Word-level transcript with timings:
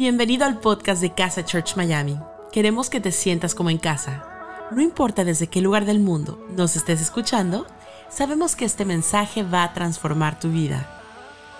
Bienvenido 0.00 0.46
al 0.46 0.60
podcast 0.60 1.02
de 1.02 1.12
Casa 1.12 1.44
Church 1.44 1.76
Miami. 1.76 2.16
Queremos 2.52 2.88
que 2.88 3.00
te 3.00 3.12
sientas 3.12 3.54
como 3.54 3.68
en 3.68 3.76
casa. 3.76 4.24
No 4.70 4.80
importa 4.80 5.26
desde 5.26 5.48
qué 5.48 5.60
lugar 5.60 5.84
del 5.84 6.00
mundo 6.00 6.42
nos 6.56 6.74
estés 6.74 7.02
escuchando, 7.02 7.66
sabemos 8.08 8.56
que 8.56 8.64
este 8.64 8.86
mensaje 8.86 9.42
va 9.42 9.62
a 9.62 9.74
transformar 9.74 10.40
tu 10.40 10.50
vida. 10.50 10.88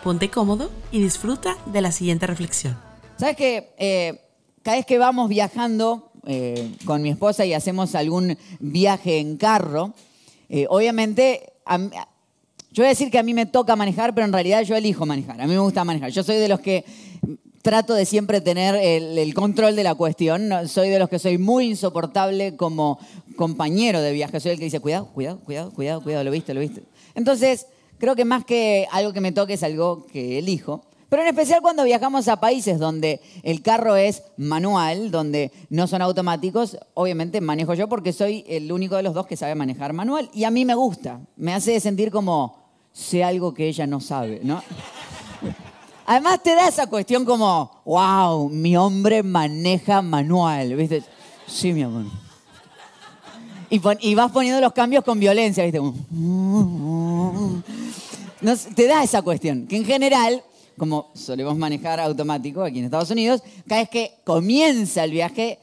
Ponte 0.02 0.30
cómodo 0.30 0.70
y 0.90 1.02
disfruta 1.02 1.58
de 1.66 1.82
la 1.82 1.92
siguiente 1.92 2.26
reflexión. 2.26 2.78
¿Sabes 3.18 3.36
que 3.36 3.74
eh, 3.76 4.22
cada 4.62 4.78
vez 4.78 4.86
que 4.86 4.96
vamos 4.96 5.28
viajando 5.28 6.10
eh, 6.26 6.76
con 6.86 7.02
mi 7.02 7.10
esposa 7.10 7.44
y 7.44 7.52
hacemos 7.52 7.94
algún 7.94 8.38
viaje 8.58 9.18
en 9.18 9.36
carro, 9.36 9.92
eh, 10.48 10.64
obviamente, 10.70 11.52
yo 11.68 12.84
voy 12.84 12.86
a 12.86 12.88
decir 12.88 13.10
que 13.10 13.18
a 13.18 13.22
mí 13.22 13.34
me 13.34 13.44
toca 13.44 13.76
manejar, 13.76 14.14
pero 14.14 14.24
en 14.24 14.32
realidad 14.32 14.62
yo 14.62 14.76
elijo 14.76 15.04
manejar. 15.04 15.38
A 15.42 15.46
mí 15.46 15.52
me 15.52 15.60
gusta 15.60 15.84
manejar. 15.84 16.10
Yo 16.10 16.22
soy 16.22 16.36
de 16.36 16.48
los 16.48 16.60
que 16.60 16.86
trato 17.62 17.94
de 17.94 18.06
siempre 18.06 18.40
tener 18.40 18.74
el, 18.74 19.34
control 19.34 19.76
de 19.76 19.84
la 19.84 19.94
cuestión. 19.94 20.50
Soy 20.68 20.88
de 20.88 20.98
los 20.98 21.08
que 21.08 21.18
soy 21.18 21.38
muy 21.38 21.66
insoportable 21.66 22.56
como 22.56 22.98
compañero 23.36 24.00
de 24.00 24.12
viaje. 24.12 24.40
Soy 24.40 24.52
el 24.52 24.58
que 24.58 24.64
dice, 24.64 24.80
cuidado, 24.80 25.06
cuidado, 25.06 25.40
cuidado, 25.40 25.70
cuidado, 25.70 26.02
cuidado, 26.02 26.24
lo 26.24 26.30
viste, 26.30 26.54
lo 26.54 26.60
viste. 26.60 26.82
Entonces, 27.14 27.66
creo 27.98 28.16
que 28.16 28.24
más 28.24 28.44
que 28.44 28.86
algo 28.92 29.12
que 29.12 29.20
me 29.20 29.32
toque 29.32 29.54
es 29.54 29.62
algo 29.62 30.06
que 30.06 30.38
elijo. 30.38 30.82
Pero 31.08 31.22
en 31.22 31.28
especial 31.28 31.60
cuando 31.60 31.82
viajamos 31.82 32.28
a 32.28 32.38
países 32.38 32.78
donde 32.78 33.20
el 33.42 33.62
carro 33.62 33.96
es 33.96 34.22
manual, 34.36 35.10
donde 35.10 35.50
no 35.68 35.88
son 35.88 36.02
automáticos, 36.02 36.78
obviamente 36.94 37.40
manejo 37.40 37.74
yo 37.74 37.88
porque 37.88 38.12
soy 38.12 38.44
el 38.46 38.70
único 38.70 38.94
de 38.94 39.02
los 39.02 39.12
dos 39.12 39.26
que 39.26 39.36
sabe 39.36 39.56
manejar 39.56 39.92
manual. 39.92 40.30
Y 40.32 40.44
a 40.44 40.52
mí 40.52 40.64
me 40.64 40.76
gusta, 40.76 41.20
me 41.36 41.52
hace 41.52 41.80
sentir 41.80 42.12
como 42.12 42.60
sé 42.92 43.24
algo 43.24 43.54
que 43.54 43.66
ella 43.66 43.88
no 43.88 44.00
sabe, 44.00 44.40
¿no? 44.44 44.62
Además 46.06 46.42
te 46.42 46.54
da 46.54 46.68
esa 46.68 46.86
cuestión 46.86 47.24
como, 47.24 47.82
wow, 47.84 48.48
mi 48.48 48.76
hombre 48.76 49.22
maneja 49.22 50.02
manual, 50.02 50.74
¿viste? 50.74 51.02
Sí, 51.46 51.72
mi 51.72 51.82
amor. 51.82 52.04
Y, 53.68 54.14
vas 54.14 54.32
poniendo 54.32 54.60
los 54.60 54.72
cambios 54.72 55.04
con 55.04 55.20
violencia, 55.20 55.64
¿viste? 55.64 55.80
Sé, 58.56 58.74
te 58.74 58.86
da 58.86 59.04
esa 59.04 59.22
cuestión, 59.22 59.68
que 59.68 59.76
en 59.76 59.84
general, 59.84 60.42
como 60.76 61.10
solemos 61.14 61.56
manejar 61.56 62.00
automático 62.00 62.62
aquí 62.62 62.80
en 62.80 62.86
Estados 62.86 63.10
Unidos, 63.10 63.42
cada 63.68 63.82
vez 63.82 63.90
que 63.90 64.14
comienza 64.24 65.04
el 65.04 65.12
viaje, 65.12 65.60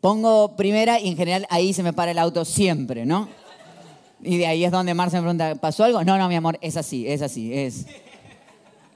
pongo 0.00 0.54
primera 0.54 1.00
y 1.00 1.08
en 1.08 1.16
general 1.16 1.46
ahí 1.50 1.72
se 1.72 1.82
me 1.82 1.92
para 1.92 2.12
el 2.12 2.18
auto 2.18 2.44
siempre, 2.44 3.04
¿no? 3.04 3.28
Y 4.22 4.36
de 4.38 4.46
ahí 4.46 4.64
es 4.64 4.70
donde 4.70 4.94
Marcia 4.94 5.20
me 5.20 5.24
pregunta, 5.24 5.54
¿pasó 5.56 5.84
algo? 5.84 6.04
No, 6.04 6.18
no, 6.18 6.28
mi 6.28 6.36
amor, 6.36 6.58
es 6.60 6.76
así, 6.76 7.08
es 7.08 7.22
así, 7.22 7.52
es... 7.52 7.86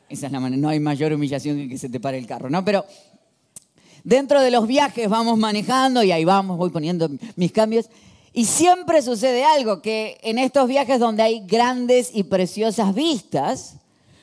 Esa 0.09 0.27
es 0.27 0.33
la 0.33 0.41
manera, 0.41 0.61
no 0.61 0.69
hay 0.69 0.81
mayor 0.81 1.13
humillación 1.13 1.57
que 1.57 1.69
que 1.69 1.79
se 1.79 1.89
te 1.89 2.01
pare 2.01 2.19
el 2.19 2.27
carro, 2.27 2.51
¿no? 2.51 2.65
Pero 2.65 2.85
dentro 4.05 4.41
de 4.41 4.51
los 4.51 4.67
viajes 4.67 5.09
vamos 5.09 5.39
manejando 5.39 6.03
y 6.03 6.13
ahí 6.13 6.25
vamos, 6.25 6.59
voy 6.59 6.71
poniendo 6.71 7.11
mis 7.37 7.53
cambios. 7.53 7.89
Y 8.33 8.47
siempre 8.47 9.01
sucede 9.01 9.45
algo, 9.45 9.81
que 9.81 10.19
en 10.23 10.39
estos 10.39 10.69
viajes 10.69 10.99
donde 10.99 11.23
hay 11.23 11.47
grandes 11.47 12.11
y 12.13 12.25
preciosas 12.25 12.95
vistas, 12.95 13.77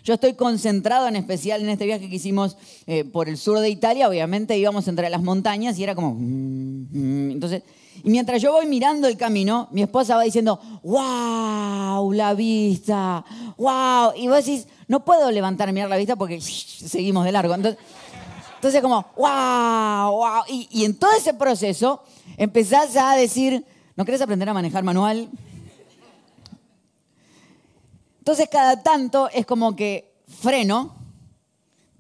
yo 0.04 0.16
estoy 0.16 0.34
concentrado 0.34 1.08
en 1.08 1.16
especial 1.16 1.62
en 1.62 1.70
este 1.70 1.86
viaje 1.86 2.10
que 2.10 2.16
hicimos 2.16 2.58
eh, 2.88 3.06
por 3.06 3.30
el 3.30 3.38
sur 3.38 3.60
de 3.60 3.70
Italia, 3.70 4.10
obviamente 4.10 4.58
íbamos 4.58 4.88
entre 4.88 5.10
las 5.10 5.22
montañas 5.22 5.78
y 5.80 5.84
era 5.84 5.96
como... 5.96 6.16
mm, 6.16 6.88
mm. 6.92 7.32
Entonces, 7.32 7.64
y 8.04 8.10
mientras 8.10 8.42
yo 8.42 8.52
voy 8.52 8.66
mirando 8.66 9.08
el 9.08 9.18
camino, 9.18 9.68
mi 9.72 9.84
esposa 9.84 10.16
va 10.16 10.24
diciendo, 10.24 10.60
wow, 10.84 12.12
la 12.14 12.34
vista, 12.34 13.24
wow. 13.58 14.14
Y 14.16 14.28
vos 14.28 14.38
decís, 14.38 14.68
no 14.88 15.06
puedo 15.06 15.30
levantar 15.30 15.70
a 15.70 15.72
mirar 15.72 15.90
la 15.90 15.98
vista 15.98 16.16
porque 16.16 16.42
seguimos 16.42 17.26
de 17.26 17.32
largo. 17.32 17.54
Entonces, 17.54 17.80
entonces 18.56 18.82
como, 18.82 19.06
wow, 19.18 20.12
wow. 20.12 20.44
Y, 20.48 20.68
y 20.72 20.86
en 20.86 20.98
todo 20.98 21.12
ese 21.16 21.34
proceso 21.34 22.04
empezás 22.38 22.96
a 22.96 23.16
decir, 23.16 23.64
¿no 23.96 24.06
querés 24.06 24.22
aprender 24.22 24.50
a 24.50 24.54
manejar 24.54 24.84
manual? 24.84 25.30
Entonces 28.20 28.50
cada 28.50 28.82
tanto 28.82 29.30
es 29.32 29.46
como 29.46 29.76
que 29.76 30.14
freno, 30.28 30.96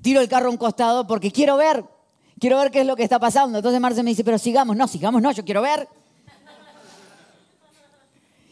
tiro 0.02 0.22
el 0.22 0.30
carro 0.30 0.48
a 0.48 0.52
un 0.52 0.58
costado 0.58 1.06
porque 1.06 1.32
quiero 1.32 1.58
ver, 1.58 1.84
quiero 2.42 2.58
ver 2.58 2.72
qué 2.72 2.82
es 2.82 2.88
lo 2.88 2.96
que 2.96 3.04
está 3.04 3.20
pasando. 3.20 3.60
Entonces 3.60 3.80
Marce 3.80 4.02
me 4.04 4.10
dice, 4.10 4.24
pero 4.24 4.40
sigamos, 4.40 4.76
no, 4.76 4.88
sigamos, 4.88 5.22
no, 5.22 5.32
yo 5.32 5.46
quiero 5.46 5.62
ver. 5.62 5.88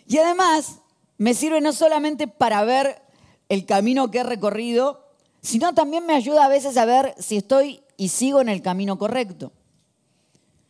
Y 0.07 0.17
además 0.17 0.79
me 1.17 1.33
sirve 1.33 1.59
no 1.59 1.73
solamente 1.73 2.27
para 2.27 2.63
ver 2.63 3.01
el 3.49 3.65
camino 3.65 4.11
que 4.11 4.19
he 4.19 4.23
recorrido, 4.23 5.07
sino 5.41 5.73
también 5.73 6.05
me 6.05 6.13
ayuda 6.13 6.45
a 6.45 6.49
veces 6.49 6.77
a 6.77 6.85
ver 6.85 7.15
si 7.17 7.37
estoy 7.37 7.81
y 7.97 8.09
sigo 8.09 8.41
en 8.41 8.49
el 8.49 8.61
camino 8.61 8.97
correcto. 8.97 9.51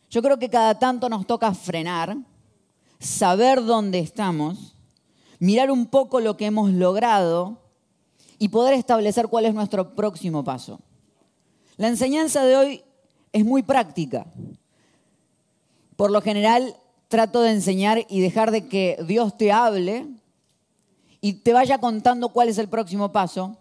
Yo 0.08 0.22
creo 0.22 0.38
que 0.38 0.48
cada 0.48 0.78
tanto 0.78 1.08
nos 1.08 1.26
toca 1.26 1.54
frenar, 1.54 2.16
saber 2.98 3.62
dónde 3.62 3.98
estamos, 3.98 4.74
mirar 5.38 5.70
un 5.70 5.86
poco 5.86 6.20
lo 6.20 6.36
que 6.36 6.46
hemos 6.46 6.70
logrado 6.70 7.58
y 8.38 8.48
poder 8.48 8.74
establecer 8.74 9.28
cuál 9.28 9.44
es 9.44 9.54
nuestro 9.54 9.94
próximo 9.94 10.42
paso. 10.42 10.80
La 11.76 11.88
enseñanza 11.88 12.44
de 12.44 12.56
hoy 12.56 12.84
es 13.32 13.44
muy 13.44 13.62
práctica. 13.62 14.26
Por 15.96 16.10
lo 16.10 16.20
general 16.20 16.74
trato 17.08 17.42
de 17.42 17.50
enseñar 17.50 18.06
y 18.08 18.20
dejar 18.20 18.50
de 18.50 18.68
que 18.68 18.96
Dios 19.06 19.36
te 19.36 19.52
hable 19.52 20.06
y 21.20 21.34
te 21.34 21.52
vaya 21.52 21.78
contando 21.78 22.30
cuál 22.30 22.48
es 22.48 22.58
el 22.58 22.68
próximo 22.68 23.12
paso. 23.12 23.56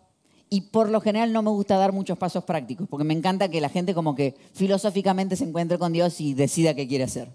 Y 0.51 0.61
por 0.61 0.89
lo 0.89 0.99
general 1.01 1.31
no 1.31 1.43
me 1.43 1.51
gusta 1.51 1.77
dar 1.77 1.91
muchos 1.91 2.17
pasos 2.17 2.43
prácticos, 2.43 2.87
porque 2.89 3.03
me 3.03 3.13
encanta 3.13 3.49
que 3.49 3.61
la 3.61 3.69
gente 3.69 3.93
como 3.93 4.15
que 4.15 4.35
filosóficamente 4.53 5.35
se 5.35 5.43
encuentre 5.43 5.77
con 5.77 5.93
Dios 5.93 6.19
y 6.21 6.33
decida 6.33 6.73
qué 6.73 6.87
quiere 6.87 7.03
hacer. 7.03 7.29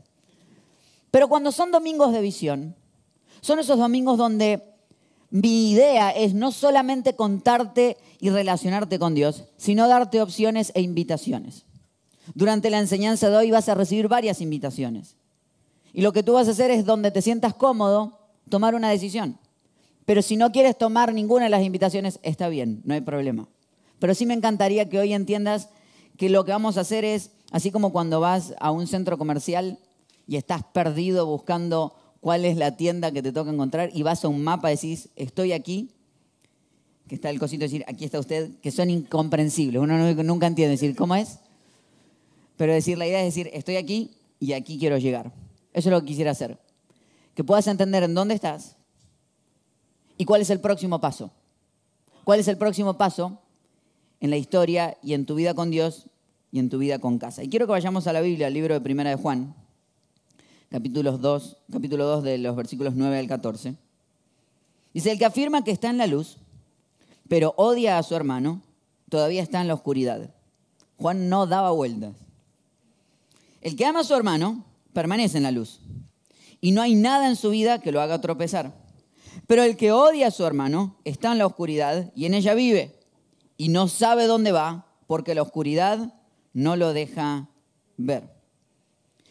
Pero 1.12 1.28
cuando 1.28 1.52
son 1.52 1.70
domingos 1.70 2.12
de 2.12 2.20
visión, 2.20 2.74
son 3.40 3.60
esos 3.60 3.78
domingos 3.78 4.18
donde 4.18 4.64
mi 5.30 5.70
idea 5.70 6.10
es 6.10 6.34
no 6.34 6.50
solamente 6.50 7.14
contarte 7.14 7.98
y 8.18 8.30
relacionarte 8.30 8.98
con 8.98 9.14
Dios, 9.14 9.44
sino 9.56 9.86
darte 9.86 10.20
opciones 10.20 10.72
e 10.74 10.80
invitaciones. 10.80 11.64
Durante 12.34 12.70
la 12.70 12.78
enseñanza 12.78 13.28
de 13.28 13.36
hoy 13.36 13.50
vas 13.50 13.68
a 13.68 13.74
recibir 13.74 14.08
varias 14.08 14.40
invitaciones. 14.40 15.16
Y 15.92 16.00
lo 16.02 16.12
que 16.12 16.22
tú 16.22 16.32
vas 16.32 16.48
a 16.48 16.52
hacer 16.52 16.70
es 16.70 16.84
donde 16.84 17.10
te 17.10 17.22
sientas 17.22 17.54
cómodo, 17.54 18.18
tomar 18.48 18.74
una 18.74 18.90
decisión. 18.90 19.38
Pero 20.06 20.22
si 20.22 20.36
no 20.36 20.52
quieres 20.52 20.76
tomar 20.76 21.12
ninguna 21.14 21.44
de 21.44 21.50
las 21.50 21.62
invitaciones, 21.64 22.18
está 22.22 22.48
bien, 22.48 22.80
no 22.84 22.94
hay 22.94 23.00
problema. 23.00 23.48
Pero 23.98 24.14
sí 24.14 24.26
me 24.26 24.34
encantaría 24.34 24.88
que 24.88 24.98
hoy 24.98 25.12
entiendas 25.12 25.68
que 26.16 26.28
lo 26.28 26.44
que 26.44 26.52
vamos 26.52 26.76
a 26.76 26.80
hacer 26.82 27.04
es, 27.04 27.30
así 27.52 27.70
como 27.70 27.92
cuando 27.92 28.20
vas 28.20 28.54
a 28.60 28.70
un 28.70 28.86
centro 28.86 29.16
comercial 29.18 29.78
y 30.26 30.36
estás 30.36 30.62
perdido 30.72 31.26
buscando 31.26 31.94
cuál 32.20 32.44
es 32.44 32.56
la 32.56 32.76
tienda 32.76 33.12
que 33.12 33.22
te 33.22 33.32
toca 33.32 33.50
encontrar 33.50 33.90
y 33.94 34.02
vas 34.02 34.24
a 34.24 34.28
un 34.28 34.42
mapa 34.42 34.70
y 34.72 34.76
decís, 34.76 35.08
estoy 35.16 35.52
aquí, 35.52 35.90
que 37.08 37.14
está 37.14 37.30
el 37.30 37.38
cosito 37.38 37.60
de 37.60 37.66
decir, 37.66 37.84
aquí 37.86 38.04
está 38.04 38.18
usted, 38.18 38.50
que 38.62 38.70
son 38.70 38.90
incomprensibles. 38.90 39.80
Uno 39.80 39.96
no- 39.98 40.22
nunca 40.22 40.46
entiende 40.46 40.72
decir, 40.72 40.96
¿cómo 40.96 41.14
es? 41.14 41.38
Pero 42.56 42.72
decir, 42.72 42.98
la 42.98 43.06
idea 43.06 43.20
es 43.20 43.34
decir, 43.34 43.50
estoy 43.52 43.76
aquí 43.76 44.12
y 44.38 44.52
aquí 44.52 44.78
quiero 44.78 44.98
llegar. 44.98 45.32
Eso 45.72 45.88
es 45.88 45.92
lo 45.92 46.00
que 46.00 46.06
quisiera 46.06 46.30
hacer. 46.30 46.58
Que 47.34 47.44
puedas 47.44 47.66
entender 47.66 48.02
en 48.04 48.14
dónde 48.14 48.34
estás 48.34 48.76
y 50.16 50.24
cuál 50.24 50.40
es 50.40 50.50
el 50.50 50.60
próximo 50.60 51.00
paso. 51.00 51.30
¿Cuál 52.22 52.40
es 52.40 52.48
el 52.48 52.56
próximo 52.56 52.96
paso 52.96 53.38
en 54.20 54.30
la 54.30 54.36
historia 54.36 54.96
y 55.02 55.14
en 55.14 55.26
tu 55.26 55.34
vida 55.34 55.54
con 55.54 55.70
Dios 55.70 56.06
y 56.52 56.58
en 56.58 56.70
tu 56.70 56.78
vida 56.78 56.98
con 56.98 57.18
casa? 57.18 57.42
Y 57.42 57.48
quiero 57.48 57.66
que 57.66 57.72
vayamos 57.72 58.06
a 58.06 58.12
la 58.12 58.20
Biblia, 58.20 58.46
al 58.46 58.54
libro 58.54 58.74
de 58.74 58.80
Primera 58.80 59.10
de 59.10 59.16
Juan, 59.16 59.54
capítulos 60.70 61.20
2, 61.20 61.56
capítulo 61.72 62.06
2 62.06 62.22
de 62.22 62.38
los 62.38 62.56
versículos 62.56 62.94
9 62.94 63.18
al 63.18 63.26
14. 63.26 63.74
Dice, 64.94 65.10
el 65.10 65.18
que 65.18 65.24
afirma 65.24 65.64
que 65.64 65.72
está 65.72 65.90
en 65.90 65.98
la 65.98 66.06
luz, 66.06 66.38
pero 67.28 67.52
odia 67.56 67.98
a 67.98 68.02
su 68.02 68.14
hermano, 68.14 68.62
todavía 69.08 69.42
está 69.42 69.60
en 69.60 69.68
la 69.68 69.74
oscuridad. 69.74 70.30
Juan 70.96 71.28
no 71.28 71.46
daba 71.46 71.72
vueltas. 71.72 72.23
El 73.64 73.76
que 73.76 73.86
ama 73.86 74.00
a 74.00 74.04
su 74.04 74.14
hermano 74.14 74.62
permanece 74.92 75.38
en 75.38 75.42
la 75.42 75.50
luz 75.50 75.80
y 76.60 76.72
no 76.72 76.82
hay 76.82 76.94
nada 76.94 77.28
en 77.28 77.34
su 77.34 77.48
vida 77.48 77.80
que 77.80 77.92
lo 77.92 78.02
haga 78.02 78.20
tropezar. 78.20 78.74
Pero 79.46 79.62
el 79.62 79.78
que 79.78 79.90
odia 79.90 80.26
a 80.26 80.30
su 80.30 80.44
hermano 80.44 80.98
está 81.04 81.32
en 81.32 81.38
la 81.38 81.46
oscuridad 81.46 82.12
y 82.14 82.26
en 82.26 82.34
ella 82.34 82.52
vive 82.52 83.00
y 83.56 83.70
no 83.70 83.88
sabe 83.88 84.26
dónde 84.26 84.52
va 84.52 84.86
porque 85.06 85.34
la 85.34 85.40
oscuridad 85.40 86.12
no 86.52 86.76
lo 86.76 86.92
deja 86.92 87.48
ver. 87.96 88.30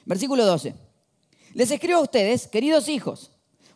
Versículo 0.05 0.47
12. 0.47 0.73
Les 1.53 1.69
escribo 1.69 1.99
a 1.99 2.03
ustedes, 2.03 2.47
queridos 2.47 2.89
hijos, 2.89 3.29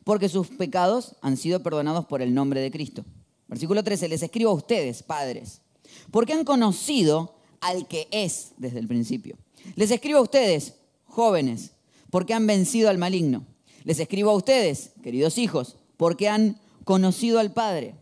porque 0.03 0.27
sus 0.27 0.47
pecados 0.47 1.15
han 1.21 1.37
sido 1.37 1.61
perdonados 1.61 2.07
por 2.07 2.23
el 2.23 2.33
nombre 2.33 2.61
de 2.61 2.71
Cristo. 2.71 3.05
Versículo 3.47 3.83
13. 3.83 4.07
Les 4.07 4.23
escribo 4.23 4.49
a 4.49 4.55
ustedes, 4.55 5.03
padres, 5.03 5.61
porque 6.09 6.33
han 6.33 6.45
conocido 6.45 7.35
al 7.61 7.87
que 7.87 8.07
es 8.09 8.53
desde 8.57 8.79
el 8.79 8.87
principio. 8.87 9.37
Les 9.75 9.91
escribo 9.91 10.19
a 10.19 10.23
ustedes, 10.23 10.75
jóvenes, 11.05 11.71
porque 12.09 12.33
han 12.33 12.47
vencido 12.47 12.89
al 12.89 12.97
maligno. 12.97 13.45
Les 13.83 13.99
escribo 13.99 14.31
a 14.31 14.35
ustedes, 14.35 14.91
queridos 15.01 15.37
hijos, 15.37 15.77
porque 15.97 16.29
han 16.29 16.59
conocido 16.83 17.39
al 17.39 17.53
Padre. 17.53 17.95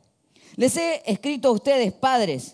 Les 0.56 0.78
he 0.78 1.02
escrito 1.06 1.50
a 1.50 1.52
ustedes, 1.52 1.92
padres, 1.92 2.54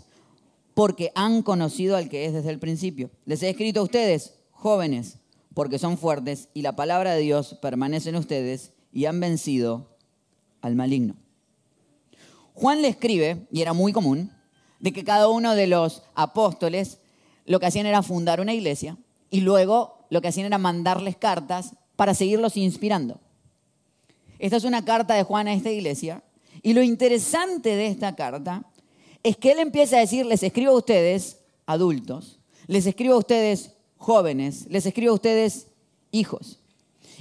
porque 0.73 1.11
han 1.13 1.43
conocido 1.43 1.95
al 1.95 2.09
que 2.09 2.25
es 2.25 2.33
desde 2.33 2.49
el 2.49 2.59
principio. 2.59 3.11
Les 3.25 3.43
he 3.43 3.49
escrito 3.49 3.81
a 3.81 3.83
ustedes, 3.83 4.33
jóvenes, 4.51 5.17
porque 5.53 5.77
son 5.77 5.97
fuertes 5.97 6.49
y 6.53 6.61
la 6.61 6.75
palabra 6.75 7.13
de 7.13 7.21
Dios 7.21 7.57
permanece 7.61 8.09
en 8.09 8.15
ustedes 8.15 8.71
y 8.91 9.05
han 9.05 9.19
vencido 9.19 9.97
al 10.61 10.75
maligno. 10.75 11.15
Juan 12.53 12.81
le 12.81 12.87
escribe, 12.87 13.47
y 13.51 13.61
era 13.61 13.73
muy 13.73 13.93
común, 13.93 14.31
de 14.79 14.91
que 14.91 15.03
cada 15.03 15.27
uno 15.27 15.55
de 15.55 15.67
los 15.67 16.03
apóstoles 16.15 16.99
lo 17.51 17.59
que 17.59 17.65
hacían 17.65 17.85
era 17.85 18.01
fundar 18.01 18.39
una 18.39 18.53
iglesia 18.53 18.97
y 19.29 19.41
luego 19.41 20.05
lo 20.09 20.21
que 20.21 20.29
hacían 20.29 20.45
era 20.45 20.57
mandarles 20.57 21.17
cartas 21.17 21.73
para 21.97 22.13
seguirlos 22.13 22.55
inspirando. 22.55 23.19
Esta 24.39 24.55
es 24.55 24.63
una 24.63 24.85
carta 24.85 25.15
de 25.15 25.23
Juan 25.23 25.49
a 25.49 25.53
esta 25.53 25.69
iglesia 25.69 26.23
y 26.63 26.73
lo 26.73 26.81
interesante 26.81 27.75
de 27.75 27.87
esta 27.87 28.15
carta 28.15 28.63
es 29.21 29.35
que 29.35 29.51
él 29.51 29.59
empieza 29.59 29.97
a 29.97 29.99
decir, 29.99 30.25
les 30.25 30.43
escribo 30.43 30.71
a 30.71 30.77
ustedes, 30.77 31.39
adultos, 31.65 32.39
les 32.67 32.85
escribo 32.85 33.15
a 33.15 33.19
ustedes, 33.19 33.73
jóvenes, 33.97 34.65
les 34.69 34.85
escribo 34.85 35.11
a 35.11 35.15
ustedes, 35.15 35.67
hijos. 36.11 36.59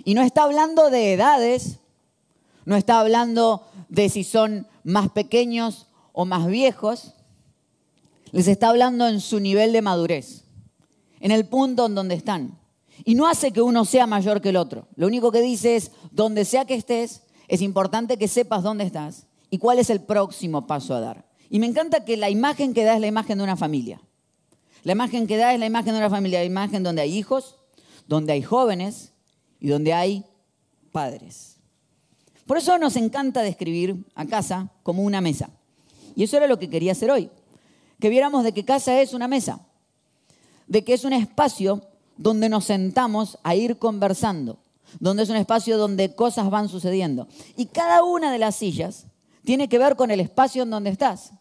Y 0.04 0.14
no 0.14 0.22
está 0.22 0.44
hablando 0.44 0.90
de 0.90 1.12
edades, 1.12 1.80
no 2.64 2.76
está 2.76 3.00
hablando 3.00 3.66
de 3.88 4.08
si 4.08 4.22
son 4.22 4.68
más 4.84 5.10
pequeños 5.10 5.88
o 6.12 6.24
más 6.24 6.46
viejos, 6.46 7.14
les 8.32 8.48
está 8.48 8.70
hablando 8.70 9.08
en 9.08 9.20
su 9.20 9.40
nivel 9.40 9.72
de 9.72 9.82
madurez, 9.82 10.44
en 11.20 11.30
el 11.32 11.46
punto 11.46 11.86
en 11.86 11.94
donde 11.94 12.14
están. 12.14 12.58
Y 13.04 13.14
no 13.14 13.26
hace 13.26 13.52
que 13.52 13.62
uno 13.62 13.84
sea 13.84 14.06
mayor 14.06 14.40
que 14.40 14.50
el 14.50 14.56
otro. 14.56 14.86
Lo 14.96 15.06
único 15.06 15.32
que 15.32 15.40
dice 15.40 15.76
es, 15.76 15.90
donde 16.10 16.44
sea 16.44 16.64
que 16.64 16.74
estés, 16.74 17.22
es 17.48 17.62
importante 17.62 18.16
que 18.16 18.28
sepas 18.28 18.62
dónde 18.62 18.84
estás 18.84 19.26
y 19.50 19.58
cuál 19.58 19.78
es 19.78 19.90
el 19.90 20.00
próximo 20.00 20.66
paso 20.66 20.94
a 20.94 21.00
dar. 21.00 21.24
Y 21.48 21.58
me 21.58 21.66
encanta 21.66 22.04
que 22.04 22.16
la 22.16 22.30
imagen 22.30 22.74
que 22.74 22.84
da 22.84 22.94
es 22.94 23.00
la 23.00 23.06
imagen 23.06 23.38
de 23.38 23.44
una 23.44 23.56
familia. 23.56 24.00
La 24.84 24.92
imagen 24.92 25.26
que 25.26 25.36
da 25.36 25.52
es 25.52 25.60
la 25.60 25.66
imagen 25.66 25.92
de 25.92 25.98
una 25.98 26.10
familia, 26.10 26.38
la 26.38 26.44
imagen 26.44 26.82
donde 26.82 27.02
hay 27.02 27.16
hijos, 27.16 27.56
donde 28.06 28.32
hay 28.32 28.42
jóvenes 28.42 29.12
y 29.58 29.68
donde 29.68 29.92
hay 29.92 30.24
padres. 30.92 31.56
Por 32.46 32.56
eso 32.56 32.78
nos 32.78 32.96
encanta 32.96 33.42
describir 33.42 34.04
a 34.14 34.26
casa 34.26 34.70
como 34.82 35.02
una 35.02 35.20
mesa. 35.20 35.50
Y 36.16 36.24
eso 36.24 36.36
era 36.36 36.46
lo 36.46 36.58
que 36.58 36.70
quería 36.70 36.92
hacer 36.92 37.10
hoy. 37.10 37.30
Que 38.00 38.08
viéramos 38.08 38.44
de 38.44 38.52
que 38.52 38.64
casa 38.64 39.00
es 39.00 39.14
una 39.14 39.28
mesa. 39.28 39.60
De 40.66 40.84
que 40.84 40.94
es 40.94 41.04
un 41.04 41.12
espacio 41.12 41.82
donde 42.16 42.48
nos 42.48 42.64
sentamos 42.64 43.38
a 43.42 43.54
ir 43.54 43.78
conversando. 43.78 44.58
Donde 44.98 45.22
es 45.22 45.30
un 45.30 45.36
espacio 45.36 45.78
donde 45.78 46.14
cosas 46.14 46.50
van 46.50 46.68
sucediendo. 46.68 47.28
Y 47.56 47.66
cada 47.66 48.02
una 48.02 48.32
de 48.32 48.38
las 48.38 48.56
sillas 48.56 49.06
tiene 49.44 49.68
que 49.68 49.78
ver 49.78 49.96
con 49.96 50.10
el 50.10 50.20
espacio 50.20 50.62
en 50.62 50.70
donde 50.70 50.90
estás. 50.90 51.32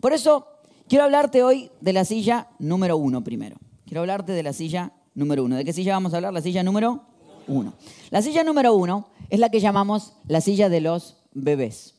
Por 0.00 0.12
eso 0.12 0.46
quiero 0.88 1.04
hablarte 1.04 1.42
hoy 1.42 1.70
de 1.80 1.92
la 1.92 2.04
silla 2.04 2.48
número 2.58 2.96
uno 2.96 3.22
primero. 3.22 3.56
Quiero 3.84 4.00
hablarte 4.00 4.32
de 4.32 4.42
la 4.42 4.52
silla 4.52 4.92
número 5.14 5.44
uno. 5.44 5.56
¿De 5.56 5.64
qué 5.64 5.72
silla 5.72 5.94
vamos 5.94 6.12
a 6.12 6.16
hablar? 6.16 6.32
La 6.32 6.42
silla 6.42 6.62
número 6.62 7.02
uno. 7.46 7.74
La 8.10 8.22
silla 8.22 8.44
número 8.44 8.74
uno 8.74 9.08
es 9.30 9.38
la 9.38 9.50
que 9.50 9.60
llamamos 9.60 10.14
la 10.26 10.40
silla 10.40 10.68
de 10.68 10.80
los 10.80 11.16
bebés. 11.32 11.94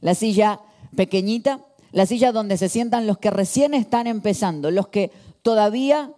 La 0.00 0.14
silla 0.14 0.60
pequeñita, 0.94 1.65
la 1.96 2.04
silla 2.04 2.30
donde 2.30 2.58
se 2.58 2.68
sientan 2.68 3.06
los 3.06 3.16
que 3.16 3.30
recién 3.30 3.72
están 3.72 4.06
empezando, 4.06 4.70
los 4.70 4.88
que 4.88 5.10
todavía 5.40 6.12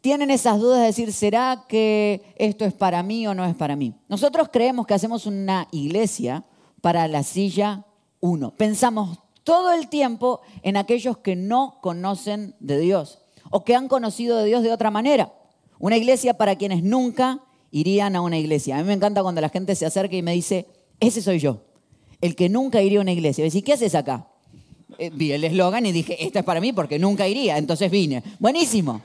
tienen 0.00 0.28
esas 0.28 0.58
dudas 0.58 0.80
de 0.80 0.86
decir, 0.86 1.12
¿será 1.12 1.66
que 1.68 2.34
esto 2.34 2.64
es 2.64 2.72
para 2.72 3.04
mí 3.04 3.28
o 3.28 3.34
no 3.34 3.44
es 3.44 3.54
para 3.54 3.76
mí? 3.76 3.94
Nosotros 4.08 4.48
creemos 4.52 4.88
que 4.88 4.94
hacemos 4.94 5.26
una 5.26 5.68
iglesia 5.70 6.42
para 6.80 7.06
la 7.06 7.22
silla 7.22 7.84
uno. 8.18 8.56
Pensamos 8.56 9.20
todo 9.44 9.72
el 9.72 9.86
tiempo 9.86 10.40
en 10.62 10.76
aquellos 10.76 11.18
que 11.18 11.36
no 11.36 11.78
conocen 11.80 12.56
de 12.58 12.80
Dios 12.80 13.20
o 13.50 13.62
que 13.62 13.76
han 13.76 13.86
conocido 13.86 14.36
de 14.36 14.46
Dios 14.46 14.64
de 14.64 14.72
otra 14.72 14.90
manera. 14.90 15.32
Una 15.78 15.96
iglesia 15.96 16.34
para 16.34 16.56
quienes 16.56 16.82
nunca 16.82 17.44
irían 17.70 18.16
a 18.16 18.20
una 18.20 18.36
iglesia. 18.36 18.76
A 18.76 18.80
mí 18.80 18.84
me 18.84 18.94
encanta 18.94 19.22
cuando 19.22 19.40
la 19.40 19.48
gente 19.48 19.76
se 19.76 19.86
acerca 19.86 20.16
y 20.16 20.22
me 20.22 20.32
dice, 20.32 20.66
ese 20.98 21.22
soy 21.22 21.38
yo, 21.38 21.62
el 22.20 22.34
que 22.34 22.48
nunca 22.48 22.82
iría 22.82 22.98
a 22.98 23.02
una 23.02 23.12
iglesia. 23.12 23.42
Y 23.42 23.46
decir, 23.46 23.62
¿qué 23.62 23.74
haces 23.74 23.94
acá? 23.94 24.29
Eh, 25.02 25.08
vi 25.10 25.32
el 25.32 25.42
eslogan 25.44 25.86
y 25.86 25.92
dije, 25.92 26.22
esto 26.22 26.40
es 26.40 26.44
para 26.44 26.60
mí 26.60 26.74
porque 26.74 26.98
nunca 26.98 27.26
iría, 27.26 27.56
entonces 27.56 27.90
vine. 27.90 28.22
Buenísimo. 28.38 29.00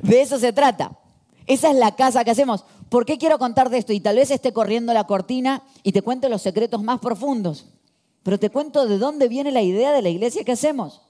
De 0.00 0.22
eso 0.22 0.38
se 0.38 0.54
trata. 0.54 0.98
Esa 1.46 1.68
es 1.68 1.76
la 1.76 1.94
casa 1.94 2.24
que 2.24 2.30
hacemos. 2.30 2.64
¿Por 2.88 3.04
qué 3.04 3.18
quiero 3.18 3.38
contar 3.38 3.68
de 3.68 3.76
esto? 3.76 3.92
Y 3.92 4.00
tal 4.00 4.16
vez 4.16 4.30
esté 4.30 4.54
corriendo 4.54 4.94
la 4.94 5.04
cortina 5.04 5.62
y 5.82 5.92
te 5.92 6.00
cuente 6.00 6.30
los 6.30 6.40
secretos 6.40 6.82
más 6.82 6.98
profundos. 6.98 7.66
Pero 8.22 8.38
te 8.38 8.48
cuento 8.48 8.88
de 8.88 8.96
dónde 8.96 9.28
viene 9.28 9.52
la 9.52 9.60
idea 9.60 9.92
de 9.92 10.00
la 10.00 10.08
iglesia 10.08 10.44
que 10.44 10.52
hacemos. 10.52 11.02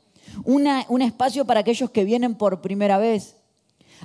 un 0.45 1.03
espacio 1.03 1.45
para 1.45 1.61
aquellos 1.61 1.91
que 1.91 2.03
vienen 2.03 2.35
por 2.35 2.61
primera 2.61 2.99
vez, 2.99 3.37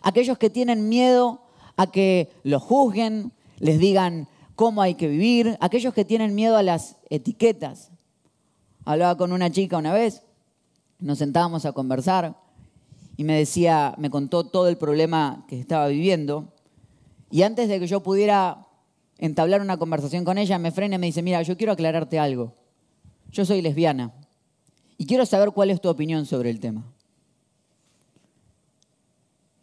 aquellos 0.04 0.38
que 0.38 0.52
tienen 0.52 0.90
miedo 0.90 1.42
a 1.76 1.90
que 1.90 2.30
los 2.44 2.62
juzguen, 2.62 3.32
les 3.58 3.80
digan 3.80 4.28
cómo 4.54 4.84
hay 4.84 4.94
que 4.94 5.08
vivir, 5.08 5.58
aquellos 5.60 5.96
que 5.96 6.06
tienen 6.06 6.36
miedo 6.36 6.56
a 6.56 6.62
las 6.62 6.98
etiquetas. 7.10 7.90
Hablaba 8.90 9.18
con 9.18 9.32
una 9.32 9.52
chica 9.52 9.78
una 9.78 9.94
vez, 9.94 10.24
nos 10.98 11.20
sentábamos 11.20 11.66
a 11.66 11.74
conversar 11.74 12.36
y 13.18 13.24
me 13.24 13.38
decía, 13.38 13.94
me 13.98 14.10
contó 14.10 14.46
todo 14.46 14.68
el 14.68 14.78
problema 14.78 15.46
que 15.48 15.60
estaba 15.60 15.88
viviendo. 15.90 16.54
Y 17.30 17.44
antes 17.44 17.70
de 17.70 17.80
que 17.80 17.86
yo 17.86 18.02
pudiera 18.02 18.66
entablar 19.20 19.62
una 19.62 19.78
conversación 19.78 20.24
con 20.24 20.40
ella, 20.40 20.58
me 20.58 20.72
frena 20.72 20.96
y 20.96 20.98
me 21.00 21.06
dice, 21.06 21.22
mira, 21.22 21.44
yo 21.44 21.56
quiero 21.56 21.74
aclararte 21.74 22.18
algo 22.18 22.56
yo 23.32 23.46
soy 23.46 23.62
lesbiana 23.62 24.12
y 24.98 25.06
quiero 25.06 25.26
saber 25.26 25.52
cuál 25.52 25.70
es 25.70 25.82
tu 25.82 25.90
opinión 25.90 26.26
sobre 26.26 26.50
el 26.50 26.60
tema. 26.60 26.84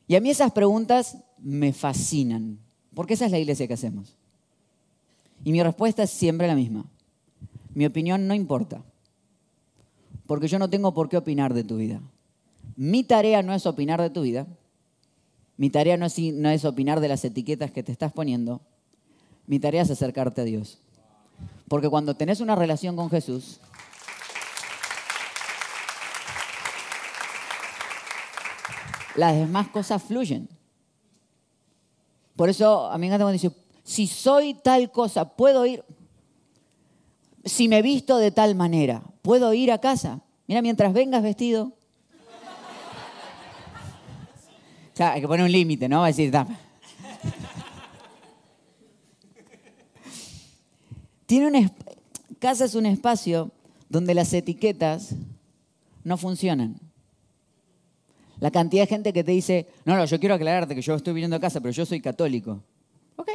Y 0.09 0.15
a 0.15 0.21
mí 0.21 0.31
esas 0.31 0.53
preguntas 0.53 1.19
me 1.39 1.73
fascinan, 1.73 2.61
porque 2.95 3.15
esa 3.15 3.27
es 3.27 3.33
la 3.33 3.39
iglesia 3.39 3.67
que 3.67 3.75
hacemos. 3.75 4.17
Y 5.45 5.53
mi 5.53 5.63
respuesta 5.63 6.05
es 6.05 6.11
siempre 6.11 6.47
la 6.47 6.55
misma. 6.55 6.87
Mi 7.75 7.85
opinión 7.87 8.27
no 8.27 8.35
importa, 8.35 8.83
porque 10.27 10.49
yo 10.49 10.59
no 10.59 10.71
tengo 10.71 10.93
por 10.95 11.09
qué 11.09 11.17
opinar 11.17 11.55
de 11.55 11.65
tu 11.65 11.77
vida. 11.77 12.01
Mi 12.77 13.05
tarea 13.05 13.43
no 13.43 13.55
es 13.55 13.67
opinar 13.67 14.01
de 14.01 14.11
tu 14.11 14.23
vida, 14.23 14.47
mi 15.57 15.71
tarea 15.71 15.97
no 15.97 16.07
es, 16.07 16.19
no 16.19 16.51
es 16.51 16.65
opinar 16.65 17.01
de 17.01 17.09
las 17.09 17.25
etiquetas 17.25 17.71
que 17.71 17.83
te 17.83 17.93
estás 17.93 18.13
poniendo, 18.13 18.61
mi 19.47 19.59
tarea 19.59 19.83
es 19.83 19.91
acercarte 19.91 20.43
a 20.43 20.45
Dios. 20.45 20.79
Porque 21.69 21.89
cuando 21.89 22.15
tenés 22.15 22.41
una 22.41 22.55
relación 22.55 22.97
con 22.97 23.11
Jesús, 23.11 23.61
las 29.17 29.35
demás 29.35 29.69
cosas 29.69 30.03
fluyen. 30.03 30.49
Por 32.37 32.49
eso 32.49 32.91
a 32.91 32.99
mí 32.99 33.03
me 33.03 33.07
encanta 33.07 33.25
cuando 33.25 33.33
dice, 33.33 33.51
si 33.83 34.07
soy 34.07 34.55
tal 34.55 34.91
cosa, 34.91 35.37
puedo 35.37 35.65
ir, 35.65 35.83
si 37.47 37.69
me 37.69 37.81
visto 37.81 38.19
de 38.19 38.31
tal 38.31 38.55
manera, 38.55 39.03
puedo 39.23 39.55
ir 39.55 39.73
a 39.73 39.79
casa. 39.79 40.21
Mira, 40.47 40.61
mientras 40.61 40.93
vengas 40.93 41.23
vestido. 41.23 41.73
O 44.93 44.97
sea, 44.97 45.13
hay 45.13 45.21
que 45.21 45.29
poner 45.29 45.45
un 45.45 45.53
límite, 45.53 45.89
¿no? 45.89 46.01
Va 46.01 46.05
a 46.05 46.09
decir, 46.09 46.31
dame. 46.31 46.57
Tiene 51.27 51.47
un 51.49 51.71
casa 52.39 52.65
es 52.65 52.75
un 52.75 52.87
espacio 52.87 53.51
donde 53.89 54.15
las 54.15 54.33
etiquetas 54.33 55.15
no 56.05 56.17
funcionan. 56.17 56.81
La 58.39 58.51
cantidad 58.51 58.83
de 58.83 58.89
gente 58.89 59.13
que 59.13 59.25
te 59.25 59.33
dice, 59.33 59.67
no, 59.85 59.97
no, 59.97 60.05
yo 60.05 60.21
quiero 60.21 60.35
aclararte 60.35 60.75
que 60.75 60.83
yo 60.83 60.95
estoy 60.95 61.15
viniendo 61.15 61.37
a 61.37 61.41
casa, 61.41 61.61
pero 61.61 61.73
yo 61.73 61.87
soy 61.87 62.01
católico. 62.01 62.63
Ok. 63.17 63.31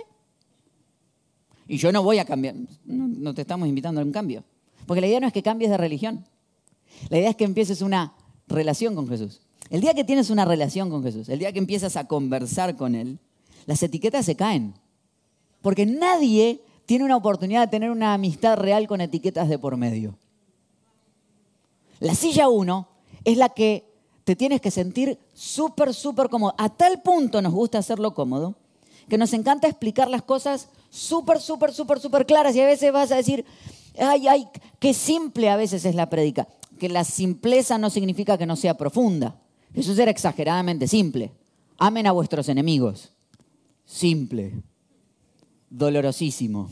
Y 1.71 1.77
yo 1.77 1.93
no 1.93 2.03
voy 2.03 2.19
a 2.19 2.25
cambiar. 2.25 2.53
No, 2.83 3.33
te 3.33 3.43
estamos 3.43 3.65
invitando 3.65 4.01
a 4.01 4.03
un 4.03 4.11
cambio. 4.11 4.43
Porque 4.85 4.99
la 4.99 5.07
idea 5.07 5.21
no 5.21 5.27
es 5.27 5.31
que 5.31 5.41
cambies 5.41 5.71
de 5.71 5.77
religión. 5.77 6.25
La 7.07 7.17
idea 7.17 7.29
es 7.29 7.37
que 7.37 7.45
empieces 7.45 7.81
una 7.81 8.13
relación 8.45 8.93
con 8.93 9.07
Jesús. 9.07 9.39
El 9.69 9.79
día 9.79 9.93
que 9.93 10.03
tienes 10.03 10.29
una 10.29 10.43
relación 10.43 10.89
con 10.89 11.01
Jesús, 11.01 11.29
el 11.29 11.39
día 11.39 11.53
que 11.53 11.59
empiezas 11.59 11.95
a 11.95 12.09
conversar 12.09 12.75
con 12.75 12.93
Él, 12.93 13.19
las 13.67 13.81
etiquetas 13.83 14.25
se 14.25 14.35
caen. 14.35 14.73
Porque 15.61 15.85
nadie 15.85 16.61
tiene 16.85 17.05
una 17.05 17.15
oportunidad 17.15 17.61
de 17.61 17.71
tener 17.71 17.89
una 17.89 18.15
amistad 18.15 18.57
real 18.57 18.85
con 18.85 18.99
etiquetas 18.99 19.47
de 19.47 19.57
por 19.57 19.77
medio. 19.77 20.17
La 22.01 22.15
silla 22.15 22.49
1 22.49 22.87
es 23.23 23.37
la 23.37 23.47
que 23.47 23.85
te 24.25 24.35
tienes 24.35 24.59
que 24.59 24.71
sentir 24.71 25.17
súper, 25.33 25.93
súper 25.93 26.27
cómodo. 26.27 26.53
A 26.57 26.67
tal 26.67 27.01
punto 27.01 27.41
nos 27.41 27.53
gusta 27.53 27.77
hacerlo 27.77 28.13
cómodo 28.13 28.55
que 29.07 29.17
nos 29.17 29.31
encanta 29.33 29.67
explicar 29.69 30.09
las 30.09 30.21
cosas 30.21 30.67
súper, 30.91 31.41
súper, 31.41 31.73
súper, 31.73 31.99
súper 31.99 32.27
claras. 32.27 32.55
Y 32.55 32.61
a 32.61 32.67
veces 32.67 32.93
vas 32.93 33.11
a 33.11 33.15
decir, 33.15 33.43
ay, 33.97 34.27
ay, 34.27 34.47
qué 34.77 34.93
simple 34.93 35.49
a 35.49 35.55
veces 35.55 35.83
es 35.85 35.95
la 35.95 36.07
prédica. 36.07 36.47
Que 36.77 36.89
la 36.89 37.03
simpleza 37.03 37.79
no 37.79 37.89
significa 37.89 38.37
que 38.37 38.45
no 38.45 38.55
sea 38.55 38.75
profunda. 38.75 39.35
Eso 39.73 39.99
era 39.99 40.11
exageradamente 40.11 40.87
simple. 40.87 41.31
Amen 41.79 42.05
a 42.05 42.11
vuestros 42.11 42.47
enemigos. 42.49 43.11
Simple 43.85 44.61
dolorosísimo. 45.71 46.69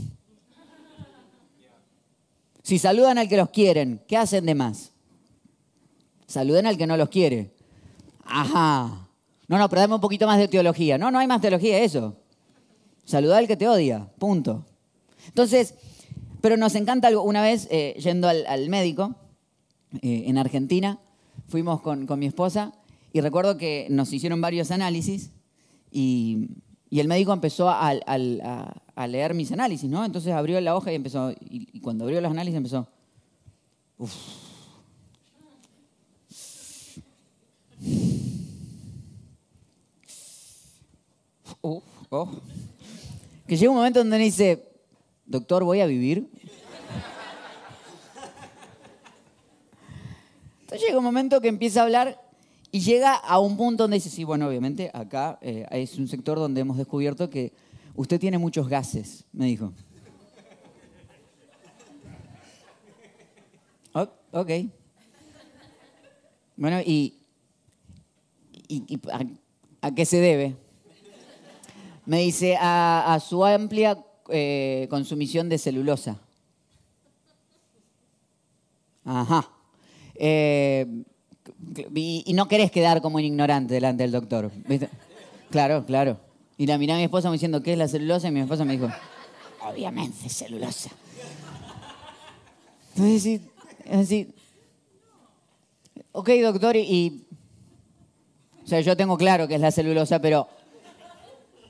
Si 2.61 2.77
saludan 2.77 3.17
al 3.17 3.27
que 3.27 3.37
los 3.37 3.49
quieren, 3.49 4.03
¿qué 4.07 4.17
hacen 4.17 4.45
de 4.45 4.53
más? 4.53 4.91
Saluden 6.27 6.67
al 6.67 6.77
que 6.77 6.85
no 6.85 6.97
los 6.97 7.09
quiere. 7.09 7.55
Ajá. 8.23 9.07
No, 9.47 9.57
no, 9.57 9.67
pero 9.69 9.81
dame 9.81 9.95
un 9.95 10.01
poquito 10.01 10.27
más 10.27 10.37
de 10.37 10.47
teología. 10.47 10.99
No, 10.99 11.09
no 11.09 11.17
hay 11.17 11.25
más 11.25 11.41
teología, 11.41 11.79
eso. 11.79 12.15
Saluda 13.09 13.39
al 13.39 13.47
que 13.47 13.57
te 13.57 13.67
odia, 13.67 14.07
punto. 14.19 14.67
Entonces, 15.25 15.73
pero 16.41 16.57
nos 16.57 16.75
encanta 16.75 17.07
algo. 17.07 17.23
Una 17.23 17.41
vez, 17.41 17.67
eh, 17.71 17.95
yendo 17.97 18.29
al, 18.29 18.69
médico 18.69 19.15
eh, 20.03 20.25
en 20.27 20.37
Argentina, 20.37 20.99
fuimos 21.47 21.81
con, 21.81 22.05
mi 22.19 22.27
esposa 22.27 22.71
y 23.11 23.21
recuerdo 23.21 23.57
que 23.57 23.87
nos 23.89 24.13
hicieron 24.13 24.41
varios 24.41 24.69
análisis 24.69 25.31
y, 25.91 26.49
el 26.91 27.07
médico 27.07 27.33
empezó 27.33 27.67
a, 27.71 27.95
leer 29.07 29.33
mis 29.33 29.51
análisis, 29.51 29.89
¿no? 29.89 30.05
Entonces 30.05 30.31
abrió 30.31 30.61
la 30.61 30.75
hoja 30.75 30.91
y 30.91 30.95
empezó, 30.95 31.31
y, 31.31 31.79
cuando 31.79 32.03
abrió 32.03 32.21
los 32.21 32.29
análisis 32.29 32.57
empezó, 32.57 32.87
Uf. 33.97 34.13
Oh, 42.11 42.29
Que 43.49 43.57
llega 43.57 43.71
un 43.71 43.77
momento 43.77 43.97
donde 43.97 44.19
dice, 44.19 44.63
doctor, 45.25 45.63
voy 45.63 45.81
a 45.81 45.87
vivir. 45.87 46.29
Entonces 50.61 50.87
llega 50.87 50.99
un 50.99 51.03
momento 51.03 51.41
que 51.41 51.47
empieza 51.47 51.79
a 51.79 51.83
hablar 51.85 52.21
y 52.71 52.81
llega 52.81 53.15
a 53.15 53.39
un 53.39 53.57
punto 53.57 53.85
donde 53.85 53.95
dice, 53.95 54.11
sí, 54.11 54.23
bueno, 54.23 54.47
obviamente 54.47 54.91
acá 54.93 55.39
eh, 55.41 55.65
es 55.71 55.97
un 55.97 56.07
sector 56.07 56.37
donde 56.37 56.61
hemos 56.61 56.77
descubierto 56.77 57.31
que 57.31 57.51
usted 57.95 58.19
tiene 58.19 58.37
muchos 58.37 58.69
gases, 58.69 59.25
me 59.33 59.47
dijo. 59.47 59.73
ok. 64.31 64.51
Bueno, 66.55 66.81
¿y, 66.85 67.15
y, 68.67 68.99
a, 69.81 69.95
qué 69.95 70.05
se 70.05 70.17
debe? 70.17 70.55
Me 72.09 72.21
dice, 72.21 72.57
a, 72.59 73.19
su 73.23 73.45
amplia 73.45 74.03
eh, 74.29 74.87
consumición 74.89 75.47
de 75.47 75.59
celulosa. 75.59 76.17
Ajá. 79.05 79.47
Eh, 80.15 80.87
y, 81.93 82.33
no 82.33 82.47
querés 82.47 82.71
quedar 82.71 83.03
como 83.03 83.17
un 83.17 83.25
ignorante 83.25 83.75
delante 83.75 84.01
del 84.01 84.11
doctor. 84.11 84.51
Claro, 85.51 85.85
claro. 85.85 86.19
Y 86.57 86.65
la 86.65 86.79
miré 86.79 86.93
a 86.93 86.95
mi 86.95 87.03
esposa 87.03 87.29
me 87.29 87.33
diciendo, 87.33 87.61
¿qué 87.61 87.73
es 87.73 87.77
la 87.77 87.87
celulosa? 87.87 88.29
Y 88.29 88.31
mi 88.31 88.39
esposa 88.39 88.65
me 88.65 88.73
dijo, 88.73 88.89
obviamente 89.61 90.29
celulosa. 90.29 90.89
Entonces, 92.95 93.41
así, 93.87 94.33
ok, 96.11 96.27
doctor, 96.41 96.75
y, 96.75 97.27
O 98.63 98.67
sea, 98.67 98.81
yo 98.81 98.97
tengo 98.97 99.15
claro 99.15 99.47
que 99.47 99.53
es 99.53 99.61
la 99.61 99.69
celulosa, 99.69 100.19
pero... 100.19 100.47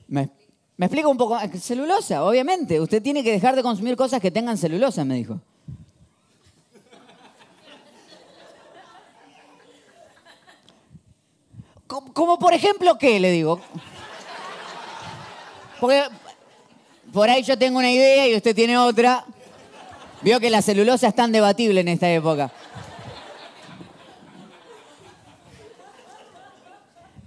¿Me, 0.10 0.28
me 0.76 0.88
explica 0.88 1.08
un 1.08 1.18
poco? 1.18 1.38
Celulosa, 1.60 2.26
obviamente. 2.26 2.82
Usted 2.82 3.02
tiene 3.02 3.24
que 3.24 3.32
dejar 3.32 3.56
de 3.56 3.62
consumir 3.62 3.96
cosas 3.96 4.20
que 4.20 4.32
tengan 4.32 4.58
celulosa, 4.58 5.06
me 5.06 5.16
dijo. 5.16 5.40
Como 11.88 12.38
por 12.38 12.54
ejemplo, 12.54 12.98
¿qué? 12.98 13.20
Le 13.20 13.32
digo. 13.32 13.62
Porque 15.80 16.04
por 17.12 17.30
ahí 17.30 17.42
yo 17.44 17.58
tengo 17.58 17.80
una 17.80 17.92
idea 17.92 18.28
y 18.28 18.36
usted 18.36 18.56
tiene 18.56 18.78
otra. 18.78 19.26
Vio 20.22 20.40
que 20.40 20.50
la 20.50 20.62
celulosa 20.62 21.08
es 21.08 21.16
tan 21.16 21.32
debatible 21.32 21.82
en 21.82 21.88
esta 21.88 22.12
época. 22.12 22.52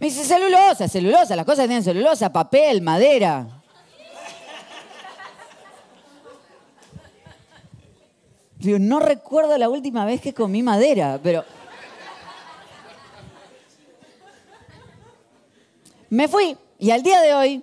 Me 0.03 0.09
dice 0.09 0.25
celulosa, 0.25 0.89
celulosa, 0.89 1.37
las 1.37 1.47
cosas 1.47 1.69
tienen 1.69 1.85
celulosa, 1.85 2.33
papel, 2.33 2.83
madera. 2.83 3.47
No 8.59 8.99
recuerdo 8.99 9.57
la 9.57 9.69
última 9.69 10.05
vez 10.05 10.21
que 10.21 10.35
comí 10.35 10.61
madera, 10.61 11.21
pero... 11.23 11.45
Me 16.11 16.27
fui 16.27 16.57
y 16.81 16.91
al 16.91 17.05
día 17.05 17.21
de 17.21 17.35
hoy 17.35 17.63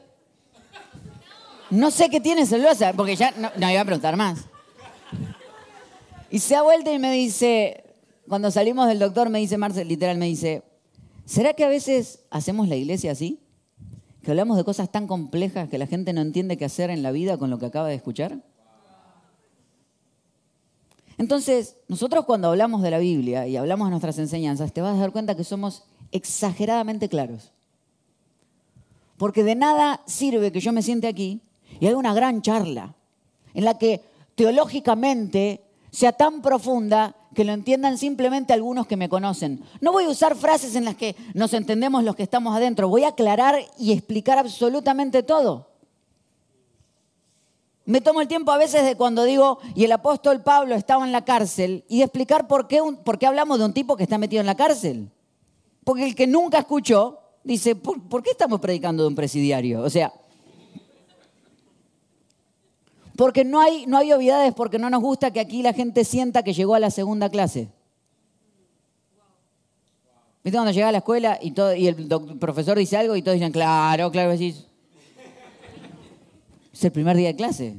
no 1.69 1.91
sé 1.91 2.10
qué 2.10 2.22
tiene 2.22 2.46
celulosa, 2.46 2.93
porque 2.93 3.17
ya 3.17 3.31
no, 3.31 3.51
no 3.58 3.69
iba 3.69 3.81
a 3.81 3.86
preguntar 3.86 4.15
más. 4.15 4.46
Y 6.29 6.39
se 6.39 6.55
ha 6.55 6.62
vuelto 6.62 6.89
y 6.89 7.00
me 7.00 7.12
dice, 7.12 7.84
cuando 8.29 8.50
salimos 8.50 8.88
del 8.88 9.00
doctor, 9.00 9.29
me 9.29 9.39
dice 9.39 9.58
Marcel, 9.58 9.89
literal, 9.89 10.17
me 10.17 10.27
dice, 10.27 10.63
¿será 11.30 11.54
que 11.54 11.64
a 11.64 11.70
veces 11.70 12.22
hacemos 12.32 12.68
la 12.68 12.76
iglesia 12.76 13.12
así? 13.12 13.40
Que 14.24 14.32
hablamos 14.32 14.58
de 14.58 14.64
cosas 14.64 14.92
tan 14.92 15.06
complejas 15.06 15.70
que 15.70 15.78
la 15.78 15.86
gente 15.86 16.12
no 16.12 16.22
entiende 16.22 16.58
qué 16.58 16.66
hacer 16.66 16.90
en 16.90 17.04
la 17.04 17.12
vida 17.12 17.38
con 17.38 17.52
lo 17.52 17.60
que 17.60 17.68
acaba 17.68 17.88
de 17.88 17.94
escuchar. 17.94 18.40
Entonces, 21.20 21.76
nosotros 21.88 22.26
cuando 22.26 22.48
hablamos 22.48 22.82
de 22.82 22.90
la 22.90 22.98
Biblia 22.98 23.46
y 23.46 23.58
hablamos 23.58 23.88
de 23.88 23.92
nuestras 23.92 24.18
enseñanzas, 24.18 24.74
te 24.74 24.82
vas 24.82 24.96
a 24.98 25.00
dar 25.00 25.12
cuenta 25.12 25.36
que 25.36 25.44
somos 25.44 25.84
exageradamente 26.12 27.10
claros. 27.10 27.52
Porque 29.18 29.44
de 29.44 29.54
nada 29.54 30.02
sirve 30.08 30.52
que 30.52 30.62
yo 30.62 30.74
me 30.74 30.82
siente 30.82 31.08
aquí 31.08 31.42
y 31.80 31.86
haga 31.86 31.98
una 31.98 32.14
gran 32.16 32.42
charla 32.42 32.96
en 33.54 33.66
la 33.66 33.78
que 33.78 34.02
teológicamente 34.34 35.62
sea 35.92 36.14
tan 36.14 36.42
profunda 36.42 37.16
que 37.34 37.44
lo 37.44 37.54
entiendan 37.54 37.98
simplemente 37.98 38.54
algunos 38.54 38.88
que 38.88 38.98
me 38.98 39.10
conocen. 39.10 39.64
No 39.82 39.92
voy 39.92 40.06
a 40.06 40.10
usar 40.10 40.36
frases 40.36 40.76
en 40.76 40.86
las 40.86 40.96
que 40.96 41.16
nos 41.34 41.54
entendemos 41.54 42.04
los 42.04 42.16
que 42.16 42.24
estamos 42.24 42.56
adentro, 42.56 42.90
voy 42.90 43.04
a 43.04 43.10
aclarar 43.10 43.56
y 43.78 43.92
explicar 43.92 44.38
absolutamente 44.38 45.24
todo. 45.24 45.70
Me 47.86 48.02
tomo 48.02 48.22
el 48.22 48.28
tiempo 48.28 48.52
a 48.52 48.58
veces 48.58 48.86
de 48.86 48.96
cuando 48.96 49.24
digo, 49.24 49.58
y 49.74 49.84
el 49.84 49.92
apóstol 49.92 50.44
Pablo 50.44 50.76
estaba 50.76 51.04
en 51.06 51.12
la 51.12 51.26
cárcel, 51.26 51.86
y 51.88 51.98
de 51.98 52.04
explicar 52.04 52.48
por 52.48 52.68
qué, 52.68 52.82
por 53.04 53.26
hablamos 53.26 53.58
de 53.58 53.66
un 53.66 53.74
tipo 53.74 53.98
que 53.98 54.04
está 54.04 54.20
metido 54.20 54.42
en 54.42 54.46
la 54.46 54.56
cárcel. 54.56 55.10
Porque 55.84 56.06
el 56.06 56.14
que 56.14 56.28
nunca 56.28 56.60
escuchó 56.60 57.18
dice, 57.44 57.76
¿por, 57.76 58.22
qué 58.22 58.30
estamos 58.30 58.60
predicando 58.60 59.02
de 59.02 59.10
un 59.10 59.16
presidiario? 59.16 59.82
O 59.82 59.90
sea, 59.90 60.14
porque 63.20 63.44
no 63.44 63.60
hay, 63.60 63.86
no 63.86 63.98
hay 63.98 64.14
obviedades, 64.14 64.54
porque 64.54 64.80
no 64.80 64.90
nos 64.90 65.02
gusta 65.02 65.30
que 65.32 65.42
aquí 65.42 65.62
la 65.62 65.74
gente 65.74 66.06
sienta 66.06 66.42
que 66.42 66.54
llegó 66.54 66.74
a 66.74 66.80
la 66.80 66.90
segunda 66.90 67.28
clase. 67.28 67.68
¿Viste 70.42 70.56
cuando 70.56 70.72
llega 70.72 70.88
a 70.88 70.94
la 70.94 71.00
escuela 71.00 71.38
y, 71.42 71.52
todo, 71.52 71.76
y 71.76 71.88
el, 71.88 72.08
profesor 72.40 72.78
dice 72.78 72.96
algo 72.96 73.18
y 73.18 73.22
todos 73.22 73.36
dicen, 73.36 73.52
claro, 73.52 74.10
claro, 74.10 74.32
decís. 74.32 74.68
Es 76.72 76.82
el 76.86 76.94
primer 76.94 77.18
día 77.18 77.28
de 77.28 77.36
clase. 77.36 77.76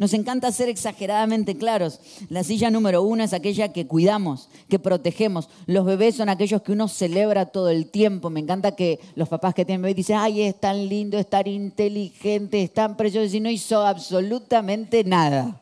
Nos 0.00 0.14
encanta 0.14 0.50
ser 0.50 0.70
exageradamente 0.70 1.58
claros. 1.58 2.00
La 2.30 2.42
silla 2.42 2.70
número 2.70 3.02
uno 3.02 3.22
es 3.22 3.34
aquella 3.34 3.70
que 3.70 3.86
cuidamos, 3.86 4.48
que 4.70 4.78
protegemos. 4.78 5.50
Los 5.66 5.84
bebés 5.84 6.16
son 6.16 6.30
aquellos 6.30 6.62
que 6.62 6.72
uno 6.72 6.88
celebra 6.88 7.44
todo 7.44 7.68
el 7.68 7.90
tiempo. 7.90 8.30
Me 8.30 8.40
encanta 8.40 8.74
que 8.74 8.98
los 9.14 9.28
papás 9.28 9.52
que 9.52 9.66
tienen 9.66 9.82
bebés 9.82 9.96
dicen, 9.96 10.16
ay, 10.16 10.40
es 10.40 10.58
tan 10.58 10.88
lindo, 10.88 11.18
es 11.18 11.28
tan 11.28 11.46
inteligente, 11.46 12.62
es 12.62 12.72
tan 12.72 12.96
precioso, 12.96 13.36
y 13.36 13.40
no 13.40 13.50
hizo 13.50 13.86
absolutamente 13.86 15.04
nada. 15.04 15.60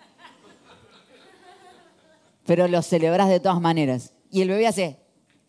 Pero 2.46 2.68
lo 2.68 2.80
celebras 2.80 3.28
de 3.30 3.40
todas 3.40 3.60
maneras. 3.60 4.12
Y 4.30 4.42
el 4.42 4.50
bebé 4.50 4.68
hace, 4.68 4.98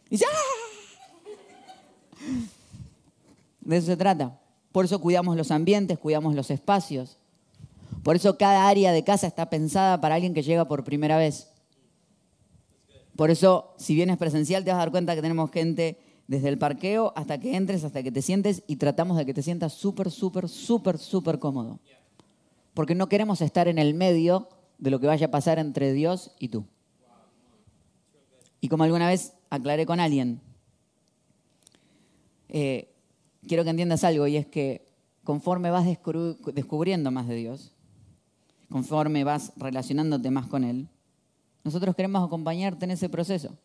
dice, 0.09 0.25
¡ah! 0.25 0.59
De 3.61 3.77
eso 3.77 3.85
se 3.85 3.97
trata. 3.97 4.39
Por 4.71 4.85
eso 4.85 4.99
cuidamos 4.99 5.37
los 5.37 5.51
ambientes, 5.51 5.99
cuidamos 5.99 6.33
los 6.33 6.49
espacios. 6.49 7.18
Por 8.09 8.15
eso 8.15 8.39
cada 8.39 8.67
área 8.67 8.91
de 8.91 9.03
casa 9.03 9.27
está 9.27 9.51
pensada 9.51 10.01
para 10.01 10.15
alguien 10.15 10.33
que 10.33 10.41
llega 10.41 10.67
por 10.67 10.83
primera 10.83 11.15
vez. 11.19 11.47
Por 13.15 13.29
eso, 13.29 13.75
si 13.77 13.93
vienes 13.93 14.17
presencial, 14.17 14.63
te 14.63 14.71
vas 14.71 14.77
a 14.77 14.79
dar 14.79 14.89
cuenta 14.89 15.13
que 15.13 15.21
tenemos 15.21 15.51
gente 15.51 15.99
desde 16.25 16.49
el 16.49 16.57
parqueo 16.57 17.13
hasta 17.15 17.39
que 17.39 17.55
entres, 17.55 17.83
hasta 17.83 18.01
que 18.01 18.11
te 18.11 18.23
sientes 18.23 18.63
y 18.65 18.77
tratamos 18.77 19.15
de 19.15 19.27
que 19.27 19.33
te 19.35 19.43
sientas 19.43 19.73
súper, 19.73 20.09
súper, 20.09 20.49
súper, 20.49 20.97
súper 20.97 21.37
cómodo. 21.37 21.81
Porque 22.73 22.95
no 22.95 23.09
queremos 23.09 23.41
estar 23.41 23.67
en 23.67 23.77
el 23.77 23.93
medio 23.93 24.49
de 24.79 24.89
lo 24.89 24.99
que 24.99 25.05
vaya 25.05 25.27
a 25.27 25.29
pasar 25.29 25.59
entre 25.59 25.93
Dios 25.93 26.31
y 26.39 26.47
tú. 26.47 26.65
Y 28.59 28.69
como 28.69 28.85
alguna 28.85 29.07
vez 29.07 29.33
aclaré 29.51 29.85
con 29.85 29.99
alguien, 29.99 30.41
eh, 32.47 32.91
quiero 33.47 33.63
que 33.63 33.69
entiendas 33.69 34.03
algo 34.03 34.25
y 34.25 34.35
es 34.35 34.47
que 34.47 34.87
conforme 35.23 35.69
vas 35.69 35.85
descubriendo 36.55 37.11
más 37.11 37.27
de 37.27 37.35
Dios, 37.35 37.75
conforme 38.69 39.23
vas 39.23 39.51
relacionándote 39.57 40.31
más 40.31 40.47
con 40.47 40.63
Él, 40.63 40.87
nosotros 41.63 41.95
queremos 41.95 42.25
acompañarte 42.25 42.85
en 42.85 42.91
ese 42.91 43.09
proceso. 43.09 43.57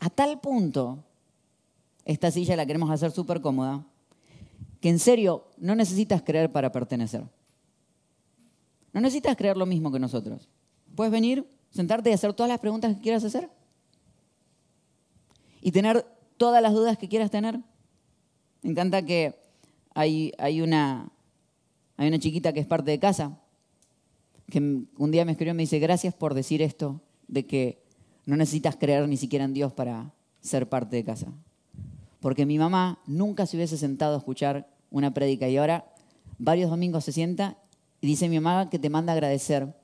A 0.00 0.10
tal 0.10 0.40
punto, 0.40 1.04
esta 2.04 2.30
silla 2.30 2.56
la 2.56 2.66
queremos 2.66 2.90
hacer 2.90 3.10
súper 3.10 3.40
cómoda, 3.40 3.84
que 4.80 4.88
en 4.88 4.98
serio 4.98 5.48
no 5.58 5.74
necesitas 5.74 6.22
creer 6.22 6.52
para 6.52 6.72
pertenecer. 6.72 7.24
No 8.92 9.00
necesitas 9.00 9.36
creer 9.36 9.56
lo 9.56 9.66
mismo 9.66 9.90
que 9.90 9.98
nosotros. 9.98 10.48
Puedes 10.94 11.12
venir, 11.12 11.48
sentarte 11.70 12.10
y 12.10 12.12
hacer 12.12 12.32
todas 12.34 12.48
las 12.48 12.60
preguntas 12.60 12.94
que 12.94 13.02
quieras 13.02 13.24
hacer. 13.24 13.50
y 15.60 15.72
tener 15.72 16.04
todas 16.36 16.60
las 16.62 16.74
dudas 16.74 16.98
que 16.98 17.08
quieras 17.08 17.30
tener. 17.30 17.58
Me 18.60 18.70
encanta 18.70 19.02
que 19.02 19.34
hay, 19.94 20.32
una, 20.60 21.10
hay 21.96 22.08
una 22.08 22.18
chiquita 22.18 22.52
que 22.52 22.60
es 22.60 22.66
parte 22.66 22.90
de 22.90 22.98
casa, 22.98 23.38
que 24.50 24.58
un 24.58 25.10
día 25.10 25.24
me 25.24 25.32
escribió 25.32 25.52
y 25.52 25.56
me 25.56 25.62
dice, 25.62 25.78
gracias 25.78 26.14
por 26.14 26.34
decir 26.34 26.62
esto, 26.62 27.00
de 27.28 27.46
que 27.46 27.82
no 28.26 28.36
necesitas 28.36 28.76
creer 28.76 29.08
ni 29.08 29.16
siquiera 29.16 29.44
en 29.44 29.54
Dios 29.54 29.72
para 29.72 30.12
ser 30.40 30.68
parte 30.68 30.96
de 30.96 31.04
casa. 31.04 31.32
Porque 32.20 32.46
mi 32.46 32.58
mamá 32.58 33.00
nunca 33.06 33.46
se 33.46 33.56
hubiese 33.56 33.76
sentado 33.76 34.14
a 34.14 34.18
escuchar 34.18 34.68
una 34.90 35.12
prédica 35.12 35.48
y 35.48 35.56
ahora 35.56 35.84
varios 36.38 36.70
domingos 36.70 37.04
se 37.04 37.12
sienta 37.12 37.58
y 38.00 38.06
dice 38.06 38.28
mi 38.28 38.40
mamá 38.40 38.70
que 38.70 38.78
te 38.78 38.90
manda 38.90 39.12
a 39.12 39.14
agradecer 39.14 39.74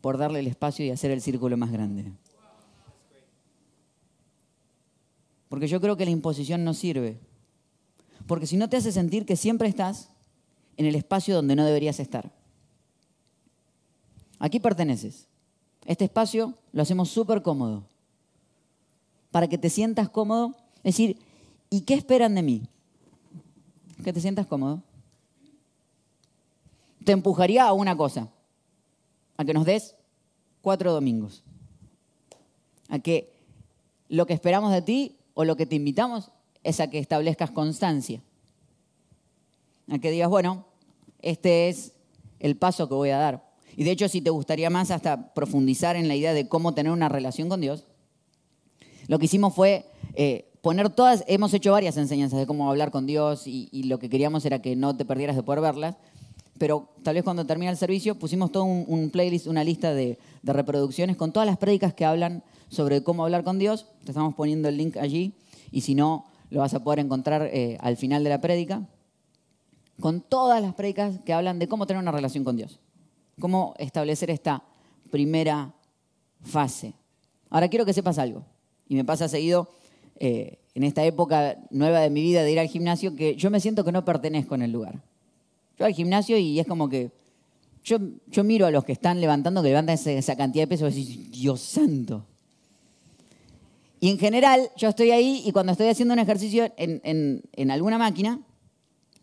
por 0.00 0.18
darle 0.18 0.40
el 0.40 0.46
espacio 0.46 0.84
y 0.84 0.90
hacer 0.90 1.10
el 1.10 1.20
círculo 1.20 1.56
más 1.56 1.72
grande. 1.72 2.12
Porque 5.48 5.68
yo 5.68 5.80
creo 5.80 5.96
que 5.96 6.04
la 6.04 6.10
imposición 6.10 6.64
no 6.64 6.74
sirve. 6.74 7.20
Porque 8.26 8.46
si 8.46 8.56
no 8.56 8.68
te 8.68 8.76
hace 8.76 8.90
sentir 8.90 9.24
que 9.24 9.36
siempre 9.36 9.68
estás 9.68 10.10
en 10.76 10.86
el 10.86 10.94
espacio 10.94 11.34
donde 11.34 11.56
no 11.56 11.64
deberías 11.64 12.00
estar. 12.00 12.32
Aquí 14.44 14.60
perteneces. 14.60 15.26
Este 15.86 16.04
espacio 16.04 16.52
lo 16.72 16.82
hacemos 16.82 17.08
súper 17.08 17.40
cómodo. 17.40 17.82
Para 19.30 19.48
que 19.48 19.56
te 19.56 19.70
sientas 19.70 20.10
cómodo. 20.10 20.54
Es 20.82 20.96
decir, 20.96 21.16
¿y 21.70 21.80
qué 21.80 21.94
esperan 21.94 22.34
de 22.34 22.42
mí? 22.42 22.68
Que 24.04 24.12
te 24.12 24.20
sientas 24.20 24.46
cómodo. 24.46 24.82
Te 27.06 27.12
empujaría 27.12 27.64
a 27.64 27.72
una 27.72 27.96
cosa. 27.96 28.28
A 29.38 29.46
que 29.46 29.54
nos 29.54 29.64
des 29.64 29.96
cuatro 30.60 30.92
domingos. 30.92 31.42
A 32.90 32.98
que 32.98 33.32
lo 34.10 34.26
que 34.26 34.34
esperamos 34.34 34.72
de 34.72 34.82
ti 34.82 35.16
o 35.32 35.46
lo 35.46 35.56
que 35.56 35.64
te 35.64 35.76
invitamos 35.76 36.30
es 36.64 36.80
a 36.80 36.90
que 36.90 36.98
establezcas 36.98 37.50
constancia. 37.50 38.20
A 39.90 39.98
que 39.98 40.10
digas, 40.10 40.28
bueno, 40.28 40.66
este 41.22 41.70
es 41.70 41.94
el 42.40 42.58
paso 42.58 42.90
que 42.90 42.94
voy 42.94 43.08
a 43.08 43.16
dar. 43.16 43.43
Y 43.76 43.84
de 43.84 43.90
hecho, 43.90 44.08
si 44.08 44.20
te 44.20 44.30
gustaría 44.30 44.70
más 44.70 44.90
hasta 44.90 45.34
profundizar 45.34 45.96
en 45.96 46.08
la 46.08 46.14
idea 46.14 46.32
de 46.32 46.48
cómo 46.48 46.74
tener 46.74 46.92
una 46.92 47.08
relación 47.08 47.48
con 47.48 47.60
Dios, 47.60 47.84
lo 49.06 49.18
que 49.18 49.26
hicimos 49.26 49.54
fue 49.54 49.86
eh, 50.14 50.50
poner 50.60 50.90
todas, 50.90 51.24
hemos 51.26 51.52
hecho 51.52 51.72
varias 51.72 51.96
enseñanzas 51.96 52.38
de 52.38 52.46
cómo 52.46 52.70
hablar 52.70 52.90
con 52.90 53.06
Dios 53.06 53.46
y, 53.46 53.82
lo 53.84 53.98
que 53.98 54.08
queríamos 54.08 54.44
era 54.46 54.62
que 54.62 54.76
no 54.76 54.96
te 54.96 55.04
perdieras 55.04 55.36
de 55.36 55.42
poder 55.42 55.60
verlas, 55.60 55.96
pero 56.58 56.88
tal 57.02 57.16
vez 57.16 57.24
cuando 57.24 57.44
termina 57.44 57.70
el 57.70 57.76
servicio 57.76 58.14
pusimos 58.14 58.52
todo 58.52 58.64
un, 58.64 59.10
playlist, 59.10 59.46
una 59.46 59.64
lista 59.64 59.92
de, 59.92 60.18
reproducciones 60.42 61.16
con 61.16 61.32
todas 61.32 61.46
las 61.46 61.58
prédicas 61.58 61.92
que 61.94 62.04
hablan 62.04 62.42
sobre 62.68 63.02
cómo 63.02 63.24
hablar 63.24 63.44
con 63.44 63.58
Dios. 63.58 63.86
Te 64.04 64.12
estamos 64.12 64.34
poniendo 64.34 64.68
el 64.68 64.76
link 64.76 64.96
allí 64.96 65.34
y 65.70 65.82
si 65.82 65.94
no, 65.94 66.26
lo 66.50 66.60
vas 66.60 66.74
a 66.74 66.82
poder 66.82 67.00
encontrar 67.00 67.50
eh, 67.52 67.76
al 67.80 67.96
final 67.96 68.24
de 68.24 68.30
la 68.30 68.40
prédica. 68.40 68.86
Con 70.00 70.20
todas 70.20 70.62
las 70.62 70.74
prédicas 70.74 71.20
que 71.24 71.32
hablan 71.32 71.58
de 71.58 71.68
cómo 71.68 71.86
tener 71.86 72.02
una 72.02 72.12
relación 72.12 72.42
con 72.42 72.56
Dios. 72.56 72.80
Cómo 73.40 73.74
establecer 73.78 74.30
esta 74.30 74.62
primera 75.10 75.72
fase. 76.42 76.94
Ahora 77.50 77.68
quiero 77.68 77.84
que 77.84 77.92
sepas 77.92 78.18
algo. 78.18 78.44
Y 78.88 78.94
me 78.94 79.04
pasa 79.04 79.28
seguido 79.28 79.68
eh, 80.20 80.58
en 80.74 80.84
esta 80.84 81.04
época 81.04 81.56
nueva 81.70 82.00
de 82.00 82.10
mi 82.10 82.22
vida 82.22 82.42
de 82.42 82.52
ir 82.52 82.60
al 82.60 82.68
gimnasio 82.68 83.16
que 83.16 83.36
yo 83.36 83.50
me 83.50 83.60
siento 83.60 83.84
que 83.84 83.92
no 83.92 84.04
pertenezco 84.04 84.54
en 84.54 84.62
el 84.62 84.72
lugar. 84.72 85.02
Yo 85.78 85.86
al 85.86 85.92
gimnasio 85.92 86.36
y 86.38 86.60
es 86.60 86.66
como 86.66 86.88
que 86.88 87.10
yo, 87.82 87.98
yo 88.28 88.44
miro 88.44 88.66
a 88.66 88.70
los 88.70 88.84
que 88.84 88.92
están 88.92 89.20
levantando, 89.20 89.62
que 89.62 89.68
levantan 89.68 89.94
esa, 89.94 90.10
esa 90.12 90.36
cantidad 90.36 90.64
de 90.64 90.68
peso 90.68 90.88
y 90.88 90.92
digo, 90.92 91.22
Dios 91.30 91.60
santo. 91.60 92.24
Y 94.04 94.10
en 94.10 94.18
general, 94.18 94.68
yo 94.76 94.90
estoy 94.90 95.12
ahí 95.12 95.42
y 95.46 95.52
cuando 95.52 95.72
estoy 95.72 95.88
haciendo 95.88 96.12
un 96.12 96.20
ejercicio 96.20 96.70
en, 96.76 97.70
alguna 97.70 97.96
máquina, 97.96 98.38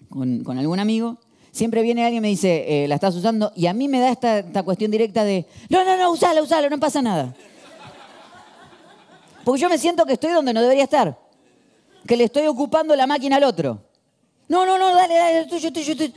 con, 0.09 0.57
algún 0.57 0.79
amigo, 0.79 1.19
siempre 1.51 1.81
viene 1.81 2.03
alguien 2.03 2.23
y 2.23 2.25
me 2.25 2.27
dice, 2.29 2.83
eh, 2.83 2.87
la 2.87 2.95
estás 2.95 3.15
usando, 3.15 3.51
y 3.55 3.67
a 3.67 3.73
mí 3.73 3.87
me 3.87 3.99
da 3.99 4.09
esta, 4.09 4.63
cuestión 4.63 4.91
directa 4.91 5.23
de, 5.23 5.45
no, 5.69 5.83
no, 5.83 5.97
no, 5.97 6.11
usala, 6.11 6.41
usala, 6.41 6.69
no 6.69 6.79
pasa 6.79 7.01
nada. 7.01 7.35
Porque 9.43 9.61
yo 9.61 9.69
me 9.69 9.77
siento 9.77 10.05
que 10.05 10.13
estoy 10.13 10.31
donde 10.31 10.53
no 10.53 10.61
debería 10.61 10.83
estar, 10.83 11.17
que 12.07 12.17
le 12.17 12.25
estoy 12.25 12.47
ocupando 12.47 12.95
la 12.95 13.07
máquina 13.07 13.37
al 13.37 13.43
otro. 13.43 13.81
No, 14.47 14.65
no, 14.65 14.77
no, 14.77 14.93
dale, 14.93 15.15
dale, 15.15 15.45
tuyo, 15.45 15.71
tuyo, 15.71 15.95
tuyo. 15.95 16.13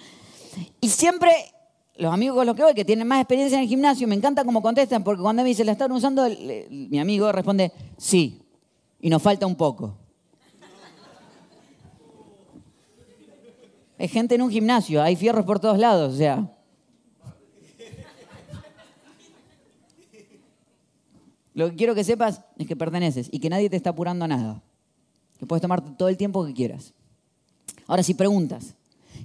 Y 0.81 0.89
siempre 0.89 1.31
los 1.97 2.13
amigos 2.13 2.37
con 2.37 2.47
los 2.47 2.57
que 2.57 2.63
voy, 2.63 2.75
que 2.75 2.85
tienen 2.85 3.07
más 3.07 3.21
experiencia 3.21 3.57
en 3.57 3.63
el 3.63 3.69
gimnasio, 3.69 4.09
me 4.09 4.15
encanta 4.15 4.45
cómo 4.45 4.61
contestan, 4.61 5.05
porque 5.05 5.23
cuando 5.23 5.43
me 5.43 5.49
dice, 5.49 5.65
¿la 5.65 5.73
están 5.73 5.93
usando? 5.93 6.29
mi 6.71 6.99
amigo 6.99 7.31
responde, 7.33 7.73
sí 7.97 8.41
y 9.05 9.11
nos 9.11 9.21
falta 9.21 9.47
un 9.47 9.55
poco. 9.55 9.99
Hay 14.05 14.09
gente 14.09 14.35
en 14.35 14.43
un 14.43 14.51
gimnasio, 14.51 15.03
hay 15.03 15.17
fierros 15.17 15.47
por 15.47 15.61
todos 15.61 15.79
lados, 15.79 16.13
o 16.13 16.17
sea. 16.19 16.55
Lo 21.55 21.71
que 21.71 21.77
quiero 21.77 21.95
que 21.95 22.05
sepas 22.05 22.43
es 22.59 22.67
que 22.67 22.77
perteneces 22.77 23.31
y 23.33 23.39
que 23.39 23.49
nadie 23.49 23.71
te 23.71 23.77
está 23.77 23.89
apurando 23.89 24.27
a 24.27 24.29
nada. 24.29 24.63
Que 25.39 25.47
puedes 25.47 25.63
tomarte 25.63 25.93
todo 25.97 26.11
el 26.11 26.19
tiempo 26.19 26.45
que 26.45 26.53
quieras. 26.53 26.93
Ahora, 27.87 28.03
si 28.03 28.13
preguntas, 28.13 28.75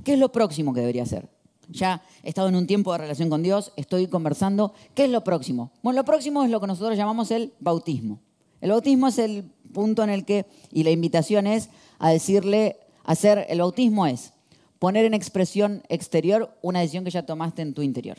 ¿qué 0.05 0.13
es 0.13 0.19
lo 0.19 0.31
próximo 0.31 0.73
que 0.73 0.79
debería 0.79 1.03
hacer? 1.03 1.27
Ya 1.67 2.01
he 2.23 2.29
estado 2.29 2.47
en 2.47 2.55
un 2.55 2.65
tiempo 2.65 2.93
de 2.93 2.99
relación 2.99 3.29
con 3.29 3.43
Dios, 3.43 3.73
estoy 3.75 4.07
conversando. 4.07 4.73
¿Qué 4.95 5.03
es 5.03 5.11
lo 5.11 5.25
próximo? 5.25 5.73
Bueno, 5.83 5.99
lo 5.99 6.05
próximo 6.05 6.45
es 6.45 6.51
lo 6.51 6.61
que 6.61 6.67
nosotros 6.67 6.95
llamamos 6.95 7.31
el 7.31 7.51
bautismo. 7.59 8.21
El 8.61 8.69
bautismo 8.69 9.09
es 9.09 9.19
el 9.19 9.43
punto 9.73 10.05
en 10.05 10.09
el 10.09 10.23
que, 10.23 10.45
y 10.71 10.83
la 10.83 10.91
invitación 10.91 11.47
es 11.47 11.67
a 11.97 12.11
decirle, 12.11 12.77
hacer, 13.03 13.45
el 13.49 13.59
bautismo 13.59 14.07
es 14.07 14.31
poner 14.79 15.05
en 15.05 15.13
expresión 15.13 15.83
exterior 15.89 16.57
una 16.61 16.79
decisión 16.79 17.03
que 17.03 17.11
ya 17.11 17.25
tomaste 17.25 17.61
en 17.61 17.73
tu 17.73 17.81
interior. 17.81 18.17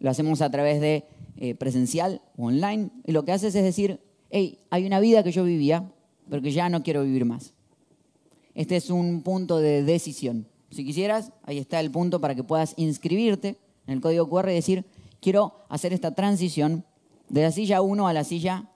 Lo 0.00 0.10
hacemos 0.10 0.42
a 0.42 0.50
través 0.50 0.80
de 0.80 1.04
eh, 1.36 1.54
presencial 1.54 2.20
o 2.36 2.46
online, 2.46 2.90
y 3.06 3.12
lo 3.12 3.24
que 3.24 3.32
haces 3.32 3.54
es 3.54 3.62
decir, 3.62 4.00
hey, 4.30 4.58
hay 4.70 4.84
una 4.84 5.00
vida 5.00 5.22
que 5.22 5.32
yo 5.32 5.44
vivía, 5.44 5.90
pero 6.28 6.42
que 6.42 6.50
ya 6.50 6.68
no 6.68 6.82
quiero 6.82 7.04
vivir 7.04 7.24
más. 7.24 7.54
Este 8.54 8.76
es 8.76 8.90
un 8.90 9.22
punto 9.22 9.58
de 9.58 9.82
decisión. 9.82 10.46
Si 10.70 10.84
quisieras, 10.84 11.32
ahí 11.44 11.58
está 11.58 11.80
el 11.80 11.90
punto 11.90 12.20
para 12.20 12.34
que 12.34 12.44
puedas 12.44 12.74
inscribirte 12.76 13.56
en 13.86 13.94
el 13.94 14.00
código 14.00 14.28
QR 14.28 14.50
y 14.50 14.54
decir, 14.54 14.84
quiero 15.20 15.64
hacer 15.68 15.92
esta 15.92 16.14
transición 16.14 16.84
de 17.28 17.42
la 17.42 17.52
silla 17.52 17.80
1 17.80 18.08
a 18.08 18.12
la 18.12 18.24
silla 18.24 18.68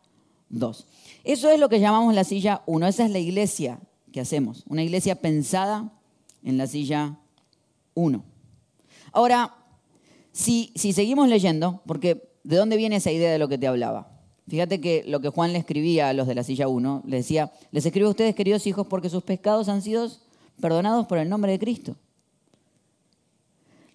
Dos. 0.48 0.86
Eso 1.24 1.50
es 1.50 1.58
lo 1.58 1.68
que 1.68 1.80
llamamos 1.80 2.14
la 2.14 2.24
silla 2.24 2.62
1. 2.66 2.86
Esa 2.86 3.04
es 3.04 3.10
la 3.10 3.18
iglesia 3.18 3.80
que 4.12 4.20
hacemos. 4.20 4.64
Una 4.68 4.84
iglesia 4.84 5.16
pensada 5.16 5.92
en 6.46 6.56
la 6.56 6.66
silla 6.66 7.18
1. 7.94 8.24
Ahora, 9.12 9.54
si, 10.32 10.72
si 10.76 10.92
seguimos 10.92 11.28
leyendo, 11.28 11.82
porque 11.86 12.30
¿de 12.44 12.56
dónde 12.56 12.76
viene 12.76 12.96
esa 12.96 13.10
idea 13.10 13.32
de 13.32 13.38
lo 13.38 13.48
que 13.48 13.58
te 13.58 13.66
hablaba? 13.66 14.08
Fíjate 14.48 14.80
que 14.80 15.02
lo 15.06 15.20
que 15.20 15.28
Juan 15.28 15.52
le 15.52 15.58
escribía 15.58 16.08
a 16.08 16.12
los 16.12 16.28
de 16.28 16.36
la 16.36 16.44
silla 16.44 16.68
1, 16.68 17.02
le 17.04 17.16
decía, 17.16 17.52
les 17.72 17.84
escribo 17.84 18.06
a 18.06 18.10
ustedes, 18.10 18.36
queridos 18.36 18.66
hijos, 18.66 18.86
porque 18.86 19.10
sus 19.10 19.24
pecados 19.24 19.68
han 19.68 19.82
sido 19.82 20.08
perdonados 20.60 21.06
por 21.06 21.18
el 21.18 21.28
nombre 21.28 21.50
de 21.50 21.58
Cristo. 21.58 21.96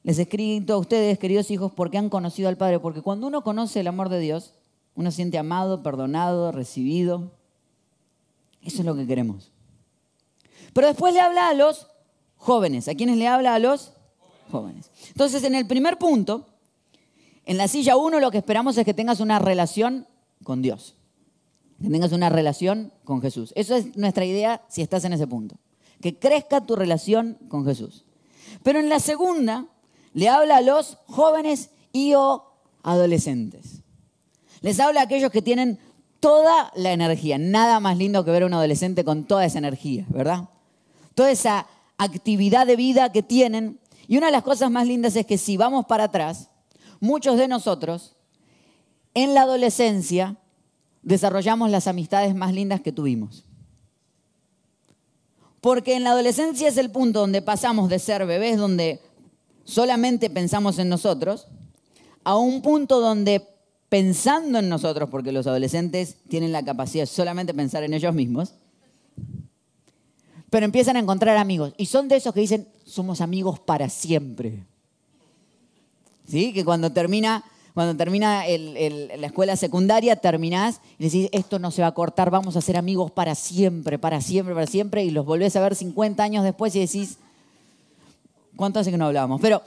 Les 0.04 0.20
escribo 0.20 0.74
a 0.74 0.78
ustedes, 0.78 1.18
queridos 1.20 1.50
hijos, 1.52 1.72
porque 1.72 1.98
han 1.98 2.10
conocido 2.10 2.50
al 2.50 2.58
Padre, 2.58 2.80
porque 2.80 3.02
cuando 3.02 3.28
uno 3.28 3.44
conoce 3.44 3.80
el 3.80 3.88
amor 3.88 4.10
de 4.10 4.20
Dios, 4.20 4.56
uno 4.96 5.10
siente 5.12 5.38
amado, 5.38 5.84
perdonado, 5.84 6.52
recibido. 6.52 7.32
Eso 8.62 8.80
es 8.80 8.86
lo 8.86 8.96
que 8.96 9.08
queremos. 9.08 9.54
Pero 10.74 10.88
después 10.88 11.14
le 11.14 11.22
habla 11.22 11.48
a 11.48 11.54
los 11.54 11.88
jóvenes. 12.42 12.88
¿A 12.88 12.96
quiénes 12.96 13.18
le 13.18 13.28
habla? 13.28 13.56
A 13.56 13.60
los 13.60 13.94
jóvenes. 14.52 14.90
Entonces, 15.10 15.44
en 15.44 15.56
el 15.56 15.66
primer 15.66 15.98
punto, 15.98 16.48
en 17.46 17.58
la 17.58 17.68
silla 17.68 17.96
1 17.96 18.20
lo 18.20 18.32
que 18.32 18.40
esperamos 18.40 18.78
es 18.78 18.86
que 18.86 18.94
tengas 18.94 19.20
una 19.20 19.40
relación 19.40 20.08
con 20.44 20.62
Dios. 20.62 20.96
Que 21.82 21.90
tengas 21.90 22.12
una 22.12 22.30
relación 22.30 22.92
con 23.06 23.22
Jesús. 23.22 23.54
Eso 23.56 23.76
es 23.76 23.96
nuestra 23.96 24.26
idea 24.26 24.62
si 24.68 24.82
estás 24.82 25.06
en 25.06 25.14
ese 25.14 25.28
punto. 25.28 25.56
Que 26.02 26.18
crezca 26.18 26.66
tu 26.66 26.76
relación 26.76 27.38
con 27.48 27.66
Jesús. 27.66 28.06
Pero 28.64 28.80
en 28.80 28.90
la 28.90 29.00
segunda, 29.00 29.68
le 30.14 30.28
habla 30.28 30.58
a 30.58 30.62
los 30.62 30.98
jóvenes 31.08 31.70
y 31.94 32.16
o 32.16 32.44
adolescentes. 32.84 33.82
Les 34.62 34.80
habla 34.80 35.02
a 35.02 35.04
aquellos 35.04 35.32
que 35.32 35.42
tienen 35.42 35.80
toda 36.20 36.72
la 36.76 36.92
energía. 36.92 37.38
Nada 37.38 37.80
más 37.80 37.98
lindo 37.98 38.26
que 38.26 38.32
ver 38.32 38.44
a 38.44 38.46
un 38.48 38.54
adolescente 38.54 39.04
con 39.04 39.26
toda 39.26 39.46
esa 39.46 39.60
energía, 39.60 40.06
¿verdad? 40.10 40.50
Toda 41.16 41.32
esa 41.32 41.68
actividad 42.04 42.66
de 42.66 42.76
vida 42.76 43.12
que 43.12 43.24
tienen. 43.24 43.80
Y 44.08 44.18
una 44.18 44.28
de 44.28 44.32
las 44.32 44.44
cosas 44.44 44.72
más 44.72 44.88
lindas 44.88 45.16
es 45.16 45.26
que 45.26 45.38
si 45.38 45.58
vamos 45.58 45.86
para 45.86 46.06
atrás, 46.06 46.50
muchos 47.00 47.38
de 47.38 47.48
nosotros 47.48 48.16
en 49.14 49.34
la 49.34 49.44
adolescencia 49.44 50.38
desarrollamos 51.04 51.70
las 51.70 51.88
amistades 51.88 52.36
más 52.36 52.54
lindas 52.54 52.82
que 52.82 52.92
tuvimos. 52.92 53.46
Porque 55.60 55.96
en 55.96 56.04
la 56.04 56.12
adolescencia 56.12 56.68
es 56.68 56.78
el 56.78 56.90
punto 56.90 57.20
donde 57.20 57.42
pasamos 57.42 57.90
de 57.90 58.00
ser 58.00 58.26
bebés, 58.26 58.58
donde 58.58 59.00
solamente 59.64 60.30
pensamos 60.30 60.80
en 60.80 60.90
nosotros, 60.90 61.48
a 62.24 62.36
un 62.36 62.62
punto 62.64 63.00
donde 63.00 63.48
pensando 63.90 64.58
en 64.58 64.70
nosotros, 64.70 65.10
porque 65.10 65.32
los 65.32 65.46
adolescentes 65.46 66.16
tienen 66.30 66.52
la 66.52 66.64
capacidad 66.64 67.04
de 67.04 67.08
solamente 67.08 67.54
pensar 67.54 67.84
en 67.84 67.94
ellos 67.94 68.16
mismos, 68.16 68.56
pero 70.52 70.66
empiezan 70.66 70.98
a 70.98 71.00
encontrar 71.00 71.38
amigos. 71.38 71.74
Y 71.78 71.88
son 71.88 72.10
de 72.10 72.18
esos 72.18 72.34
que 72.34 72.42
dicen, 72.42 72.68
somos 72.86 73.22
amigos 73.22 73.58
para 73.60 73.90
siempre. 73.90 74.66
¿Sí? 76.28 76.52
Que 76.52 76.66
cuando 76.66 76.92
termina, 76.92 77.46
cuando 77.74 77.96
termina 77.96 78.44
la 78.46 79.28
escuela 79.28 79.56
secundaria, 79.56 80.18
terminás 80.18 80.82
y 81.00 81.06
decís, 81.06 81.30
esto 81.32 81.58
no 81.58 81.72
se 81.72 81.82
va 81.82 81.88
a 81.88 81.94
cortar, 81.94 82.30
vamos 82.30 82.58
a 82.58 82.62
ser 82.62 82.76
amigos 82.76 83.12
para 83.12 83.34
siempre, 83.34 83.98
para 83.98 84.20
siempre, 84.20 84.54
para 84.54 84.68
siempre, 84.68 85.06
y 85.06 85.12
los 85.12 85.26
volvés 85.26 85.56
a 85.56 85.62
ver 85.62 85.74
50 85.74 86.22
años 86.22 86.44
después 86.44 86.76
y 86.76 86.82
decís, 86.82 87.18
¿cuánto 88.58 88.82
hace 88.82 88.92
que 88.92 88.98
no 88.98 89.06
hablábamos? 89.06 89.40
Pero 89.40 89.62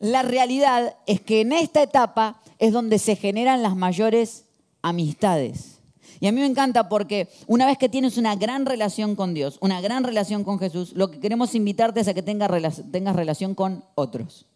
la 0.00 0.22
realidad 0.22 0.96
es 1.06 1.20
que 1.20 1.42
en 1.42 1.52
esta 1.52 1.80
etapa 1.80 2.40
es 2.58 2.72
donde 2.72 2.98
se 2.98 3.14
generan 3.14 3.62
las 3.62 3.76
mayores 3.76 4.46
amistades. 4.82 5.73
Y 6.24 6.26
a 6.26 6.32
mí 6.32 6.40
me 6.40 6.46
encanta 6.46 6.88
porque 6.88 7.28
una 7.46 7.66
vez 7.66 7.76
que 7.76 7.90
tienes 7.90 8.16
una 8.16 8.34
gran 8.34 8.64
relación 8.64 9.14
con 9.14 9.34
Dios, 9.34 9.58
una 9.60 9.82
gran 9.82 10.04
relación 10.04 10.42
con 10.42 10.58
Jesús, 10.58 10.92
lo 10.94 11.10
que 11.10 11.20
queremos 11.20 11.54
invitarte 11.54 12.00
es 12.00 12.08
a 12.08 12.14
que 12.14 12.22
tengas, 12.22 12.50
relación 13.14 13.54
con 13.54 13.84
otros. 13.94 14.46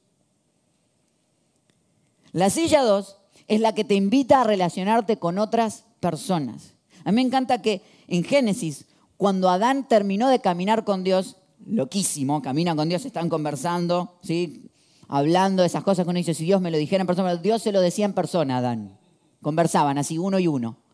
La 2.33 2.48
silla 2.48 2.81
2 2.81 3.18
es 3.48 3.61
la 3.61 3.74
que 3.74 3.85
te 3.85 3.96
invita 3.96 4.40
a 4.40 4.44
relacionarte 4.44 5.18
con 5.18 5.37
otras 5.37 5.85
personas. 6.00 6.72
A 7.04 7.12
mí 7.12 7.16
me 7.16 7.20
encanta 7.20 7.61
que 7.61 7.83
en 8.07 8.24
Génesis, 8.24 8.87
cuando 9.18 9.50
Adán 9.50 9.88
terminó 9.88 10.28
de 10.31 10.40
caminar 10.40 10.85
con 10.85 11.04
Dios, 11.04 11.37
loquísimo, 11.66 12.40
camina 12.40 12.74
con 12.74 12.88
Dios, 12.88 13.04
están 13.04 13.28
conversando, 13.28 14.14
¿sí? 14.22 14.70
hablando 15.07 15.64
de 15.64 15.66
esas 15.66 15.85
cosas 15.85 16.07
que 16.07 16.11
uno 16.11 16.16
dice, 16.16 16.33
si 16.33 16.44
Dios 16.44 16.62
me 16.62 16.70
lo 16.70 16.78
dijera 16.78 17.02
en 17.02 17.07
persona, 17.07 17.37
Dios 17.37 17.61
se 17.61 17.72
lo 17.72 17.83
decía 17.83 18.07
en 18.07 18.14
persona 18.14 18.57
Adán. 18.57 18.96
Conversaban 19.42 19.98
así, 19.98 20.16
uno 20.16 20.38
y 20.38 20.46
uno 20.46 20.88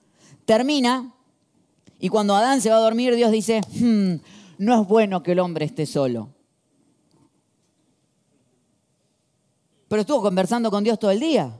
termina 0.44 1.14
y 2.04 2.08
cuando 2.10 2.34
Adán 2.34 2.60
se 2.60 2.70
va 2.70 2.76
a 2.76 2.80
dormir, 2.80 3.14
Dios 3.14 3.32
dice, 3.32 3.62
hmm, 3.80 4.16
no 4.58 4.82
es 4.82 4.86
bueno 4.86 5.22
que 5.22 5.32
el 5.32 5.38
hombre 5.38 5.64
esté 5.64 5.86
solo. 5.86 6.28
Pero 9.88 10.02
estuvo 10.02 10.20
conversando 10.20 10.70
con 10.70 10.84
Dios 10.84 10.98
todo 10.98 11.10
el 11.10 11.20
día. 11.20 11.50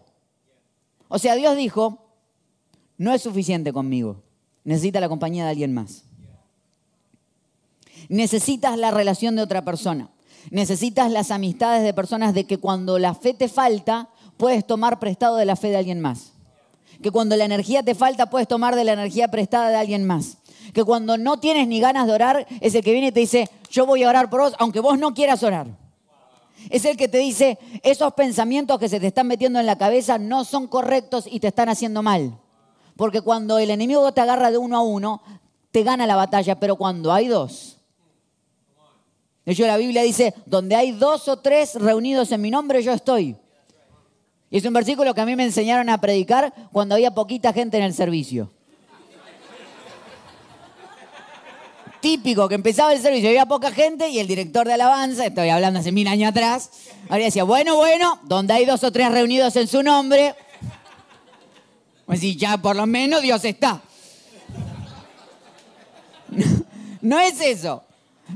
O 1.09 1.19
sea, 1.19 1.35
Dios 1.35 1.57
dijo, 1.57 1.99
no 2.99 3.15
es 3.15 3.23
suficiente 3.23 3.73
conmigo, 3.73 4.23
necesita 4.65 5.01
la 5.01 5.09
compañía 5.09 5.45
de 5.45 5.51
alguien 5.51 5.73
más. 5.73 6.05
Necesitas 8.11 8.77
la 8.77 8.91
relación 8.91 9.37
de 9.37 9.43
otra 9.43 9.65
persona. 9.65 10.11
Necesitas 10.51 11.11
las 11.11 11.31
amistades 11.31 11.83
de 11.85 11.95
personas 11.95 12.35
de 12.35 12.45
que 12.45 12.59
cuando 12.59 12.99
la 12.99 13.15
fe 13.15 13.33
te 13.33 13.49
falta, 13.49 14.11
puedes 14.37 14.67
tomar 14.67 14.99
prestado 14.99 15.37
de 15.37 15.47
la 15.47 15.57
fe 15.57 15.69
de 15.69 15.79
alguien 15.79 16.03
más 16.03 16.34
que 17.05 17.11
cuando 17.11 17.37
la 17.37 17.45
energía 17.45 17.83
te 17.83 17.95
falta 17.95 18.31
puedes 18.31 18.49
tomar 18.49 18.75
de 18.77 18.83
la 18.83 18.95
energía 18.95 19.29
prestada 19.29 19.69
de 19.69 19.77
alguien 19.77 20.07
más. 20.07 20.39
Que 20.73 20.83
cuando 20.85 21.19
no 21.19 21.39
tienes 21.39 21.69
ni 21.69 21.79
ganas 21.79 22.07
de 22.07 22.15
orar 22.15 22.47
es 22.63 22.75
el 22.75 22.83
que 22.83 22.93
viene 22.93 23.09
y 23.09 23.13
te 23.13 23.21
dice, 23.21 23.51
yo 23.71 23.85
voy 23.85 24.05
a 24.05 24.09
orar 24.09 24.31
por 24.31 24.41
vos, 24.41 24.55
aunque 24.59 24.81
vos 24.81 24.99
no 24.99 25.13
quieras 25.13 25.43
orar. 25.43 25.67
Es 26.71 26.87
el 26.87 26.97
que 26.97 27.07
te 27.07 27.19
dice, 27.19 27.59
esos 27.83 28.15
pensamientos 28.15 28.79
que 28.79 28.89
se 28.89 29.01
te 29.01 29.09
están 29.09 29.27
metiendo 29.27 29.61
en 29.61 29.67
la 29.67 29.77
cabeza 29.77 30.17
no 30.17 30.45
son 30.45 30.67
correctos 30.67 31.27
y 31.31 31.41
te 31.41 31.49
están 31.49 31.69
haciendo 31.69 32.03
mal. 32.03 32.39
Porque 32.97 33.21
cuando 33.21 33.59
el 33.59 33.69
enemigo 33.69 34.11
te 34.13 34.23
agarra 34.23 34.51
de 34.51 34.57
uno 34.57 34.79
a 34.79 34.81
uno, 34.81 35.21
te 35.73 35.83
gana 35.83 36.07
la 36.07 36.17
batalla, 36.17 36.59
pero 36.59 36.77
cuando 36.77 37.13
hay 37.13 37.29
dos. 37.29 37.83
De 39.45 39.53
hecho, 39.53 39.67
la 39.67 39.77
Biblia 39.77 40.01
dice, 40.01 40.33
donde 40.47 40.75
hay 40.75 40.93
dos 40.93 41.29
o 41.29 41.37
tres 41.41 41.75
reunidos 41.75 42.33
en 42.33 42.41
mi 42.41 42.51
nombre, 42.51 42.83
yo 42.83 42.95
estoy. 42.95 43.37
Es 44.55 44.65
un 44.65 44.73
versículo 44.73 45.13
que 45.17 45.21
a 45.21 45.27
mí 45.27 45.35
me 45.35 45.43
enseñaron 45.43 45.89
a 45.91 46.01
predicar 46.01 46.55
cuando 46.71 46.95
había 46.95 47.11
poquita 47.11 47.53
gente 47.53 47.77
en 47.77 47.83
el 47.83 47.93
servicio. 47.93 48.53
Típico, 52.01 52.49
que 52.49 52.55
empezaba 52.55 52.93
el 52.93 53.01
servicio, 53.01 53.31
había 53.31 53.47
poca 53.47 53.73
gente 53.73 54.09
y 54.11 54.21
el 54.21 54.29
director 54.29 54.65
de 54.65 54.75
alabanza, 54.75 55.27
estoy 55.27 55.49
hablando 55.49 55.81
hace 55.81 55.91
mil 55.91 56.07
años 56.07 56.31
atrás, 56.31 56.71
ahora 57.09 57.25
decía, 57.25 57.43
bueno, 57.43 57.75
bueno, 57.75 58.21
donde 58.23 58.53
hay 58.53 58.65
dos 58.65 58.85
o 58.85 58.93
tres 58.93 59.11
reunidos 59.11 59.57
en 59.57 59.67
su 59.67 59.83
nombre, 59.83 60.37
pues 62.07 62.21
sí, 62.21 62.37
ya 62.37 62.57
por 62.57 62.77
lo 62.77 62.87
menos 62.87 63.23
Dios 63.23 63.45
está. 63.45 63.83
no 67.01 67.19
es 67.19 67.41
eso. 67.41 67.83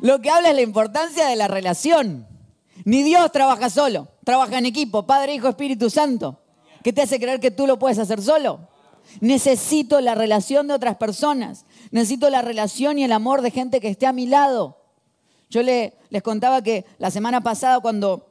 Lo 0.01 0.21
que 0.21 0.31
habla 0.31 0.49
es 0.49 0.57
la 0.57 0.63
importancia 0.63 1.29
de 1.29 1.37
la 1.37 1.47
relación. 1.47 2.27
Ni 2.85 3.05
Dios 3.05 3.31
trabaja 3.31 3.71
solo, 3.71 4.09
trabaja 4.29 4.59
en 4.59 4.67
equipo, 4.67 5.07
Padre, 5.07 5.35
Hijo, 5.35 5.49
Espíritu 5.49 5.89
Santo. 5.89 6.39
¿Qué 6.85 6.93
te 6.93 7.01
hace 7.01 7.19
creer 7.19 7.41
que 7.41 7.51
tú 7.51 7.67
lo 7.67 7.79
puedes 7.79 7.99
hacer 7.99 8.21
solo? 8.21 8.61
Necesito 9.23 10.03
la 10.03 10.15
relación 10.15 10.69
de 10.69 10.75
otras 10.75 10.99
personas. 10.99 11.65
Necesito 11.93 12.29
la 12.29 12.43
relación 12.43 12.99
y 12.99 13.05
el 13.05 13.13
amor 13.13 13.41
de 13.41 13.51
gente 13.51 13.81
que 13.81 13.89
esté 13.89 14.05
a 14.05 14.13
mi 14.13 14.27
lado. 14.27 14.77
Yo 15.49 15.63
les 15.63 16.23
contaba 16.23 16.61
que 16.61 16.85
la 16.99 17.11
semana 17.11 17.41
pasada 17.41 17.81
cuando 17.81 18.27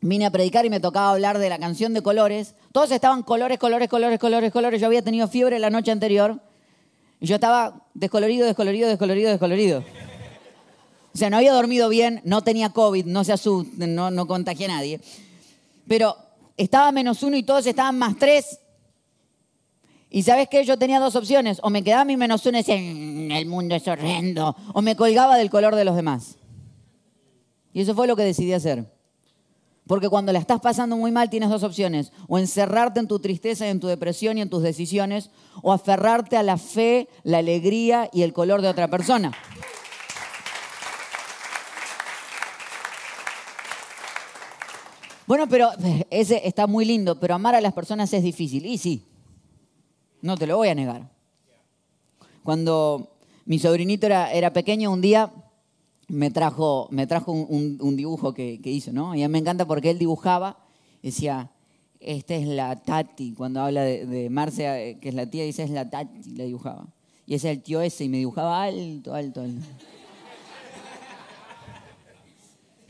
vine 0.00 0.24
a 0.24 0.30
predicar 0.30 0.66
y 0.66 0.70
me 0.70 0.78
tocaba 0.78 1.10
hablar 1.10 1.38
de 1.38 1.48
la 1.48 1.58
canción 1.58 1.94
de 1.94 2.02
colores, 2.02 2.54
todos 2.70 2.92
estaban 2.92 3.24
colores, 3.24 3.58
colores, 3.58 3.88
colores, 3.88 4.20
colores, 4.20 4.52
colores. 4.52 4.80
Yo 4.80 4.86
había 4.86 5.02
tenido 5.02 5.26
fiebre 5.26 5.58
la 5.58 5.68
noche 5.68 5.90
anterior 5.90 6.40
y 7.18 7.26
yo 7.26 7.34
estaba 7.34 7.88
descolorido, 7.92 8.46
descolorido, 8.46 8.88
descolorido, 8.88 9.30
descolorido. 9.30 9.82
O 11.14 11.18
sea, 11.18 11.30
no 11.30 11.36
había 11.36 11.52
dormido 11.52 11.88
bien, 11.88 12.20
no 12.24 12.42
tenía 12.42 12.70
COVID, 12.70 13.06
no 13.06 13.22
se 13.22 13.32
asusten, 13.32 13.94
no, 13.94 14.10
no 14.10 14.26
contagié 14.26 14.66
a 14.66 14.70
nadie. 14.70 15.00
Pero 15.86 16.16
estaba 16.56 16.90
menos 16.90 17.22
uno 17.22 17.36
y 17.36 17.44
todos 17.44 17.66
estaban 17.66 17.96
más 17.96 18.16
tres. 18.18 18.58
Y 20.10 20.22
sabes 20.22 20.48
qué? 20.48 20.64
Yo 20.64 20.76
tenía 20.76 20.98
dos 20.98 21.14
opciones. 21.14 21.58
O 21.62 21.70
me 21.70 21.84
quedaba 21.84 22.04
mi 22.04 22.16
menos 22.16 22.44
uno 22.46 22.58
y 22.58 22.62
decía, 22.62 22.76
mm, 22.76 23.30
el 23.30 23.46
mundo 23.46 23.76
es 23.76 23.86
horrendo. 23.86 24.56
O 24.72 24.82
me 24.82 24.96
colgaba 24.96 25.36
del 25.36 25.50
color 25.50 25.76
de 25.76 25.84
los 25.84 25.94
demás. 25.94 26.36
Y 27.72 27.80
eso 27.80 27.94
fue 27.94 28.06
lo 28.06 28.16
que 28.16 28.22
decidí 28.22 28.52
hacer. 28.52 28.92
Porque 29.86 30.08
cuando 30.08 30.32
la 30.32 30.38
estás 30.38 30.60
pasando 30.60 30.96
muy 30.96 31.12
mal 31.12 31.30
tienes 31.30 31.48
dos 31.48 31.62
opciones. 31.62 32.12
O 32.26 32.38
encerrarte 32.38 32.98
en 32.98 33.08
tu 33.08 33.20
tristeza 33.20 33.66
y 33.66 33.70
en 33.70 33.80
tu 33.80 33.86
depresión 33.86 34.38
y 34.38 34.40
en 34.40 34.50
tus 34.50 34.62
decisiones. 34.62 35.30
O 35.62 35.72
aferrarte 35.72 36.36
a 36.36 36.42
la 36.42 36.58
fe, 36.58 37.08
la 37.22 37.38
alegría 37.38 38.08
y 38.12 38.22
el 38.22 38.32
color 38.32 38.62
de 38.62 38.68
otra 38.68 38.88
persona. 38.88 39.32
Bueno, 45.26 45.48
pero 45.48 45.70
ese 46.10 46.46
está 46.46 46.66
muy 46.66 46.84
lindo, 46.84 47.18
pero 47.18 47.34
amar 47.34 47.54
a 47.54 47.60
las 47.60 47.72
personas 47.72 48.12
es 48.12 48.22
difícil. 48.22 48.66
Y 48.66 48.76
sí, 48.78 49.02
no 50.20 50.36
te 50.36 50.46
lo 50.46 50.56
voy 50.56 50.68
a 50.68 50.74
negar. 50.74 51.10
Cuando 52.42 53.16
mi 53.46 53.58
sobrinito 53.58 54.06
era, 54.06 54.52
pequeño, 54.52 54.92
un 54.92 55.00
día 55.00 55.32
me 56.08 56.30
trajo, 56.30 56.88
me 56.90 57.06
trajo 57.06 57.32
un, 57.32 57.96
dibujo 57.96 58.34
que, 58.34 58.60
hizo, 58.64 58.92
¿no? 58.92 59.14
Y 59.14 59.22
a 59.22 59.28
mí 59.28 59.32
me 59.32 59.38
encanta 59.38 59.66
porque 59.66 59.90
él 59.90 59.98
dibujaba, 59.98 60.58
decía, 61.02 61.50
esta 62.00 62.34
es 62.34 62.46
la 62.46 62.82
Tati, 62.82 63.32
cuando 63.32 63.62
habla 63.62 63.82
de, 63.82 64.04
de 64.04 64.28
Marcia, 64.28 64.78
eh, 64.78 64.98
que 65.00 65.08
es 65.08 65.14
la 65.14 65.24
tía, 65.24 65.44
dice, 65.44 65.62
es 65.62 65.70
la 65.70 65.88
Tati, 65.88 66.34
la 66.34 66.44
dibujaba. 66.44 66.86
Y 67.26 67.34
ese 67.34 67.50
es 67.50 67.56
el 67.56 67.62
tío 67.62 67.80
ese, 67.80 68.04
y 68.04 68.10
me 68.10 68.18
dibujaba 68.18 68.62
alto, 68.62 69.14
alto, 69.14 69.40
alto. 69.40 69.66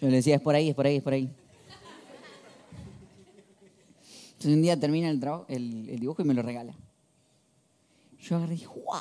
Yo 0.00 0.08
le 0.08 0.16
decía, 0.16 0.34
es 0.34 0.40
por 0.40 0.56
ahí, 0.56 0.70
es 0.70 0.74
por 0.74 0.86
ahí, 0.86 0.96
es 0.96 1.02
por 1.02 1.12
ahí. 1.12 1.30
Un 4.44 4.62
día 4.62 4.78
termina 4.78 5.08
el, 5.10 5.20
el, 5.48 6.00
dibujo 6.00 6.22
y 6.22 6.24
me 6.24 6.34
lo 6.34 6.42
regala. 6.42 6.74
Yo 8.20 8.36
agarré 8.36 8.54
y 8.54 8.58
dije, 8.58 8.68
wow, 8.68 9.00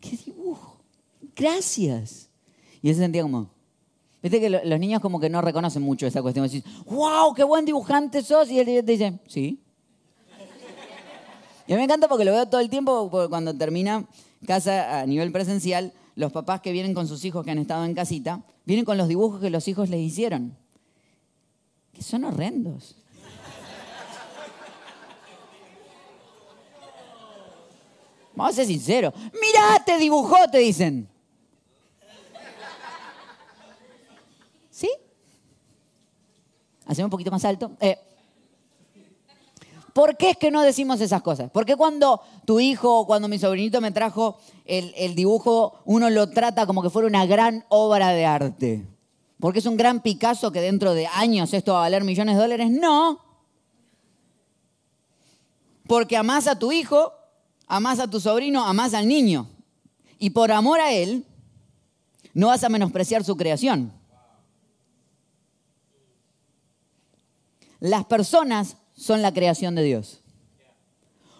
qué 0.00 0.16
dibujo, 0.16 0.80
gracias. 1.34 2.30
Y 2.82 2.88
él 2.88 2.94
se 2.94 3.00
sentía 3.00 3.22
como, 3.22 3.50
viste 4.22 4.40
que 4.40 4.50
los 4.50 4.80
niños 4.80 5.00
como 5.00 5.20
que 5.20 5.30
no 5.30 5.40
reconocen 5.40 5.82
mucho 5.82 6.06
esa 6.06 6.22
cuestión. 6.22 6.46
Decís, 6.46 6.64
wow, 6.86 7.34
qué 7.34 7.44
buen 7.44 7.64
dibujante 7.64 8.22
sos. 8.22 8.50
Y 8.50 8.58
él 8.58 8.66
te 8.66 8.82
dice, 8.82 9.18
sí. 9.26 9.60
Y 11.66 11.72
a 11.72 11.76
mí 11.76 11.80
me 11.80 11.84
encanta 11.84 12.08
porque 12.08 12.24
lo 12.24 12.32
veo 12.32 12.46
todo 12.46 12.60
el 12.60 12.68
tiempo, 12.68 13.10
cuando 13.28 13.54
termina 13.56 14.06
casa 14.46 15.00
a 15.00 15.06
nivel 15.06 15.32
presencial, 15.32 15.92
los 16.14 16.30
papás 16.30 16.60
que 16.60 16.72
vienen 16.72 16.94
con 16.94 17.08
sus 17.08 17.24
hijos 17.24 17.44
que 17.44 17.50
han 17.50 17.58
estado 17.58 17.84
en 17.84 17.94
casita, 17.94 18.44
vienen 18.66 18.84
con 18.84 18.98
los 18.98 19.08
dibujos 19.08 19.40
que 19.40 19.50
los 19.50 19.66
hijos 19.68 19.88
les 19.88 20.00
hicieron, 20.00 20.56
que 21.92 22.02
son 22.02 22.24
horrendos. 22.24 22.96
Vamos 28.34 28.52
a 28.52 28.56
ser 28.56 28.66
sinceros. 28.66 29.14
Mirá, 29.32 29.82
te 29.84 29.98
dibujó, 29.98 30.36
te 30.50 30.58
dicen. 30.58 31.08
¿Sí? 34.70 34.90
Hacemos 36.86 37.06
un 37.06 37.10
poquito 37.10 37.30
más 37.30 37.44
alto. 37.44 37.72
Eh, 37.80 37.96
¿Por 39.92 40.16
qué 40.16 40.30
es 40.30 40.36
que 40.36 40.50
no 40.50 40.62
decimos 40.62 41.00
esas 41.00 41.22
cosas? 41.22 41.50
¿Por 41.50 41.64
qué 41.64 41.76
cuando 41.76 42.20
tu 42.44 42.58
hijo 42.58 43.00
o 43.00 43.06
cuando 43.06 43.28
mi 43.28 43.38
sobrinito 43.38 43.80
me 43.80 43.92
trajo 43.92 44.38
el, 44.64 44.92
el, 44.96 45.14
dibujo, 45.14 45.80
uno 45.84 46.10
lo 46.10 46.28
trata 46.30 46.66
como 46.66 46.82
que 46.82 46.90
fuera 46.90 47.06
una 47.06 47.24
gran 47.26 47.64
obra 47.68 48.08
de 48.08 48.26
arte? 48.26 48.84
¿Porque 49.38 49.60
es 49.60 49.66
un 49.66 49.76
gran 49.76 50.00
Picasso 50.00 50.50
que 50.50 50.60
dentro 50.60 50.94
de 50.94 51.06
años 51.06 51.54
esto 51.54 51.74
va 51.74 51.78
a 51.78 51.82
valer 51.82 52.02
millones 52.02 52.34
de 52.34 52.42
dólares? 52.42 52.70
No. 52.70 53.20
porque 55.86 56.16
amás 56.16 56.46
a 56.46 56.58
tu 56.58 56.72
hijo, 56.72 57.12
amás 57.66 57.98
a 57.98 58.08
tu 58.08 58.20
sobrino, 58.20 58.64
amás 58.64 58.94
al 58.94 59.08
niño. 59.08 59.48
Y 60.18 60.30
por 60.30 60.52
amor 60.52 60.80
a 60.80 60.92
él, 60.92 61.24
no 62.32 62.48
vas 62.48 62.64
a 62.64 62.68
menospreciar 62.68 63.24
su 63.24 63.36
creación. 63.36 63.92
Las 67.80 68.04
personas 68.06 68.76
son 68.94 69.22
la 69.22 69.32
creación 69.32 69.74
de 69.74 69.82
Dios. 69.82 70.20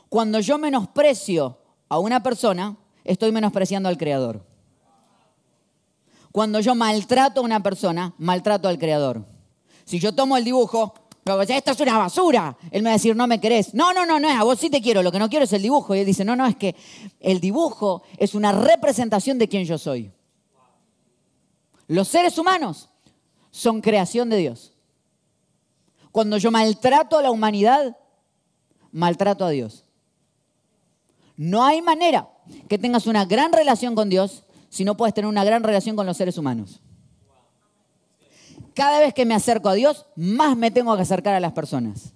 Cuando 0.09 0.41
yo 0.41 0.59
menosprecio 0.59 1.59
a 1.89 1.99
una 1.99 2.23
persona, 2.23 2.77
estoy 3.03 3.33
menospreciando 3.33 3.89
al 3.89 3.99
Creador. 3.99 4.45
Cuando 6.31 6.61
yo 6.61 6.75
maltrato 6.75 7.41
a 7.41 7.45
una 7.45 7.63
persona, 7.63 8.15
maltrato 8.19 8.69
al 8.69 8.79
Creador. 8.79 9.25
Si 9.85 9.99
yo 9.99 10.15
tomo 10.15 10.37
el 10.37 10.45
dibujo, 10.45 10.95
esto 11.25 11.71
es 11.73 11.81
una 11.81 11.99
basura, 11.99 12.57
él 12.71 12.83
me 12.83 12.91
va 12.91 12.95
a 12.95 12.99
decir, 12.99 13.17
no 13.17 13.27
me 13.27 13.41
querés. 13.41 13.73
No, 13.75 13.93
no, 13.93 14.05
no, 14.05 14.21
no, 14.21 14.29
a 14.29 14.45
vos 14.45 14.59
sí 14.59 14.69
te 14.69 14.83
quiero, 14.83 15.03
lo 15.03 15.11
que 15.11 15.19
no 15.19 15.31
quiero 15.31 15.45
es 15.45 15.53
el 15.53 15.63
dibujo. 15.63 15.95
Y 15.95 16.01
él 16.01 16.07
dice, 16.07 16.25
no, 16.25 16.37
no, 16.37 16.47
es 16.47 16.57
que 16.57 16.77
el 17.21 17.41
dibujo 17.41 18.03
es 18.19 18.35
una 18.35 18.53
representación 18.53 19.39
de 19.39 19.49
quien 19.49 19.65
yo 19.65 19.79
soy. 19.79 20.13
Los 21.87 22.09
seres 22.09 22.39
humanos 22.39 22.91
son 23.51 23.81
creación 23.81 24.29
de 24.29 24.37
Dios. 24.37 24.73
Cuando 26.13 26.37
yo 26.39 26.51
maltrato 26.51 27.19
a 27.19 27.23
la 27.23 27.31
humanidad, 27.31 27.97
maltrato 28.93 29.45
a 29.45 29.51
Dios. 29.51 29.85
No 31.37 31.65
hay 31.65 31.83
manera 31.83 32.29
que 32.69 32.79
tengas 32.79 33.07
una 33.07 33.25
gran 33.25 33.53
relación 33.53 33.95
con 33.95 34.09
Dios 34.09 34.45
si 34.69 34.85
no 34.85 34.97
puedes 34.97 35.15
tener 35.15 35.29
una 35.29 35.45
gran 35.45 35.63
relación 35.63 35.97
con 35.97 36.07
los 36.07 36.17
seres 36.17 36.39
humanos. 36.39 36.81
Cada 38.75 38.99
vez 38.99 39.15
que 39.15 39.25
me 39.25 39.35
acerco 39.35 39.69
a 39.69 39.75
Dios, 39.75 40.07
más 40.17 40.57
me 40.57 40.71
tengo 40.71 40.95
que 40.97 41.03
acercar 41.03 41.35
a 41.35 41.41
las 41.41 41.53
personas. 41.53 42.13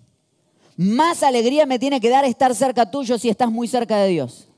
Más 0.77 1.23
alegría 1.23 1.66
me 1.66 1.79
tiene 1.79 2.01
que 2.01 2.11
dar 2.11 2.25
estar 2.25 2.55
cerca 2.55 2.90
tuyo 2.90 3.18
si 3.18 3.29
estás 3.29 3.51
muy 3.51 3.68
cerca 3.68 3.97
de 3.97 4.09
Dios. 4.09 4.49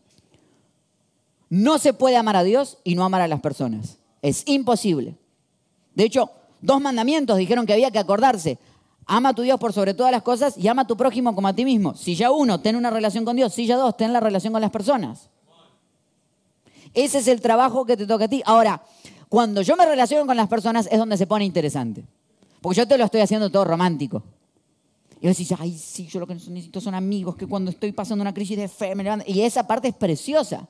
No 1.49 1.79
se 1.79 1.93
puede 1.93 2.17
amar 2.17 2.37
a 2.37 2.45
Dios 2.45 2.79
y 2.85 2.95
no 2.95 3.05
amar 3.05 3.21
a 3.21 3.29
las 3.29 3.41
personas. 3.41 3.99
Es 4.23 4.45
imposible. 4.47 5.17
De 5.95 6.05
hecho, 6.05 6.31
dos 6.61 6.81
mandamientos 6.81 7.37
dijeron 7.37 7.67
que 7.67 7.73
había 7.73 7.91
que 7.91 7.99
acordarse. 7.99 8.59
Ama 9.07 9.31
a 9.31 9.35
tu 9.35 9.43
Dios 9.43 9.59
por 9.59 9.73
sobre 9.73 9.95
todas 9.95 10.13
las 10.13 10.23
cosas 10.23 10.57
y 10.57 10.69
ama 10.69 10.83
a 10.83 10.87
tu 10.87 10.97
prójimo 10.97 11.35
como 11.35 11.49
a 11.49 11.55
ti 11.55 11.65
mismo. 11.65 11.95
Si 11.95 12.15
ya 12.15 12.31
uno, 12.31 12.61
ten 12.61 12.77
una 12.77 12.91
relación 12.91 13.25
con 13.25 13.37
Dios. 13.37 13.53
Si 13.53 13.67
ya 13.67 13.77
dos, 13.77 13.97
ten 13.97 14.13
la 14.13 14.21
relación 14.21 14.53
con 14.53 14.63
las 14.63 14.71
personas. 14.71 15.29
Ese 16.95 17.19
es 17.19 17.29
el 17.29 17.41
trabajo 17.41 17.85
que 17.85 17.97
te 17.97 18.07
toca 18.07 18.27
a 18.27 18.29
ti. 18.29 18.43
Ahora, 18.45 18.83
cuando 19.31 19.63
yo 19.63 19.77
me 19.77 19.87
relaciono 19.87 20.27
con 20.27 20.37
las 20.37 20.49
personas 20.49 20.89
es 20.91 20.99
donde 20.99 21.17
se 21.17 21.25
pone 21.25 21.45
interesante. 21.45 22.05
Porque 22.61 22.79
yo 22.79 22.89
te 22.89 22.99
lo 22.99 23.05
estoy 23.05 23.21
haciendo 23.21 23.49
todo 23.49 23.65
romántico. 23.65 24.25
Y 25.21 25.29
vos 25.29 25.39
decís, 25.39 25.57
ay, 25.57 25.79
sí, 25.79 26.09
yo 26.09 26.19
lo 26.19 26.27
que 26.27 26.35
necesito 26.35 26.81
son 26.81 26.97
amigos, 26.97 27.37
que 27.37 27.47
cuando 27.47 27.71
estoy 27.71 27.93
pasando 27.93 28.23
una 28.23 28.35
crisis 28.35 28.57
de 28.57 28.67
fe 28.67 28.93
me 28.97 29.05
levantan. 29.05 29.33
Y 29.33 29.43
esa 29.43 29.69
parte 29.69 29.87
es 29.87 29.95
preciosa. 29.95 30.69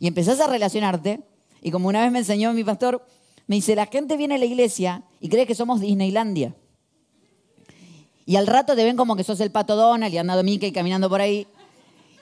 Y 0.00 0.06
empezás 0.06 0.40
a 0.40 0.46
relacionarte. 0.46 1.20
Y 1.60 1.70
como 1.70 1.88
una 1.88 2.00
vez 2.00 2.10
me 2.10 2.20
enseñó 2.20 2.54
mi 2.54 2.64
pastor, 2.64 3.04
me 3.46 3.56
dice, 3.56 3.76
la 3.76 3.84
gente 3.84 4.16
viene 4.16 4.36
a 4.36 4.38
la 4.38 4.46
iglesia 4.46 5.02
y 5.20 5.28
cree 5.28 5.46
que 5.46 5.54
somos 5.54 5.82
Disneylandia. 5.82 6.54
Y 8.24 8.36
al 8.36 8.46
rato 8.46 8.74
te 8.74 8.82
ven 8.82 8.96
como 8.96 9.14
que 9.14 9.24
sos 9.24 9.40
el 9.40 9.50
pato 9.50 9.76
Donald 9.76 10.14
y 10.14 10.16
andando 10.16 10.42
Mickey 10.42 10.72
caminando 10.72 11.10
por 11.10 11.20
ahí. 11.20 11.46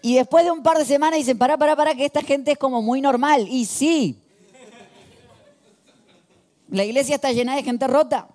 Y 0.03 0.17
después 0.17 0.45
de 0.45 0.51
un 0.51 0.65
par 0.65 0.77
de 0.77 0.85
semanas 0.85 1.21
dicen, 1.21 1.39
pará, 1.39 1.57
pará, 1.57 1.77
pará, 1.77 1.95
que 1.95 2.05
esta 2.05 2.23
gente 2.23 2.51
es 2.51 2.59
como 2.59 2.83
muy 2.83 3.01
normal. 3.01 3.47
Y 3.49 3.65
sí. 3.67 4.19
La 6.69 6.85
iglesia 6.85 7.15
está 7.15 7.33
llena 7.33 7.57
de 7.57 7.63
gente 7.63 7.87
rota. 7.87 8.29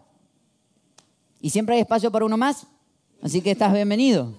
Y 1.41 1.49
siempre 1.49 1.75
hay 1.75 1.81
espacio 1.81 2.11
para 2.11 2.25
uno 2.25 2.37
más. 2.37 2.67
Así 3.21 3.41
que 3.41 3.51
estás 3.51 3.73
bienvenido. 3.73 4.33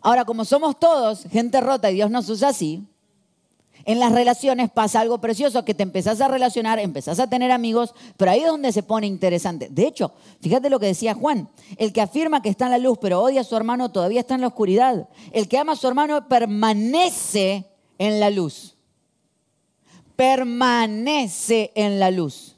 Ahora, 0.00 0.24
como 0.24 0.44
somos 0.44 0.78
todos 0.78 1.24
gente 1.24 1.60
rota 1.60 1.90
y 1.90 1.94
Dios 1.94 2.10
nos 2.10 2.28
usa 2.28 2.48
así, 2.48 2.86
en 3.84 3.98
las 3.98 4.12
relaciones 4.12 4.70
pasa 4.70 5.00
algo 5.00 5.20
precioso, 5.20 5.64
que 5.64 5.74
te 5.74 5.82
empezás 5.82 6.20
a 6.20 6.28
relacionar, 6.28 6.78
empezás 6.78 7.18
a 7.18 7.28
tener 7.28 7.50
amigos, 7.50 7.94
pero 8.16 8.30
ahí 8.30 8.40
es 8.40 8.46
donde 8.46 8.72
se 8.72 8.82
pone 8.82 9.06
interesante. 9.06 9.68
De 9.70 9.86
hecho, 9.86 10.12
fíjate 10.40 10.70
lo 10.70 10.78
que 10.78 10.86
decía 10.86 11.14
Juan, 11.14 11.48
el 11.76 11.92
que 11.92 12.00
afirma 12.00 12.42
que 12.42 12.50
está 12.50 12.66
en 12.66 12.72
la 12.72 12.78
luz 12.78 12.98
pero 13.00 13.20
odia 13.20 13.40
a 13.40 13.44
su 13.44 13.56
hermano 13.56 13.90
todavía 13.90 14.20
está 14.20 14.34
en 14.34 14.42
la 14.42 14.48
oscuridad. 14.48 15.08
El 15.32 15.48
que 15.48 15.58
ama 15.58 15.72
a 15.72 15.76
su 15.76 15.88
hermano 15.88 16.28
permanece 16.28 17.66
en 17.98 18.20
la 18.20 18.30
luz. 18.30 18.76
Permanece 20.20 21.72
en 21.74 21.98
la 21.98 22.10
luz. 22.10 22.54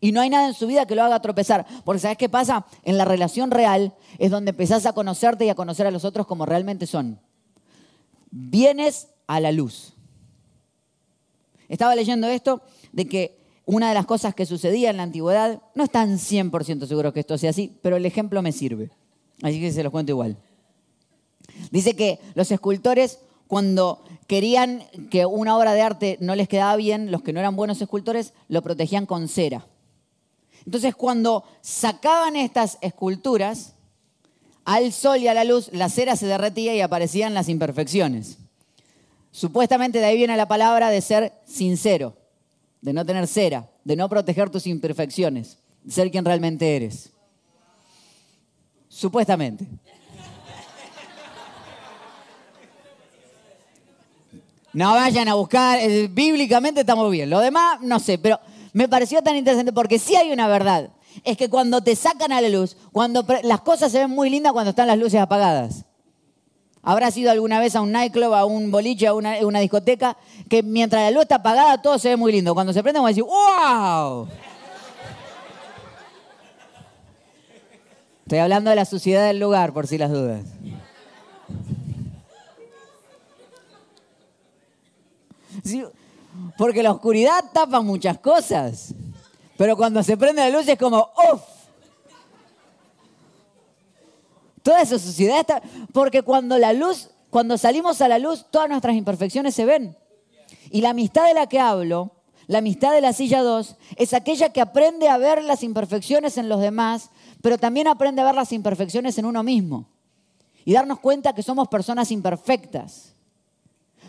Y 0.00 0.10
no 0.10 0.22
hay 0.22 0.30
nada 0.30 0.48
en 0.48 0.54
su 0.54 0.66
vida 0.66 0.86
que 0.86 0.94
lo 0.94 1.02
haga 1.02 1.20
tropezar. 1.20 1.66
Porque 1.84 2.00
¿sabes 2.00 2.16
qué 2.16 2.30
pasa? 2.30 2.64
En 2.82 2.96
la 2.96 3.04
relación 3.04 3.50
real 3.50 3.94
es 4.16 4.30
donde 4.30 4.52
empezás 4.52 4.86
a 4.86 4.94
conocerte 4.94 5.44
y 5.44 5.50
a 5.50 5.54
conocer 5.54 5.86
a 5.86 5.90
los 5.90 6.06
otros 6.06 6.26
como 6.26 6.46
realmente 6.46 6.86
son. 6.86 7.20
Vienes 8.30 9.08
a 9.26 9.38
la 9.38 9.52
luz. 9.52 9.92
Estaba 11.68 11.94
leyendo 11.94 12.26
esto 12.26 12.62
de 12.92 13.06
que 13.06 13.38
una 13.66 13.90
de 13.90 13.94
las 13.94 14.06
cosas 14.06 14.34
que 14.34 14.46
sucedía 14.46 14.88
en 14.88 14.96
la 14.96 15.02
antigüedad, 15.02 15.60
no 15.74 15.84
están 15.84 16.16
100% 16.16 16.86
seguros 16.86 17.12
que 17.12 17.20
esto 17.20 17.36
sea 17.36 17.50
así, 17.50 17.76
pero 17.82 17.98
el 17.98 18.06
ejemplo 18.06 18.40
me 18.40 18.52
sirve. 18.52 18.90
Así 19.42 19.60
que 19.60 19.72
se 19.72 19.82
los 19.82 19.92
cuento 19.92 20.12
igual. 20.12 20.38
Dice 21.70 21.94
que 21.94 22.18
los 22.34 22.50
escultores, 22.50 23.18
cuando 23.48 24.04
querían 24.26 24.84
que 25.10 25.26
una 25.26 25.56
obra 25.56 25.72
de 25.72 25.82
arte 25.82 26.18
no 26.20 26.36
les 26.36 26.48
quedaba 26.48 26.76
bien, 26.76 27.10
los 27.10 27.22
que 27.22 27.32
no 27.32 27.40
eran 27.40 27.56
buenos 27.56 27.80
escultores, 27.80 28.34
lo 28.48 28.62
protegían 28.62 29.06
con 29.06 29.26
cera. 29.26 29.66
Entonces, 30.66 30.94
cuando 30.94 31.44
sacaban 31.62 32.36
estas 32.36 32.76
esculturas, 32.82 33.72
al 34.66 34.92
sol 34.92 35.18
y 35.18 35.28
a 35.28 35.34
la 35.34 35.44
luz, 35.44 35.70
la 35.72 35.88
cera 35.88 36.14
se 36.14 36.26
derretía 36.26 36.74
y 36.74 36.82
aparecían 36.82 37.32
las 37.32 37.48
imperfecciones. 37.48 38.36
Supuestamente 39.30 39.98
de 39.98 40.04
ahí 40.04 40.18
viene 40.18 40.36
la 40.36 40.46
palabra 40.46 40.90
de 40.90 41.00
ser 41.00 41.32
sincero, 41.46 42.14
de 42.82 42.92
no 42.92 43.06
tener 43.06 43.26
cera, 43.26 43.70
de 43.84 43.96
no 43.96 44.10
proteger 44.10 44.50
tus 44.50 44.66
imperfecciones, 44.66 45.56
de 45.84 45.92
ser 45.92 46.10
quien 46.10 46.26
realmente 46.26 46.76
eres. 46.76 47.12
Supuestamente. 48.90 49.66
No 54.78 54.92
vayan 54.92 55.26
a 55.26 55.34
buscar, 55.34 55.80
eh, 55.80 56.06
bíblicamente 56.08 56.82
estamos 56.82 57.10
bien. 57.10 57.28
Lo 57.28 57.40
demás, 57.40 57.80
no 57.80 57.98
sé, 57.98 58.16
pero 58.16 58.38
me 58.72 58.86
pareció 58.88 59.20
tan 59.22 59.34
interesante 59.34 59.72
porque 59.72 59.98
sí 59.98 60.14
hay 60.14 60.30
una 60.30 60.46
verdad. 60.46 60.90
Es 61.24 61.36
que 61.36 61.50
cuando 61.50 61.80
te 61.80 61.96
sacan 61.96 62.30
a 62.30 62.40
la 62.40 62.48
luz, 62.48 62.76
cuando 62.92 63.26
las 63.42 63.60
cosas 63.62 63.90
se 63.90 63.98
ven 63.98 64.10
muy 64.10 64.30
lindas 64.30 64.52
cuando 64.52 64.70
están 64.70 64.86
las 64.86 64.96
luces 64.96 65.20
apagadas. 65.20 65.84
Habrás 66.80 67.16
ido 67.16 67.32
alguna 67.32 67.58
vez 67.58 67.74
a 67.74 67.80
un 67.80 67.90
nightclub, 67.90 68.32
a 68.34 68.44
un 68.44 68.70
boliche, 68.70 69.08
a 69.08 69.14
una, 69.14 69.58
discoteca, 69.58 70.16
que 70.48 70.62
mientras 70.62 71.02
la 71.02 71.10
luz 71.10 71.22
está 71.22 71.34
apagada 71.34 71.82
todo 71.82 71.98
se 71.98 72.10
ve 72.10 72.16
muy 72.16 72.30
lindo. 72.30 72.54
Cuando 72.54 72.72
se 72.72 72.80
prende, 72.80 73.00
vamos 73.00 73.08
a 73.08 73.14
decir, 73.14 73.24
¡wow! 73.24 74.28
Estoy 78.22 78.38
hablando 78.38 78.70
de 78.70 78.76
la 78.76 78.84
suciedad 78.84 79.26
del 79.26 79.40
lugar, 79.40 79.72
por 79.72 79.88
si 79.88 79.98
las 79.98 80.12
dudas. 80.12 80.44
Porque 86.56 86.82
la 86.82 86.92
oscuridad 86.92 87.44
tapa 87.52 87.80
muchas 87.80 88.18
cosas. 88.18 88.94
Pero 89.56 89.76
cuando 89.76 90.02
se 90.02 90.16
prende 90.16 90.42
la 90.42 90.56
luz 90.56 90.68
es 90.68 90.78
como, 90.78 91.10
¡uff! 91.32 91.42
Toda 94.62 94.82
esa 94.82 94.98
suciedad 94.98 95.40
está... 95.40 95.62
Porque 95.92 96.22
cuando 96.22 96.58
la 96.58 96.72
luz, 96.72 97.10
cuando 97.30 97.58
salimos 97.58 98.00
a 98.00 98.08
la 98.08 98.18
luz, 98.18 98.46
todas 98.50 98.68
nuestras 98.68 98.94
imperfecciones 98.94 99.54
se 99.54 99.64
ven. 99.64 99.96
Y 100.70 100.80
la 100.80 100.90
amistad 100.90 101.26
de 101.26 101.34
la 101.34 101.48
que 101.48 101.58
hablo, 101.58 102.12
la 102.46 102.58
amistad 102.58 102.92
de 102.92 103.00
la 103.00 103.12
silla 103.12 103.42
2, 103.42 103.76
es 103.96 104.14
aquella 104.14 104.52
que 104.52 104.60
aprende 104.60 105.08
a 105.08 105.18
ver 105.18 105.42
las 105.42 105.62
imperfecciones 105.62 106.38
en 106.38 106.48
los 106.48 106.60
demás, 106.60 107.10
pero 107.42 107.58
también 107.58 107.88
aprende 107.88 108.22
a 108.22 108.26
ver 108.26 108.34
las 108.34 108.52
imperfecciones 108.52 109.18
en 109.18 109.26
uno 109.26 109.42
mismo. 109.42 109.88
Y 110.64 110.72
darnos 110.72 111.00
cuenta 111.00 111.34
que 111.34 111.42
somos 111.42 111.68
personas 111.68 112.10
imperfectas. 112.10 113.14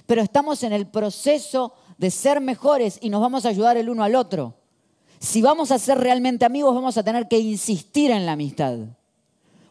Pero 0.10 0.24
estamos 0.24 0.64
en 0.64 0.74
el 0.74 0.88
proceso 0.88 1.72
de 2.00 2.10
ser 2.10 2.42
mejores 2.42 2.98
y 3.00 3.12
nos 3.12 3.22
vamos 3.22 3.46
a 3.46 3.50
ayudar 3.50 3.78
el 3.78 3.92
uno 3.92 4.04
al 4.04 4.16
otro. 4.16 4.56
Si 5.20 5.44
vamos 5.44 5.70
a 5.70 5.78
ser 5.78 6.00
realmente 6.00 6.46
amigos, 6.46 6.74
vamos 6.74 6.98
a 6.98 7.04
tener 7.04 7.28
que 7.28 7.38
insistir 7.38 8.10
en 8.10 8.26
la 8.26 8.32
amistad. 8.32 8.76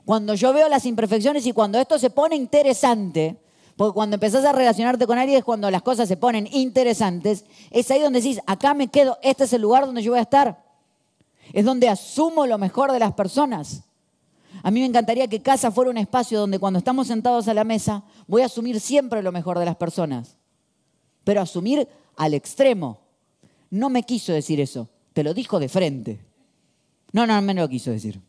Cuando 0.05 0.35
yo 0.35 0.53
veo 0.53 0.68
las 0.68 0.87
imperfecciones 0.87 1.44
y 1.44 1.51
cuando 1.51 1.81
esto 1.81 1.98
se 1.98 2.11
pone 2.11 2.37
interesante, 2.37 3.37
porque 3.77 3.94
cuando 3.94 4.14
empezás 4.14 4.44
a 4.44 4.53
relacionarte 4.53 5.09
con 5.09 5.18
alguien 5.18 5.38
es 5.38 5.44
cuando 5.44 5.68
las 5.72 5.83
cosas 5.83 6.07
se 6.07 6.16
ponen 6.16 6.48
interesantes, 6.53 7.44
es 7.72 7.90
ahí 7.90 8.01
donde 8.01 8.20
decís, 8.20 8.40
acá 8.46 8.74
me 8.74 8.87
quedo, 8.87 9.18
este 9.22 9.42
es 9.42 9.53
el 9.55 9.62
lugar 9.62 9.87
donde 9.87 10.05
yo 10.05 10.12
voy 10.12 10.20
a 10.20 10.22
estar. 10.22 10.62
Es 11.53 11.64
donde 11.64 11.88
asumo 11.88 12.46
lo 12.46 12.59
mejor 12.59 12.92
de 12.92 13.01
las 13.01 13.12
personas. 13.14 13.88
A 14.62 14.71
mí 14.71 14.81
me 14.81 14.87
encantaría 14.87 15.29
que 15.29 15.40
casa 15.40 15.71
fuera 15.71 15.90
un 15.90 15.99
espacio 15.99 16.40
donde 16.40 16.59
cuando 16.59 16.79
estamos 16.79 17.07
sentados 17.07 17.49
a 17.49 17.55
la 17.55 17.64
mesa 17.64 18.05
voy 18.27 18.42
a 18.42 18.47
asumir 18.47 18.81
siempre 18.81 19.23
lo 19.23 19.33
mejor 19.33 19.59
de 19.59 19.64
las 19.64 19.77
personas. 19.77 20.37
Pero 21.25 21.40
asumir 21.40 21.88
al 22.16 22.35
extremo. 22.35 23.01
No 23.71 23.90
me 23.90 24.03
quiso 24.03 24.33
decir 24.33 24.61
eso, 24.61 24.88
te 25.12 25.23
lo 25.23 25.35
dijo 25.35 25.61
de 25.61 25.68
frente. 25.68 26.21
No, 27.12 27.27
no, 27.27 27.40
me 27.42 27.55
lo 27.55 27.68
quiso 27.68 27.90
decir. 27.90 28.21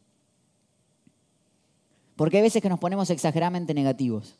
Porque 2.15 2.37
hay 2.37 2.43
veces 2.43 2.61
que 2.61 2.69
nos 2.69 2.79
ponemos 2.79 3.09
exageradamente 3.09 3.73
negativos. 3.73 4.35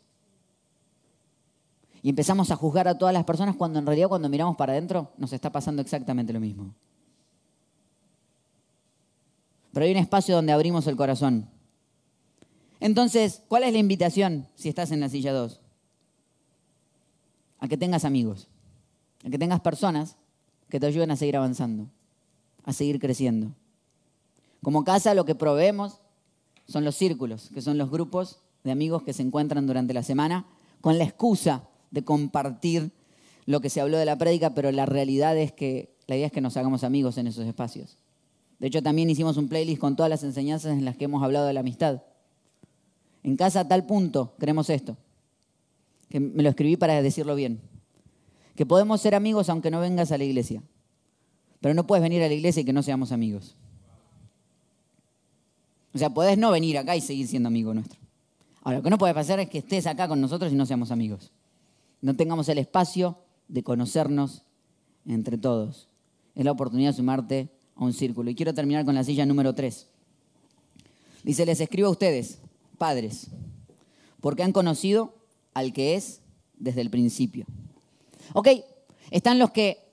Y 2.02 2.10
empezamos 2.10 2.52
a 2.52 2.56
juzgar 2.56 2.88
a 2.88 2.98
todas 2.98 3.14
las 3.14 3.26
personas 3.26 3.56
cuando 3.56 3.80
en 3.80 3.86
realidad 3.86 4.08
cuando 4.08 4.30
miramos 4.30 4.56
para 4.56 4.74
adentro 4.74 5.12
nos 5.18 5.34
está 5.34 5.52
pasando 5.52 5.82
exactamente 5.82 6.32
lo 6.32 6.40
mismo. 6.40 6.74
Pero 9.74 9.86
hay 9.86 9.92
un 9.92 9.98
espacio 9.98 10.36
donde 10.36 10.52
abrimos 10.52 10.88
el 10.88 10.96
corazón. 10.96 11.50
Entonces, 12.80 13.44
¿cuál 13.48 13.64
es 13.64 13.74
la 13.74 13.80
invitación 13.80 14.48
si 14.56 14.70
estás 14.70 14.92
en 14.92 15.00
la 15.00 15.10
silla 15.10 15.34
2? 15.34 15.60
A 17.60 17.68
que 17.68 17.78
tengas 17.78 18.06
amigos, 18.06 18.48
a 19.26 19.30
que 19.30 19.38
tengas 19.38 19.60
personas 19.60 20.16
que 20.70 20.80
te 20.80 20.86
ayuden 20.86 21.12
a 21.12 21.16
seguir 21.16 21.36
avanzando, 21.36 21.90
a 22.64 22.74
seguir 22.74 23.00
creciendo. 23.00 23.54
Como 24.62 24.84
casa 24.84 25.14
lo 25.14 25.26
que 25.26 25.36
proveemos 25.36 26.00
son 26.68 26.86
los 26.86 26.96
círculos, 26.96 27.50
que 27.54 27.62
son 27.62 27.78
los 27.78 27.90
grupos 27.90 28.40
de 28.64 28.72
amigos 28.72 29.04
que 29.04 29.14
se 29.14 29.24
encuentran 29.24 29.68
durante 29.68 29.94
la 29.94 30.04
semana 30.04 30.46
con 30.82 30.98
la 30.98 31.04
excusa 31.04 31.64
de 31.92 32.04
compartir 32.04 32.92
lo 33.46 33.62
que 33.62 33.70
se 33.70 33.82
habló 33.82 33.98
de 33.98 34.06
la 34.06 34.18
prédica, 34.18 34.54
pero 34.54 34.72
la 34.72 34.86
realidad 34.86 35.38
es 35.38 35.52
que 35.52 35.96
la 36.08 36.16
idea 36.16 36.28
es 36.28 36.32
que 36.32 36.42
nos 36.42 36.56
hagamos 36.56 36.84
amigos 36.84 37.18
en 37.18 37.28
esos 37.28 37.46
espacios. 37.46 37.98
De 38.60 38.68
hecho, 38.68 38.84
también 38.84 39.10
hicimos 39.10 39.38
un 39.38 39.48
playlist 39.48 39.80
con 39.80 39.96
todas 39.96 40.10
las 40.10 40.24
enseñanzas 40.24 40.74
en 40.74 40.86
las 40.86 40.98
que 40.98 41.06
hemos 41.06 41.24
hablado 41.24 41.48
de 41.48 41.54
la 41.54 41.62
amistad. 41.62 42.04
En 43.24 43.36
casa 43.36 43.62
a 43.62 43.68
tal 43.68 43.86
punto 43.86 44.34
creemos 44.40 44.70
esto, 44.70 44.98
que 46.10 46.20
me 46.20 46.44
lo 46.44 46.50
escribí 46.50 46.78
para 46.78 47.02
decirlo 47.02 47.36
bien, 47.36 47.60
que 48.56 48.66
podemos 48.66 49.02
ser 49.02 49.16
amigos 49.16 49.50
aunque 49.50 49.72
no 49.72 49.80
vengas 49.80 50.12
a 50.12 50.18
la 50.18 50.24
iglesia, 50.24 50.64
pero 51.62 51.74
no 51.74 51.86
puedes 51.86 52.02
venir 52.02 52.24
a 52.24 52.28
la 52.28 52.34
iglesia 52.34 52.62
y 52.62 52.66
que 52.66 52.74
no 52.74 52.84
seamos 52.84 53.12
amigos. 53.12 53.56
O 55.94 55.98
sea, 55.98 56.10
podés 56.12 56.38
no 56.38 56.52
venir 56.52 56.78
acá 56.78 56.96
y 56.96 57.02
seguir 57.02 57.28
siendo 57.28 57.48
amigo 57.48 57.74
nuestro. 57.74 58.00
Ahora, 58.62 58.78
lo 58.78 58.84
que 58.84 58.90
no 58.90 58.98
puede 58.98 59.14
pasar 59.14 59.40
es 59.40 59.50
que 59.50 59.60
estés 59.60 59.88
acá 59.88 60.08
con 60.08 60.22
nosotros 60.22 60.52
y 60.52 60.56
no 60.56 60.66
seamos 60.66 60.92
amigos. 60.92 61.32
No 62.02 62.16
tengamos 62.16 62.48
el 62.50 62.60
espacio 62.60 63.18
de 63.48 63.64
conocernos 63.64 64.44
entre 65.08 65.38
todos. 65.38 65.88
Es 66.36 66.46
la 66.46 66.52
oportunidad 66.52 66.92
de 66.92 66.98
sumarte 66.98 67.50
a 67.76 67.84
un 67.84 67.94
círculo. 67.94 68.30
Y 68.30 68.36
quiero 68.36 68.54
terminar 68.54 68.86
con 68.86 68.96
la 68.96 69.04
silla 69.04 69.26
número 69.26 69.56
3. 69.56 69.88
Dice, 71.24 71.46
les 71.46 71.60
escribo 71.60 71.88
a 71.88 71.92
ustedes, 71.92 72.40
padres, 72.80 73.28
porque 74.20 74.42
han 74.42 74.52
conocido 74.52 75.14
al 75.54 75.72
que 75.72 75.94
es 75.94 76.22
desde 76.58 76.82
el 76.82 76.90
principio. 76.90 77.46
Ok, 78.34 78.48
están 79.12 79.38
los 79.38 79.52
que 79.52 79.88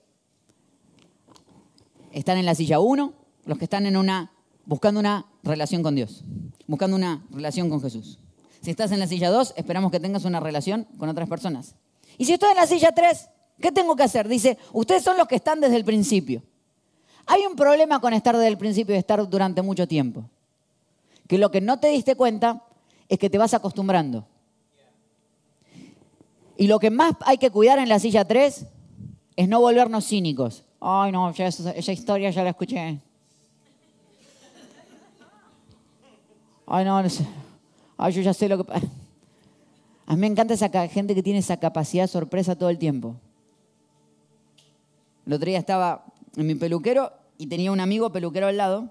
están 2.11 2.37
en 2.37 2.45
la 2.45 2.55
silla 2.55 2.79
1, 2.79 3.13
los 3.45 3.57
que 3.57 3.65
están 3.65 3.85
en 3.85 3.95
una, 3.95 4.31
buscando 4.65 4.99
una 4.99 5.27
relación 5.43 5.83
con 5.83 5.93
Dios, 5.93 6.23
buscando 6.65 6.95
una 6.95 7.23
relación 7.29 7.69
con 7.69 7.81
Jesús. 7.81 8.19
Si 8.61 8.71
estás 8.71 8.91
en 8.91 8.99
la 8.99 9.07
silla 9.07 9.29
2, 9.29 9.53
esperamos 9.55 9.91
que 9.91 9.99
tengas 9.99 10.25
una 10.25 10.39
relación 10.39 10.87
con 10.97 11.09
otras 11.09 11.29
personas. 11.29 11.75
Y 12.17 12.25
si 12.25 12.33
estoy 12.33 12.51
en 12.51 12.57
la 12.57 12.67
silla 12.67 12.91
3, 12.91 13.29
¿qué 13.61 13.71
tengo 13.71 13.95
que 13.95 14.03
hacer? 14.03 14.27
Dice, 14.27 14.57
ustedes 14.73 15.03
son 15.03 15.17
los 15.17 15.27
que 15.27 15.35
están 15.35 15.59
desde 15.61 15.75
el 15.75 15.85
principio. 15.85 16.41
Hay 17.27 17.45
un 17.45 17.55
problema 17.55 17.99
con 17.99 18.13
estar 18.13 18.35
desde 18.35 18.47
el 18.47 18.57
principio 18.57 18.95
y 18.95 18.97
estar 18.97 19.27
durante 19.29 19.61
mucho 19.61 19.87
tiempo. 19.87 20.29
Que 21.27 21.37
lo 21.37 21.51
que 21.51 21.61
no 21.61 21.79
te 21.79 21.89
diste 21.89 22.15
cuenta 22.15 22.63
es 23.09 23.19
que 23.19 23.29
te 23.29 23.37
vas 23.37 23.53
acostumbrando. 23.53 24.25
Y 26.57 26.67
lo 26.67 26.79
que 26.79 26.89
más 26.89 27.13
hay 27.21 27.37
que 27.37 27.51
cuidar 27.51 27.79
en 27.79 27.89
la 27.89 27.99
silla 27.99 28.25
3 28.25 28.65
es 29.35 29.47
no 29.47 29.61
volvernos 29.61 30.07
cínicos. 30.07 30.63
Ay, 30.79 31.11
no, 31.11 31.29
esa, 31.29 31.71
esa 31.71 31.91
historia 31.91 32.29
ya 32.31 32.43
la 32.43 32.49
escuché. 32.49 32.99
Ay, 36.65 36.83
no, 36.85 37.01
no 37.01 37.09
sé. 37.09 37.25
Ay, 37.95 38.13
yo 38.13 38.21
ya 38.21 38.33
sé 38.33 38.49
lo 38.49 38.57
que 38.57 38.63
pasa. 38.63 38.87
A 40.05 40.15
mí 40.15 40.21
me 40.21 40.27
encanta 40.27 40.53
esa 40.53 40.69
gente 40.87 41.13
que 41.13 41.23
tiene 41.23 41.39
esa 41.39 41.57
capacidad 41.57 42.03
de 42.03 42.07
sorpresa 42.07 42.55
todo 42.55 42.69
el 42.69 42.77
tiempo. 42.77 43.15
El 45.25 45.33
otro 45.33 45.45
día 45.45 45.59
estaba 45.59 46.05
en 46.35 46.47
mi 46.47 46.55
peluquero 46.55 47.11
y 47.37 47.47
tenía 47.47 47.71
un 47.71 47.79
amigo 47.79 48.11
peluquero 48.11 48.47
al 48.47 48.57
lado 48.57 48.89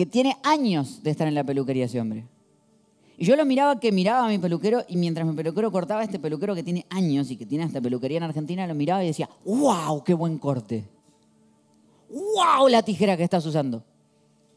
que 0.00 0.06
tiene 0.06 0.38
años 0.44 1.02
de 1.02 1.10
estar 1.10 1.28
en 1.28 1.34
la 1.34 1.44
peluquería 1.44 1.84
ese 1.84 2.00
hombre. 2.00 2.24
Y 3.18 3.26
yo 3.26 3.36
lo 3.36 3.44
miraba 3.44 3.78
que 3.78 3.92
miraba 3.92 4.24
a 4.24 4.28
mi 4.30 4.38
peluquero 4.38 4.82
y 4.88 4.96
mientras 4.96 5.26
mi 5.26 5.34
peluquero 5.34 5.70
cortaba 5.70 6.02
este 6.02 6.18
peluquero 6.18 6.54
que 6.54 6.62
tiene 6.62 6.86
años 6.88 7.30
y 7.30 7.36
que 7.36 7.44
tiene 7.44 7.64
hasta 7.64 7.82
peluquería 7.82 8.16
en 8.16 8.22
Argentina, 8.22 8.66
lo 8.66 8.74
miraba 8.74 9.04
y 9.04 9.08
decía, 9.08 9.28
¡wow! 9.44 10.02
¡Qué 10.02 10.14
buen 10.14 10.38
corte! 10.38 10.88
¡Wow! 12.08 12.68
La 12.68 12.82
tijera 12.82 13.14
que 13.14 13.24
estás 13.24 13.44
usando. 13.44 13.84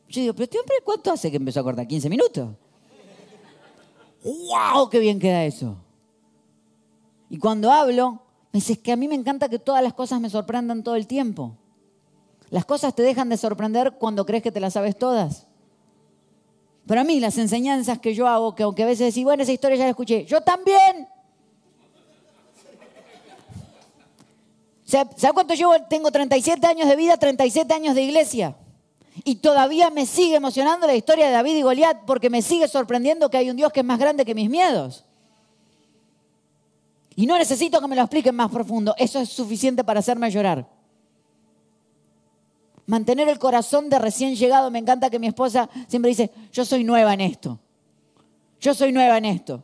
Yo 0.08 0.22
digo, 0.22 0.34
pero 0.34 0.46
este 0.46 0.60
hombre, 0.60 0.76
¿cuánto 0.82 1.12
hace 1.12 1.30
que 1.30 1.36
empezó 1.36 1.60
a 1.60 1.64
cortar? 1.64 1.86
¿15 1.90 2.10
minutos? 2.10 2.50
¡Wow! 4.24 4.90
¡Qué 4.90 5.00
bien 5.00 5.20
queda 5.20 5.44
eso! 5.44 5.76
Y 7.30 7.38
cuando 7.38 7.70
hablo, 7.70 8.22
me 8.54 8.60
dices 8.60 8.78
que 8.78 8.94
a 8.94 8.96
mí 8.96 9.10
me 9.10 9.16
encanta 9.16 9.50
que 9.50 9.60
todas 9.60 9.84
las 9.84 9.94
cosas 9.94 10.22
me 10.22 10.30
sorprendan 10.30 10.84
todo 10.84 10.96
el 10.96 11.06
tiempo. 11.06 11.58
Las 12.54 12.66
cosas 12.66 12.94
te 12.94 13.02
dejan 13.02 13.30
de 13.30 13.38
sorprender 13.38 13.94
cuando 13.94 14.28
crees 14.28 14.44
que 14.44 14.52
te 14.52 14.60
las 14.60 14.74
sabes 14.74 14.96
todas. 14.96 15.48
Pero 16.86 17.02
a 17.02 17.04
mí 17.04 17.20
las 17.20 17.40
enseñanzas 17.40 17.98
que 17.98 18.14
yo 18.14 18.28
hago, 18.28 18.54
que 18.54 18.62
aunque 18.62 18.84
a 18.84 18.86
veces 18.86 19.08
decís, 19.08 19.24
bueno, 19.24 19.42
esa 19.42 19.52
historia 19.52 19.76
ya 19.76 19.86
la 19.86 19.90
escuché, 19.90 20.24
yo 20.26 20.40
también. 20.42 21.08
¿Sabes 24.86 25.34
cuánto 25.34 25.56
llevo? 25.56 25.74
Tengo 25.90 26.12
37 26.12 26.68
años 26.68 26.88
de 26.88 26.96
vida, 26.96 27.18
37 27.18 27.74
años 27.74 27.96
de 27.96 28.04
iglesia. 28.04 28.56
Y 29.24 29.38
todavía 29.38 29.90
me 29.90 30.06
sigue 30.06 30.36
emocionando 30.36 30.86
la 30.86 30.94
historia 30.94 31.26
de 31.26 31.32
David 31.32 31.56
y 31.56 31.62
Goliat 31.64 32.06
porque 32.06 32.30
me 32.30 32.44
sigue 32.44 32.68
sorprendiendo 32.68 33.32
que 33.32 33.38
hay 33.38 33.50
un 33.50 33.58
Dios 33.58 33.74
que 33.74 33.80
es 33.80 33.86
más 33.86 33.98
grande 33.98 34.26
que 34.26 34.36
mis 34.36 34.52
miedos. 34.52 35.06
Y 37.16 37.26
no 37.26 37.36
necesito 37.36 37.82
que 37.82 37.88
me 37.88 37.96
lo 37.96 38.04
expliquen 38.04 38.36
más 38.36 38.52
profundo. 38.52 38.94
Eso 39.00 39.20
es 39.20 39.30
suficiente 39.30 39.84
para 39.84 40.02
hacerme 40.02 40.30
llorar. 40.30 40.73
Mantener 42.86 43.30
el 43.30 43.40
corazón 43.40 43.90
de 43.90 44.00
recién 44.00 44.36
llegado. 44.36 44.70
Me 44.70 44.80
encanta 44.80 45.10
que 45.10 45.20
mi 45.20 45.28
esposa 45.28 45.70
siempre 45.88 46.10
dice, 46.10 46.32
yo 46.52 46.66
soy 46.66 46.84
nueva 46.84 47.14
en 47.14 47.22
esto. 47.22 47.60
Yo 48.60 48.74
soy 48.74 48.92
nueva 48.92 49.18
en 49.18 49.26
esto. 49.26 49.64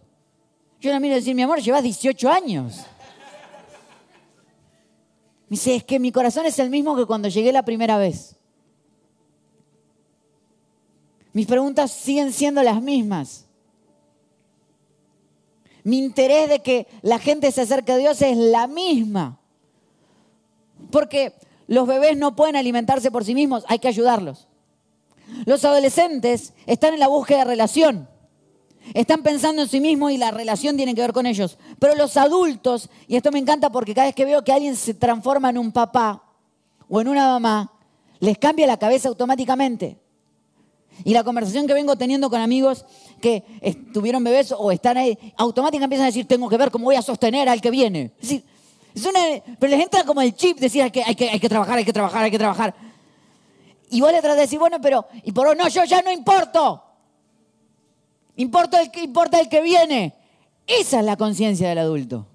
Yo 0.80 0.92
la 0.92 1.00
miro 1.00 1.16
y 1.16 1.20
decir, 1.20 1.36
mi 1.36 1.42
amor, 1.42 1.60
llevas 1.60 1.84
18 1.84 2.30
años. 2.30 2.86
Dice, 5.50 5.76
es 5.76 5.84
que 5.84 6.00
mi 6.00 6.12
corazón 6.12 6.46
es 6.46 6.60
el 6.60 6.70
mismo 6.70 6.96
que 6.96 7.06
cuando 7.06 7.28
llegué 7.28 7.52
la 7.52 7.64
primera 7.64 7.98
vez. 7.98 8.36
Mis 11.34 11.46
preguntas 11.46 11.92
siguen 11.92 12.32
siendo 12.32 12.64
las 12.64 12.82
mismas. 12.82 13.46
Mi 15.84 16.00
interés 16.00 16.50
de 16.50 16.60
que 16.60 16.88
la 17.02 17.20
gente 17.20 17.52
se 17.52 17.62
acerque 17.62 17.92
a 17.92 17.98
Dios 17.98 18.22
es 18.22 18.38
la 18.38 18.68
misma. 18.68 19.40
Porque 20.92 21.34
los 21.70 21.86
bebés 21.86 22.18
no 22.18 22.36
pueden 22.36 22.56
alimentarse 22.56 23.12
por 23.12 23.24
sí 23.24 23.36
mismos, 23.36 23.64
hay 23.68 23.78
que 23.78 23.88
ayudarlos. 23.88 24.48
Los 25.46 25.64
adolescentes 25.64 26.54
están 26.66 26.96
en 26.96 27.00
la 27.00 27.08
búsqueda 27.08 27.40
de 27.40 27.46
relación. 27.46 28.10
Están 28.96 29.22
pensando 29.22 29.62
en 29.62 29.68
sí 29.68 29.80
mismos 29.80 30.12
y 30.12 30.18
la 30.18 30.32
relación 30.32 30.76
tiene 30.78 30.96
que 30.96 31.02
ver 31.02 31.14
con 31.14 31.28
ellos. 31.28 31.60
Pero 31.78 31.94
los 31.94 32.18
adultos, 32.18 32.90
y 33.08 33.18
esto 33.18 33.32
me 33.32 33.38
encanta 33.38 33.72
porque 33.72 33.94
cada 33.94 34.08
vez 34.08 34.16
que 34.16 34.26
veo 34.26 34.44
que 34.44 34.52
alguien 34.52 34.76
se 34.76 34.96
transforma 34.96 35.52
en 35.52 35.60
un 35.60 35.72
papá 35.72 36.24
o 36.90 37.02
en 37.02 37.08
una 37.08 37.28
mamá, 37.28 37.72
les 38.20 38.40
cambia 38.40 38.66
la 38.66 38.78
cabeza 38.78 39.08
automáticamente. 39.08 40.00
Y 41.04 41.14
la 41.14 41.24
conversación 41.24 41.68
que 41.68 41.76
vengo 41.76 41.96
teniendo 41.96 42.32
con 42.32 42.42
amigos 42.42 42.84
que 43.22 43.44
tuvieron 43.94 44.24
bebés 44.24 44.56
o 44.58 44.72
están 44.72 44.98
ahí, 44.98 45.20
automáticamente 45.38 45.86
empiezan 45.86 46.06
a 46.06 46.08
decir, 46.08 46.28
tengo 46.28 46.50
que 46.50 46.58
ver 46.58 46.72
cómo 46.72 46.86
voy 46.86 46.96
a 46.96 47.04
sostener 47.04 47.48
al 47.48 47.62
que 47.62 47.70
viene. 47.70 48.12
Es 48.20 48.30
decir, 48.30 48.59
pero 49.60 49.72
les 49.72 49.82
entra 49.82 50.04
como 50.04 50.22
el 50.22 50.36
chip 50.36 50.60
decir, 50.60 50.92
que, 50.92 51.04
hay, 51.04 51.16
que, 51.16 51.30
hay 51.30 51.40
que 51.40 51.50
trabajar, 51.50 51.78
hay 51.78 51.86
que 51.86 51.94
trabajar, 51.94 52.24
hay 52.24 52.32
que 52.32 52.38
trabajar. 52.38 52.76
Y 53.90 54.02
vos 54.02 54.12
le 54.12 54.20
tratás 54.20 54.38
de 54.38 54.42
decir, 54.42 54.60
bueno, 54.60 54.80
pero, 54.82 55.08
y 55.24 55.32
por 55.32 55.56
no, 55.56 55.68
yo 55.68 55.84
ya 55.84 56.02
no 56.02 56.12
importo. 56.12 56.84
Importa 58.36 58.82
el, 58.82 58.92
importa 59.02 59.40
el 59.40 59.50
que 59.50 59.62
viene. 59.62 60.16
Esa 60.66 61.00
es 61.00 61.06
la 61.06 61.18
conciencia 61.18 61.70
del 61.70 61.80
adulto. 61.80 62.28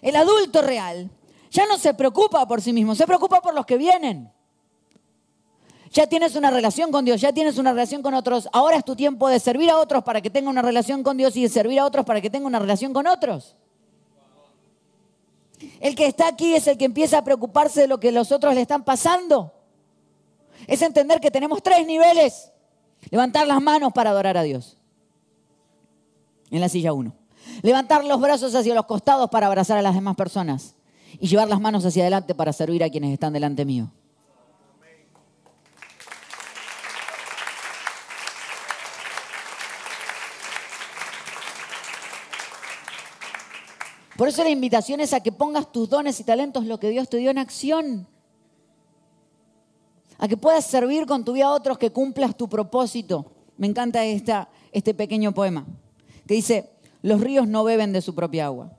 El 0.00 0.16
adulto 0.16 0.62
real 0.62 1.10
ya 1.50 1.66
no 1.66 1.78
se 1.78 1.94
preocupa 1.94 2.46
por 2.48 2.60
sí 2.60 2.72
mismo, 2.72 2.94
se 2.94 3.06
preocupa 3.06 3.40
por 3.40 3.54
los 3.54 3.66
que 3.66 3.76
vienen. 3.76 4.32
Ya 5.90 6.06
tienes 6.06 6.34
una 6.34 6.50
relación 6.50 6.90
con 6.90 7.04
Dios, 7.04 7.20
ya 7.20 7.32
tienes 7.32 7.58
una 7.58 7.72
relación 7.72 8.00
con 8.00 8.14
otros. 8.14 8.48
Ahora 8.52 8.78
es 8.78 8.84
tu 8.84 8.96
tiempo 8.96 9.28
de 9.28 9.38
servir 9.38 9.68
a 9.70 9.78
otros 9.78 10.02
para 10.02 10.22
que 10.22 10.30
tenga 10.30 10.48
una 10.48 10.62
relación 10.62 11.02
con 11.02 11.18
Dios 11.18 11.36
y 11.36 11.42
de 11.42 11.50
servir 11.50 11.78
a 11.78 11.84
otros 11.84 12.06
para 12.06 12.22
que 12.22 12.30
tenga 12.30 12.46
una 12.46 12.58
relación 12.58 12.94
con 12.94 13.06
otros. 13.06 13.56
El 15.80 15.94
que 15.94 16.06
está 16.06 16.28
aquí 16.28 16.54
es 16.54 16.66
el 16.66 16.78
que 16.78 16.84
empieza 16.84 17.18
a 17.18 17.24
preocuparse 17.24 17.82
de 17.82 17.88
lo 17.88 17.98
que 18.00 18.12
los 18.12 18.32
otros 18.32 18.54
le 18.54 18.60
están 18.60 18.84
pasando. 18.84 19.52
Es 20.66 20.82
entender 20.82 21.20
que 21.20 21.30
tenemos 21.30 21.62
tres 21.62 21.86
niveles. 21.86 22.52
Levantar 23.10 23.46
las 23.46 23.60
manos 23.60 23.92
para 23.92 24.10
adorar 24.10 24.36
a 24.36 24.42
Dios. 24.42 24.78
En 26.50 26.60
la 26.60 26.68
silla 26.68 26.92
uno. 26.92 27.14
Levantar 27.62 28.04
los 28.04 28.20
brazos 28.20 28.54
hacia 28.54 28.74
los 28.74 28.86
costados 28.86 29.28
para 29.30 29.46
abrazar 29.46 29.78
a 29.78 29.82
las 29.82 29.94
demás 29.94 30.16
personas. 30.16 30.74
Y 31.18 31.26
llevar 31.26 31.48
las 31.48 31.60
manos 31.60 31.84
hacia 31.84 32.02
adelante 32.02 32.34
para 32.34 32.52
servir 32.52 32.82
a 32.84 32.90
quienes 32.90 33.12
están 33.12 33.32
delante 33.32 33.64
mío. 33.64 33.90
Por 44.22 44.28
eso 44.28 44.44
la 44.44 44.50
invitación 44.50 45.00
es 45.00 45.12
a 45.14 45.18
que 45.18 45.32
pongas 45.32 45.72
tus 45.72 45.88
dones 45.88 46.20
y 46.20 46.22
talentos, 46.22 46.64
lo 46.64 46.78
que 46.78 46.90
Dios 46.90 47.08
te 47.08 47.16
dio 47.16 47.32
en 47.32 47.38
acción. 47.38 48.06
A 50.16 50.28
que 50.28 50.36
puedas 50.36 50.64
servir 50.64 51.06
con 51.06 51.24
tu 51.24 51.32
vida 51.32 51.46
a 51.46 51.50
otros, 51.50 51.76
que 51.76 51.90
cumplas 51.90 52.36
tu 52.36 52.48
propósito. 52.48 53.32
Me 53.56 53.66
encanta 53.66 54.04
esta, 54.04 54.48
este 54.70 54.94
pequeño 54.94 55.34
poema 55.34 55.66
que 56.24 56.34
dice, 56.34 56.70
los 57.02 57.20
ríos 57.20 57.48
no 57.48 57.64
beben 57.64 57.92
de 57.92 58.00
su 58.00 58.14
propia 58.14 58.46
agua, 58.46 58.70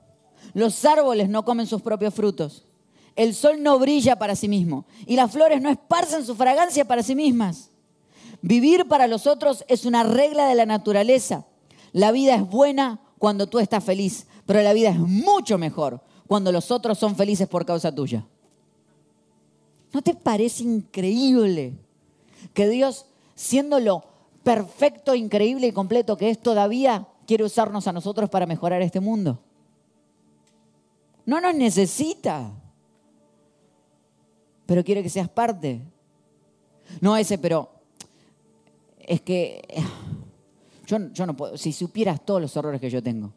los 0.54 0.82
árboles 0.86 1.28
no 1.28 1.44
comen 1.44 1.66
sus 1.66 1.82
propios 1.82 2.14
frutos, 2.14 2.64
el 3.14 3.34
sol 3.34 3.62
no 3.62 3.78
brilla 3.78 4.16
para 4.16 4.36
sí 4.36 4.48
mismo 4.48 4.86
y 5.04 5.14
las 5.14 5.30
flores 5.30 5.60
no 5.60 5.68
esparcen 5.68 6.24
su 6.24 6.34
fragancia 6.36 6.86
para 6.86 7.02
sí 7.02 7.14
mismas. 7.14 7.68
Vivir 8.40 8.88
para 8.88 9.06
los 9.08 9.26
otros 9.26 9.62
es 9.68 9.84
una 9.84 10.04
regla 10.04 10.46
de 10.46 10.54
la 10.54 10.64
naturaleza. 10.64 11.44
La 11.92 12.12
vida 12.12 12.34
es 12.34 12.48
buena 12.48 13.03
cuando 13.24 13.46
tú 13.46 13.58
estás 13.58 13.82
feliz, 13.82 14.26
pero 14.44 14.60
la 14.60 14.74
vida 14.74 14.90
es 14.90 14.98
mucho 14.98 15.56
mejor 15.56 16.02
cuando 16.26 16.52
los 16.52 16.70
otros 16.70 16.98
son 16.98 17.16
felices 17.16 17.48
por 17.48 17.64
causa 17.64 17.90
tuya. 17.90 18.26
¿No 19.94 20.02
te 20.02 20.12
parece 20.12 20.62
increíble 20.64 21.72
que 22.52 22.68
Dios, 22.68 23.06
siendo 23.34 23.80
lo 23.80 24.04
perfecto, 24.42 25.14
increíble 25.14 25.68
y 25.68 25.72
completo 25.72 26.18
que 26.18 26.28
es, 26.28 26.38
todavía 26.38 27.08
quiere 27.26 27.44
usarnos 27.44 27.88
a 27.88 27.92
nosotros 27.94 28.28
para 28.28 28.44
mejorar 28.44 28.82
este 28.82 29.00
mundo? 29.00 29.38
No 31.24 31.40
nos 31.40 31.54
necesita, 31.54 32.52
pero 34.66 34.84
quiere 34.84 35.02
que 35.02 35.08
seas 35.08 35.30
parte. 35.30 35.80
No 37.00 37.16
ese, 37.16 37.38
pero 37.38 37.70
es 38.98 39.22
que 39.22 39.62
yo, 40.86 41.12
yo 41.12 41.26
no 41.26 41.36
puedo, 41.36 41.56
si 41.56 41.72
supieras 41.72 42.24
todos 42.24 42.40
los 42.40 42.56
errores 42.56 42.80
que 42.80 42.90
yo 42.90 43.02
tengo 43.02 43.32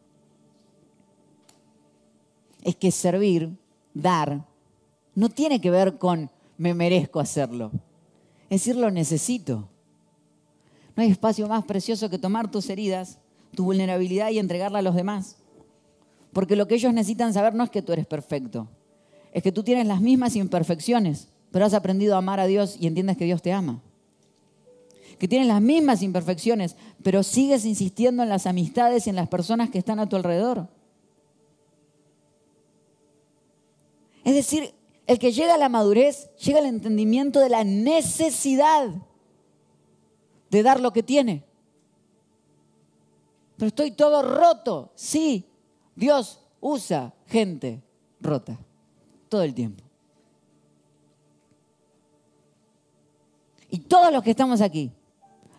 es 2.62 2.76
que 2.76 2.90
servir, 2.90 3.56
dar, 3.94 4.44
no 5.14 5.28
tiene 5.28 5.60
que 5.60 5.70
ver 5.70 5.98
con 5.98 6.30
me 6.56 6.74
merezco 6.74 7.20
hacerlo. 7.20 7.70
Es 8.50 8.62
decir, 8.62 8.76
lo 8.76 8.90
necesito. 8.90 9.68
No 10.96 11.02
hay 11.02 11.10
espacio 11.10 11.46
más 11.48 11.64
precioso 11.64 12.10
que 12.10 12.18
tomar 12.18 12.50
tus 12.50 12.68
heridas, 12.68 13.18
tu 13.54 13.64
vulnerabilidad 13.64 14.30
y 14.30 14.38
entregarla 14.38 14.80
a 14.80 14.82
los 14.82 14.94
demás. 14.94 15.36
Porque 16.32 16.56
lo 16.56 16.66
que 16.66 16.74
ellos 16.74 16.92
necesitan 16.92 17.32
saber 17.32 17.54
no 17.54 17.64
es 17.64 17.70
que 17.70 17.82
tú 17.82 17.92
eres 17.92 18.06
perfecto, 18.06 18.68
es 19.32 19.42
que 19.42 19.52
tú 19.52 19.62
tienes 19.62 19.86
las 19.86 20.00
mismas 20.00 20.36
imperfecciones, 20.36 21.28
pero 21.50 21.64
has 21.64 21.74
aprendido 21.74 22.14
a 22.14 22.18
amar 22.18 22.40
a 22.40 22.46
Dios 22.46 22.76
y 22.78 22.86
entiendes 22.86 23.16
que 23.16 23.24
Dios 23.24 23.40
te 23.40 23.52
ama. 23.52 23.80
Que 25.18 25.28
tienes 25.28 25.48
las 25.48 25.60
mismas 25.60 26.02
imperfecciones, 26.02 26.76
pero 27.02 27.22
sigues 27.22 27.64
insistiendo 27.64 28.22
en 28.22 28.28
las 28.28 28.46
amistades 28.46 29.06
y 29.06 29.10
en 29.10 29.16
las 29.16 29.28
personas 29.28 29.70
que 29.70 29.78
están 29.78 29.98
a 29.98 30.08
tu 30.08 30.16
alrededor. 30.16 30.68
Es 34.24 34.34
decir, 34.34 34.74
el 35.06 35.18
que 35.18 35.32
llega 35.32 35.54
a 35.54 35.58
la 35.58 35.68
madurez, 35.68 36.30
llega 36.36 36.58
al 36.58 36.66
entendimiento 36.66 37.40
de 37.40 37.48
la 37.48 37.64
necesidad 37.64 38.90
de 40.50 40.62
dar 40.62 40.80
lo 40.80 40.92
que 40.92 41.02
tiene. 41.02 41.44
Pero 43.56 43.68
estoy 43.68 43.90
todo 43.90 44.22
roto. 44.22 44.92
Sí, 44.94 45.46
Dios 45.96 46.40
usa 46.60 47.14
gente 47.26 47.82
rota 48.20 48.58
todo 49.28 49.42
el 49.42 49.54
tiempo. 49.54 49.82
Y 53.70 53.78
todos 53.80 54.12
los 54.12 54.22
que 54.22 54.30
estamos 54.30 54.60
aquí, 54.60 54.92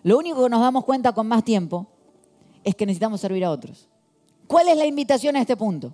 lo 0.03 0.17
único 0.17 0.43
que 0.43 0.49
nos 0.49 0.61
damos 0.61 0.85
cuenta 0.85 1.11
con 1.13 1.27
más 1.27 1.43
tiempo 1.43 1.87
es 2.63 2.75
que 2.75 2.85
necesitamos 2.85 3.21
servir 3.21 3.45
a 3.45 3.51
otros. 3.51 3.87
¿Cuál 4.47 4.67
es 4.69 4.77
la 4.77 4.85
invitación 4.85 5.35
a 5.35 5.41
este 5.41 5.55
punto? 5.55 5.93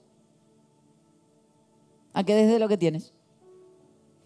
a 2.16 2.24
que 2.24 2.34
desde 2.34 2.58
lo 2.60 2.68
que 2.68 2.78
tienes. 2.78 3.14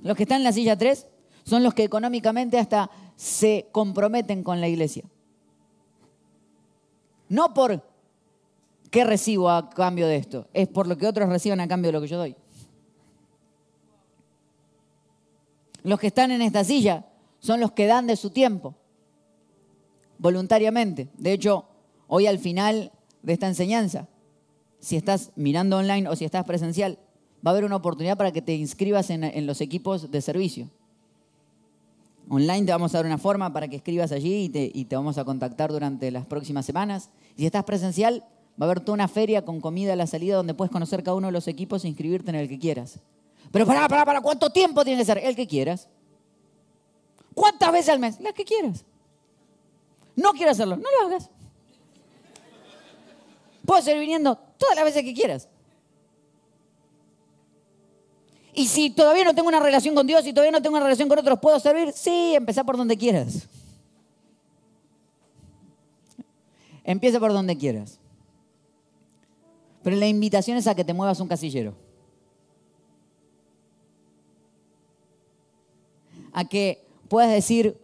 Los 0.01 0.15
que 0.15 0.23
están 0.23 0.37
en 0.37 0.43
la 0.45 0.53
silla 0.53 0.77
3 0.77 1.07
son 1.43 1.63
los 1.63 1.73
que 1.73 1.83
económicamente 1.83 2.57
hasta 2.59 2.89
se 3.15 3.67
comprometen 3.71 4.43
con 4.43 4.61
la 4.61 4.67
iglesia. 4.67 5.03
No 7.27 7.53
por 7.53 7.83
qué 8.91 9.03
recibo 9.03 9.49
a 9.49 9.71
cambio 9.71 10.07
de 10.07 10.17
esto, 10.17 10.47
es 10.53 10.67
por 10.67 10.87
lo 10.87 10.97
que 10.97 11.07
otros 11.07 11.27
reciben 11.29 11.59
a 11.59 11.67
cambio 11.67 11.89
de 11.89 11.93
lo 11.93 12.01
que 12.01 12.07
yo 12.07 12.17
doy. 12.17 12.35
Los 15.81 15.99
que 15.99 16.07
están 16.07 16.29
en 16.29 16.43
esta 16.43 16.63
silla 16.63 17.07
son 17.39 17.59
los 17.59 17.71
que 17.71 17.87
dan 17.87 18.05
de 18.05 18.17
su 18.17 18.29
tiempo, 18.29 18.75
voluntariamente. 20.19 21.07
De 21.17 21.33
hecho, 21.33 21.65
hoy 22.07 22.27
al 22.27 22.37
final 22.37 22.91
de 23.23 23.33
esta 23.33 23.47
enseñanza, 23.47 24.07
si 24.79 24.95
estás 24.95 25.31
mirando 25.35 25.77
online 25.77 26.07
o 26.07 26.15
si 26.15 26.25
estás 26.25 26.45
presencial, 26.45 26.99
va 27.45 27.51
a 27.51 27.53
haber 27.53 27.65
una 27.65 27.77
oportunidad 27.77 28.17
para 28.17 28.31
que 28.31 28.41
te 28.41 28.53
inscribas 28.55 29.09
en, 29.09 29.47
los 29.47 29.61
equipos 29.61 30.11
de 30.11 30.21
servicio. 30.21 30.69
Online 32.29 32.65
te 32.65 32.71
vamos 32.71 32.93
a 32.93 32.99
dar 32.99 33.05
una 33.05 33.17
forma 33.17 33.51
para 33.51 33.67
que 33.67 33.77
escribas 33.77 34.11
allí 34.11 34.51
y 34.53 34.85
te, 34.85 34.95
vamos 34.95 35.17
a 35.17 35.25
contactar 35.25 35.71
durante 35.71 36.11
las 36.11 36.25
próximas 36.25 36.65
semanas. 36.65 37.09
Si 37.35 37.45
estás 37.45 37.63
presencial, 37.63 38.23
va 38.61 38.65
a 38.65 38.69
haber 38.69 38.81
toda 38.81 38.93
una 38.93 39.07
feria 39.07 39.43
con 39.43 39.61
comida 39.61 39.93
a 39.93 39.95
la 39.95 40.05
salida 40.05 40.35
donde 40.35 40.53
puedes 40.53 40.71
conocer 40.71 41.01
cada 41.01 41.15
uno 41.15 41.27
de 41.27 41.33
los 41.33 41.47
equipos 41.47 41.83
e 41.83 41.87
inscribirte 41.87 42.29
en 42.29 42.35
el 42.35 42.47
que 42.47 42.59
quieras. 42.59 42.99
Pero 43.51 43.65
para, 43.65 43.87
para, 43.87 44.05
para, 44.05 44.21
¿cuánto 44.21 44.51
tiempo 44.51 44.83
tiene 44.83 44.99
que 44.99 45.05
ser? 45.05 45.17
El 45.17 45.35
que 45.35 45.47
quieras. 45.47 45.87
¿Cuántas 47.33 47.71
veces 47.71 47.89
al 47.89 47.99
mes? 47.99 48.19
Las 48.19 48.33
que 48.33 48.43
quieras. 48.43 48.85
No 50.19 50.33
quiero 50.33 50.51
hacerlo, 50.51 50.75
no 50.75 50.83
lo 50.91 51.07
hagas. 51.07 51.29
Puedes 53.65 53.85
seguir 53.85 54.01
viniendo 54.01 54.35
todas 54.57 54.75
las 54.75 54.83
veces 54.83 55.03
que 55.03 55.13
quieras. 55.13 55.47
Y 58.53 58.67
si 58.67 58.89
todavía 58.89 59.23
no 59.23 59.33
tengo 59.33 59.47
una 59.47 59.61
relación 59.61 59.95
con 59.95 60.05
Dios 60.05 60.25
y 60.27 60.33
todavía 60.33 60.51
no 60.51 60.61
tengo 60.61 60.75
una 60.75 60.83
relación 60.83 61.07
con 61.07 61.19
otros, 61.19 61.39
¿puedo 61.39 61.59
servir? 61.59 61.93
Sí, 61.93 62.35
empezá 62.35 62.65
por 62.65 62.75
donde 62.75 62.97
quieras. 62.97 63.47
Empieza 66.83 67.19
por 67.19 67.31
donde 67.31 67.57
quieras. 67.57 67.99
Pero 69.83 69.95
la 69.95 70.07
invitación 70.07 70.57
es 70.57 70.67
a 70.67 70.75
que 70.75 70.83
te 70.83 70.93
muevas 70.93 71.21
un 71.21 71.29
casillero. 71.29 71.75
A 76.33 76.43
que 76.43 76.83
puedas 77.07 77.31
decir, 77.31 77.77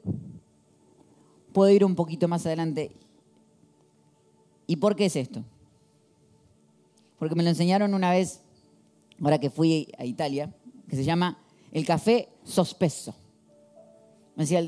puedo 1.55 1.71
ir 1.71 1.85
un 1.85 1.95
poquito 1.95 2.27
más 2.27 2.45
adelante. 2.45 2.91
¿Y 4.67 4.75
por 4.75 4.97
qué 4.97 5.05
es 5.05 5.15
esto? 5.15 5.41
Porque 7.17 7.33
me 7.33 7.43
lo 7.43 7.49
enseñaron 7.49 7.93
una 7.93 8.11
vez, 8.11 8.41
ahora 9.21 9.39
que 9.39 9.49
fui 9.49 9.87
a 9.97 10.03
Italia, 10.03 10.53
que 10.89 10.97
se 10.97 11.05
llama 11.05 11.39
el 11.71 11.85
café 11.85 12.27
sospeso. 12.43 13.15
Me 14.35 14.43
decía 14.43 14.59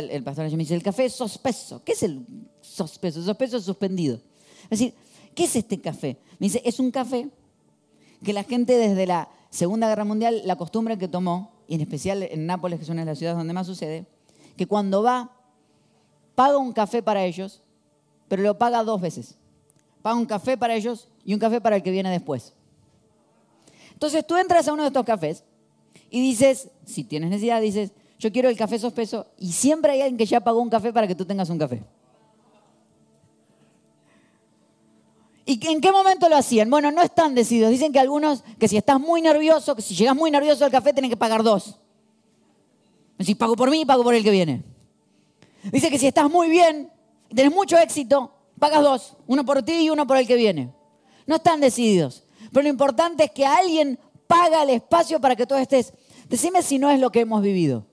el, 0.00 0.10
el, 0.10 0.24
pastor, 0.24 0.50
me 0.50 0.56
dice, 0.56 0.74
el 0.74 0.82
café 0.82 1.08
sospeso. 1.08 1.84
¿Qué 1.84 1.92
es 1.92 2.02
el 2.02 2.26
sospeso? 2.60 3.22
Sospeso 3.22 3.58
es 3.58 3.64
suspendido. 3.64 4.20
Es 4.64 4.80
decir, 4.80 4.94
¿qué 5.36 5.44
es 5.44 5.54
este 5.54 5.80
café? 5.80 6.18
Me 6.40 6.48
dice, 6.48 6.60
es 6.64 6.80
un 6.80 6.90
café 6.90 7.28
que 8.24 8.32
la 8.32 8.42
gente 8.42 8.76
desde 8.76 9.06
la 9.06 9.28
Segunda 9.48 9.86
Guerra 9.86 10.04
Mundial, 10.04 10.42
la 10.44 10.56
costumbre 10.56 10.98
que 10.98 11.06
tomó, 11.06 11.52
y 11.68 11.76
en 11.76 11.82
especial 11.82 12.24
en 12.24 12.46
Nápoles, 12.46 12.80
que 12.80 12.82
es 12.82 12.88
una 12.88 13.02
de 13.02 13.06
las 13.06 13.18
ciudades 13.18 13.38
donde 13.38 13.54
más 13.54 13.68
sucede, 13.68 14.06
que 14.56 14.66
cuando 14.66 15.04
va, 15.04 15.33
paga 16.34 16.58
un 16.58 16.72
café 16.72 17.02
para 17.02 17.24
ellos, 17.24 17.62
pero 18.28 18.42
lo 18.42 18.58
paga 18.58 18.82
dos 18.82 19.00
veces. 19.00 19.36
Paga 20.02 20.16
un 20.16 20.26
café 20.26 20.56
para 20.56 20.74
ellos 20.74 21.08
y 21.24 21.34
un 21.34 21.40
café 21.40 21.60
para 21.60 21.76
el 21.76 21.82
que 21.82 21.90
viene 21.90 22.10
después. 22.10 22.54
Entonces 23.92 24.26
tú 24.26 24.36
entras 24.36 24.66
a 24.68 24.72
uno 24.72 24.82
de 24.82 24.88
estos 24.88 25.04
cafés 25.04 25.44
y 26.10 26.20
dices, 26.20 26.68
si 26.84 27.04
tienes 27.04 27.30
necesidad, 27.30 27.60
dices, 27.60 27.92
yo 28.18 28.32
quiero 28.32 28.48
el 28.48 28.56
café 28.56 28.78
sospeso 28.78 29.26
y 29.38 29.52
siempre 29.52 29.92
hay 29.92 30.02
alguien 30.02 30.18
que 30.18 30.26
ya 30.26 30.40
pagó 30.40 30.60
un 30.60 30.70
café 30.70 30.92
para 30.92 31.06
que 31.06 31.14
tú 31.14 31.24
tengas 31.24 31.48
un 31.50 31.58
café. 31.58 31.82
¿Y 35.46 35.66
en 35.66 35.80
qué 35.80 35.92
momento 35.92 36.28
lo 36.28 36.36
hacían? 36.36 36.70
Bueno, 36.70 36.90
no 36.90 37.02
están 37.02 37.34
decididos. 37.34 37.70
Dicen 37.70 37.92
que 37.92 38.00
algunos, 38.00 38.42
que 38.58 38.66
si 38.66 38.78
estás 38.78 38.98
muy 38.98 39.20
nervioso, 39.20 39.76
que 39.76 39.82
si 39.82 39.94
llegas 39.94 40.16
muy 40.16 40.30
nervioso 40.30 40.64
al 40.64 40.70
café, 40.70 40.92
tienen 40.92 41.10
que 41.10 41.18
pagar 41.18 41.42
dos. 41.42 41.78
Si 43.20 43.34
pago 43.34 43.54
por 43.54 43.70
mí, 43.70 43.84
pago 43.84 44.02
por 44.02 44.14
el 44.14 44.24
que 44.24 44.30
viene. 44.30 44.73
Dice 45.70 45.90
que 45.90 45.98
si 45.98 46.06
estás 46.06 46.30
muy 46.30 46.48
bien, 46.48 46.90
tienes 47.34 47.52
mucho 47.52 47.78
éxito, 47.78 48.32
pagas 48.58 48.82
dos. 48.82 49.16
Uno 49.26 49.44
por 49.44 49.62
ti 49.62 49.84
y 49.84 49.90
uno 49.90 50.06
por 50.06 50.16
el 50.16 50.26
que 50.26 50.36
viene. 50.36 50.72
No 51.26 51.36
están 51.36 51.60
decididos. 51.60 52.24
Pero 52.52 52.64
lo 52.64 52.68
importante 52.68 53.24
es 53.24 53.30
que 53.30 53.46
alguien 53.46 53.98
paga 54.26 54.62
el 54.62 54.70
espacio 54.70 55.20
para 55.20 55.36
que 55.36 55.46
tú 55.46 55.54
estés. 55.54 55.92
Decime 56.28 56.62
si 56.62 56.78
no 56.78 56.90
es 56.90 57.00
lo 57.00 57.10
que 57.10 57.20
hemos 57.20 57.42
vivido. 57.42 57.86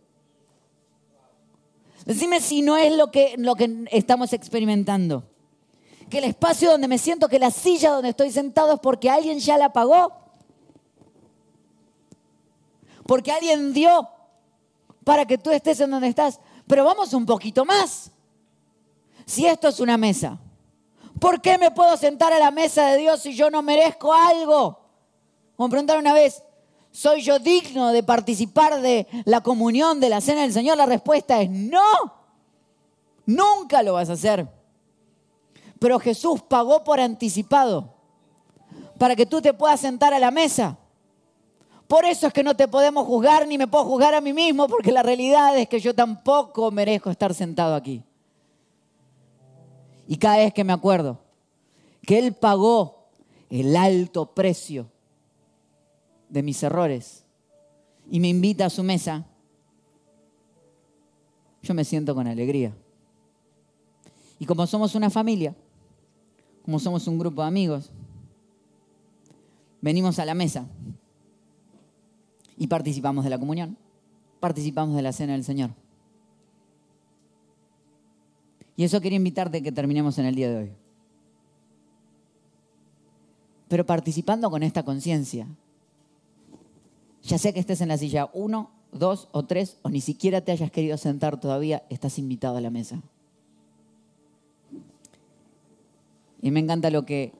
Decime 2.05 2.41
si 2.41 2.61
no 2.61 2.77
es 2.77 2.95
lo 2.95 3.11
que, 3.11 3.35
lo 3.37 3.55
que 3.55 3.85
estamos 3.91 4.33
experimentando. 4.33 5.23
Que 6.09 6.17
el 6.17 6.25
espacio 6.25 6.71
donde 6.71 6.87
me 6.87 6.97
siento, 6.97 7.29
que 7.29 7.39
la 7.39 7.51
silla 7.51 7.91
donde 7.91 8.09
estoy 8.09 8.31
sentado 8.31 8.73
es 8.73 8.79
porque 8.79 9.09
alguien 9.09 9.39
ya 9.39 9.57
la 9.57 9.71
pagó. 9.71 10.13
Porque 13.05 13.31
alguien 13.31 13.73
dio 13.73 14.09
para 15.03 15.25
que 15.25 15.37
tú 15.37 15.51
estés 15.51 15.79
en 15.79 15.91
donde 15.91 16.07
estás. 16.07 16.39
Pero 16.71 16.85
vamos 16.85 17.13
un 17.13 17.25
poquito 17.25 17.65
más. 17.65 18.11
Si 19.25 19.45
esto 19.45 19.67
es 19.67 19.81
una 19.81 19.97
mesa, 19.97 20.39
¿Por 21.19 21.41
qué 21.41 21.57
me 21.57 21.69
puedo 21.69 21.97
sentar 21.97 22.31
a 22.31 22.39
la 22.39 22.49
mesa 22.49 22.87
de 22.87 22.97
Dios 22.97 23.21
si 23.21 23.35
yo 23.35 23.51
no 23.51 23.61
merezco 23.61 24.13
algo? 24.13 24.79
Como 25.57 25.69
preguntaron 25.69 26.01
una 26.01 26.13
vez, 26.13 26.41
¿soy 26.91 27.21
yo 27.21 27.39
digno 27.39 27.91
de 27.91 28.03
participar 28.03 28.79
de 28.79 29.05
la 29.25 29.41
comunión, 29.41 29.99
de 29.99 30.07
la 30.07 30.21
cena 30.21 30.43
del 30.43 30.53
Señor? 30.53 30.77
La 30.77 30.85
respuesta 30.85 31.41
es 31.41 31.49
no. 31.49 31.83
Nunca 33.25 33.83
lo 33.83 33.93
vas 33.93 34.09
a 34.09 34.13
hacer. 34.13 34.47
Pero 35.77 35.99
Jesús 35.99 36.41
pagó 36.41 36.85
por 36.85 37.01
anticipado 37.01 37.93
para 38.97 39.17
que 39.17 39.25
tú 39.25 39.41
te 39.41 39.53
puedas 39.53 39.81
sentar 39.81 40.13
a 40.13 40.19
la 40.19 40.31
mesa. 40.31 40.77
Por 41.91 42.05
eso 42.05 42.27
es 42.27 42.31
que 42.31 42.41
no 42.41 42.55
te 42.55 42.69
podemos 42.69 43.05
juzgar 43.05 43.45
ni 43.45 43.57
me 43.57 43.67
puedo 43.67 43.83
juzgar 43.83 44.15
a 44.15 44.21
mí 44.21 44.31
mismo, 44.31 44.65
porque 44.69 44.93
la 44.93 45.03
realidad 45.03 45.57
es 45.57 45.67
que 45.67 45.81
yo 45.81 45.93
tampoco 45.93 46.71
merezco 46.71 47.09
estar 47.09 47.33
sentado 47.33 47.75
aquí. 47.75 48.01
Y 50.07 50.15
cada 50.15 50.37
vez 50.37 50.53
que 50.53 50.63
me 50.63 50.71
acuerdo 50.71 51.19
que 52.03 52.17
Él 52.17 52.31
pagó 52.31 53.09
el 53.49 53.75
alto 53.75 54.27
precio 54.27 54.89
de 56.29 56.41
mis 56.41 56.63
errores 56.63 57.25
y 58.09 58.21
me 58.21 58.29
invita 58.29 58.67
a 58.67 58.69
su 58.69 58.83
mesa, 58.83 59.25
yo 61.61 61.73
me 61.73 61.83
siento 61.83 62.15
con 62.15 62.25
alegría. 62.25 62.73
Y 64.39 64.45
como 64.45 64.65
somos 64.65 64.95
una 64.95 65.09
familia, 65.09 65.53
como 66.63 66.79
somos 66.79 67.05
un 67.05 67.19
grupo 67.19 67.41
de 67.41 67.49
amigos, 67.49 67.91
venimos 69.81 70.19
a 70.19 70.25
la 70.25 70.33
mesa 70.33 70.65
y 72.61 72.67
participamos 72.67 73.23
de 73.23 73.31
la 73.31 73.39
comunión, 73.39 73.75
participamos 74.39 74.95
de 74.95 75.01
la 75.01 75.11
cena 75.13 75.33
del 75.33 75.43
Señor. 75.43 75.71
Y 78.75 78.83
eso 78.83 79.01
quería 79.01 79.15
invitarte 79.15 79.57
a 79.57 79.61
que 79.61 79.71
terminemos 79.71 80.19
en 80.19 80.27
el 80.27 80.35
día 80.35 80.51
de 80.51 80.57
hoy. 80.57 80.71
Pero 83.67 83.83
participando 83.83 84.51
con 84.51 84.61
esta 84.61 84.83
conciencia, 84.83 85.47
ya 87.23 87.39
sea 87.39 87.51
que 87.51 87.59
estés 87.59 87.81
en 87.81 87.87
la 87.87 87.97
silla 87.97 88.29
uno, 88.31 88.69
dos 88.91 89.27
o 89.31 89.43
tres, 89.43 89.79
o 89.81 89.89
ni 89.89 89.99
siquiera 89.99 90.41
te 90.41 90.51
hayas 90.51 90.69
querido 90.69 90.97
sentar 90.97 91.39
todavía, 91.39 91.81
estás 91.89 92.19
invitado 92.19 92.57
a 92.57 92.61
la 92.61 92.69
mesa. 92.69 93.01
Y 96.43 96.51
me 96.51 96.59
encanta 96.59 96.91
lo 96.91 97.07
que 97.07 97.33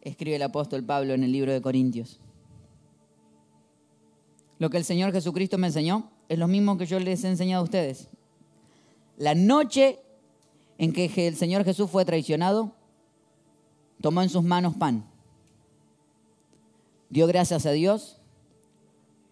escribe 0.00 0.36
el 0.36 0.42
apóstol 0.42 0.82
Pablo 0.82 1.12
en 1.12 1.24
el 1.24 1.32
libro 1.32 1.52
de 1.52 1.60
Corintios. 1.60 2.20
Lo 4.60 4.68
que 4.68 4.76
el 4.76 4.84
Señor 4.84 5.10
Jesucristo 5.12 5.56
me 5.56 5.68
enseñó 5.68 6.10
es 6.28 6.38
lo 6.38 6.46
mismo 6.46 6.76
que 6.76 6.84
yo 6.84 7.00
les 7.00 7.24
he 7.24 7.28
enseñado 7.28 7.62
a 7.62 7.64
ustedes. 7.64 8.08
La 9.16 9.34
noche 9.34 9.98
en 10.76 10.92
que 10.92 11.26
el 11.26 11.34
Señor 11.34 11.64
Jesús 11.64 11.90
fue 11.90 12.04
traicionado, 12.04 12.72
tomó 14.02 14.20
en 14.20 14.28
sus 14.28 14.42
manos 14.42 14.74
pan, 14.74 15.06
dio 17.08 17.26
gracias 17.26 17.64
a 17.64 17.70
Dios, 17.70 18.18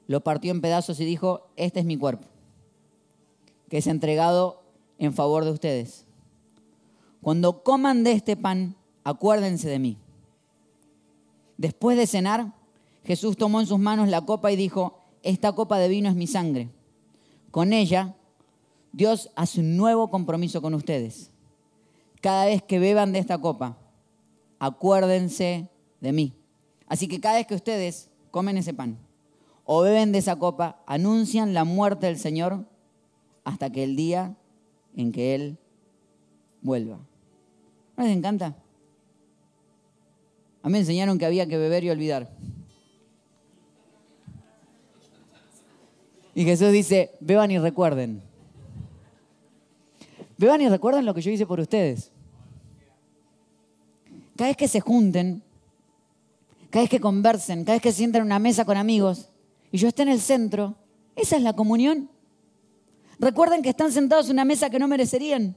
lo 0.07 0.24
partió 0.24 0.51
en 0.51 0.62
pedazos 0.62 0.99
y 0.99 1.05
dijo, 1.05 1.51
este 1.57 1.81
es 1.81 1.85
mi 1.85 1.99
cuerpo, 1.99 2.26
que 3.68 3.79
es 3.79 3.87
entregado 3.87 4.62
en 4.99 5.12
favor 5.12 5.45
de 5.45 5.51
ustedes. 5.51 6.07
Cuando 7.20 7.62
coman 7.62 8.03
de 8.03 8.12
este 8.12 8.35
pan, 8.35 8.76
acuérdense 9.05 9.68
de 9.68 9.79
mí. 9.79 9.99
Después 11.59 11.99
de 11.99 12.07
cenar, 12.07 12.55
Jesús 13.05 13.37
tomó 13.37 13.61
en 13.61 13.66
sus 13.66 13.79
manos 13.79 14.09
la 14.09 14.22
copa 14.22 14.51
y 14.51 14.57
dijo, 14.57 14.97
esta 15.22 15.52
copa 15.52 15.78
de 15.78 15.88
vino 15.88 16.08
es 16.08 16.14
mi 16.14 16.26
sangre. 16.26 16.68
Con 17.50 17.72
ella, 17.72 18.14
Dios 18.92 19.30
hace 19.36 19.60
un 19.60 19.76
nuevo 19.76 20.10
compromiso 20.10 20.62
con 20.62 20.74
ustedes. 20.74 21.30
Cada 22.20 22.46
vez 22.46 22.62
que 22.62 22.78
beban 22.78 23.12
de 23.12 23.18
esta 23.18 23.38
copa, 23.38 23.78
acuérdense 24.58 25.68
de 26.00 26.12
mí. 26.12 26.34
Así 26.86 27.06
que 27.08 27.20
cada 27.20 27.36
vez 27.36 27.46
que 27.46 27.54
ustedes 27.54 28.10
comen 28.30 28.58
ese 28.58 28.74
pan 28.74 28.98
o 29.64 29.82
beben 29.82 30.12
de 30.12 30.18
esa 30.18 30.36
copa, 30.36 30.82
anuncian 30.86 31.52
la 31.52 31.64
muerte 31.64 32.06
del 32.06 32.18
Señor 32.18 32.64
hasta 33.44 33.70
que 33.70 33.84
el 33.84 33.96
día 33.96 34.34
en 34.96 35.12
que 35.12 35.34
Él 35.34 35.58
vuelva. 36.62 36.98
¿No 37.96 38.04
les 38.04 38.16
encanta? 38.16 38.56
A 40.62 40.68
mí 40.68 40.72
me 40.72 40.78
enseñaron 40.78 41.18
que 41.18 41.26
había 41.26 41.46
que 41.46 41.58
beber 41.58 41.84
y 41.84 41.90
olvidar. 41.90 42.30
Y 46.39 46.45
Jesús 46.45 46.70
dice, 46.70 47.16
beban 47.18 47.51
y 47.51 47.59
recuerden. 47.59 48.22
Beban 50.36 50.61
y 50.61 50.68
recuerden 50.68 51.05
lo 51.05 51.12
que 51.12 51.20
yo 51.20 51.32
hice 51.32 51.45
por 51.47 51.59
ustedes. 51.59 52.12
Cada 54.36 54.51
vez 54.51 54.57
que 54.57 54.68
se 54.68 54.78
junten, 54.78 55.43
cada 56.70 56.84
vez 56.84 56.91
que 56.91 57.01
conversen, 57.01 57.64
cada 57.64 57.74
vez 57.74 57.82
que 57.82 57.91
sientan 57.91 58.20
en 58.20 58.26
una 58.26 58.39
mesa 58.39 58.64
con 58.64 58.76
amigos 58.76 59.30
y 59.72 59.78
yo 59.78 59.89
esté 59.89 60.03
en 60.03 60.11
el 60.11 60.20
centro, 60.20 60.76
esa 61.16 61.34
es 61.34 61.43
la 61.43 61.55
comunión. 61.55 62.09
Recuerden 63.18 63.61
que 63.61 63.70
están 63.70 63.91
sentados 63.91 64.26
en 64.26 64.34
una 64.34 64.45
mesa 64.45 64.70
que 64.70 64.78
no 64.78 64.86
merecerían. 64.86 65.57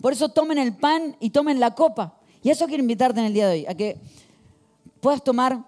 Por 0.00 0.12
eso 0.12 0.28
tomen 0.28 0.58
el 0.58 0.74
pan 0.74 1.16
y 1.20 1.30
tomen 1.30 1.60
la 1.60 1.76
copa. 1.76 2.18
Y 2.42 2.50
eso 2.50 2.66
quiero 2.66 2.82
invitarte 2.82 3.20
en 3.20 3.26
el 3.26 3.32
día 3.32 3.46
de 3.46 3.60
hoy, 3.60 3.66
a 3.66 3.76
que 3.76 3.96
puedas 5.00 5.22
tomar 5.22 5.64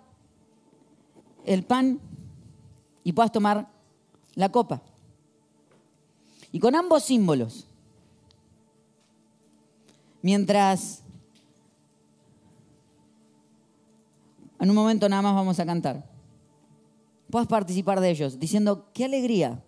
el 1.45 1.63
pan 1.63 2.01
y 3.05 3.13
puedas 3.13 3.31
tomar 3.31 3.70
la 4.41 4.51
copa. 4.51 4.83
Y 6.51 6.59
con 6.59 6.75
ambos 6.75 7.05
símbolos, 7.05 7.67
mientras 10.21 11.03
en 14.59 14.69
un 14.69 14.75
momento 14.75 15.09
nada 15.09 15.23
más 15.23 15.35
vamos 15.35 15.61
a 15.61 15.67
cantar, 15.67 16.05
puedas 17.31 17.47
participar 17.47 18.01
de 18.01 18.11
ellos 18.11 18.41
diciendo, 18.41 18.89
qué 18.93 19.05
alegría 19.05 19.63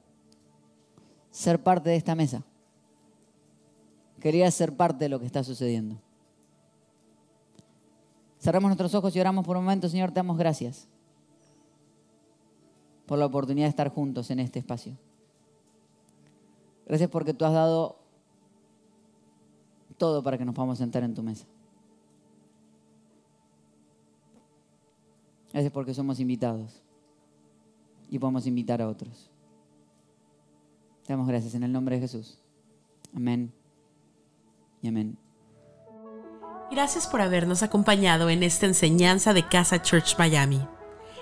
ser 1.30 1.62
parte 1.62 1.90
de 1.90 1.96
esta 1.96 2.14
mesa. 2.14 2.42
Quería 4.20 4.50
ser 4.50 4.76
parte 4.76 5.04
de 5.04 5.08
lo 5.08 5.20
que 5.20 5.26
está 5.26 5.44
sucediendo. 5.44 6.00
Cerramos 8.40 8.68
nuestros 8.68 8.94
ojos 8.94 9.14
y 9.14 9.20
oramos 9.20 9.44
por 9.46 9.56
un 9.56 9.64
momento. 9.64 9.88
Señor, 9.88 10.10
te 10.10 10.16
damos 10.16 10.36
gracias 10.36 10.88
por 13.06 13.18
la 13.18 13.26
oportunidad 13.26 13.66
de 13.66 13.70
estar 13.70 13.88
juntos 13.88 14.30
en 14.30 14.40
este 14.40 14.58
espacio. 14.58 14.96
Gracias 16.86 17.10
porque 17.10 17.34
tú 17.34 17.44
has 17.44 17.52
dado 17.52 17.96
todo 19.96 20.22
para 20.22 20.38
que 20.38 20.44
nos 20.44 20.54
podamos 20.54 20.78
sentar 20.78 21.02
en 21.02 21.14
tu 21.14 21.22
mesa. 21.22 21.46
Gracias 25.52 25.72
porque 25.72 25.94
somos 25.94 26.18
invitados 26.18 26.82
y 28.10 28.18
podemos 28.18 28.46
invitar 28.46 28.80
a 28.80 28.88
otros. 28.88 29.30
Te 31.06 31.12
damos 31.12 31.28
gracias 31.28 31.54
en 31.54 31.62
el 31.62 31.72
nombre 31.72 31.96
de 31.96 32.02
Jesús. 32.02 32.38
Amén 33.14 33.52
y 34.80 34.88
amén. 34.88 35.18
Gracias 36.70 37.06
por 37.06 37.20
habernos 37.20 37.62
acompañado 37.62 38.30
en 38.30 38.42
esta 38.42 38.66
enseñanza 38.66 39.34
de 39.34 39.46
Casa 39.46 39.82
Church 39.82 40.16
Miami. 40.18 40.66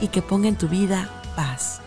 y 0.00 0.08
que 0.08 0.22
ponga 0.22 0.48
en 0.48 0.56
tu 0.56 0.68
vida 0.68 1.08
paz. 1.36 1.83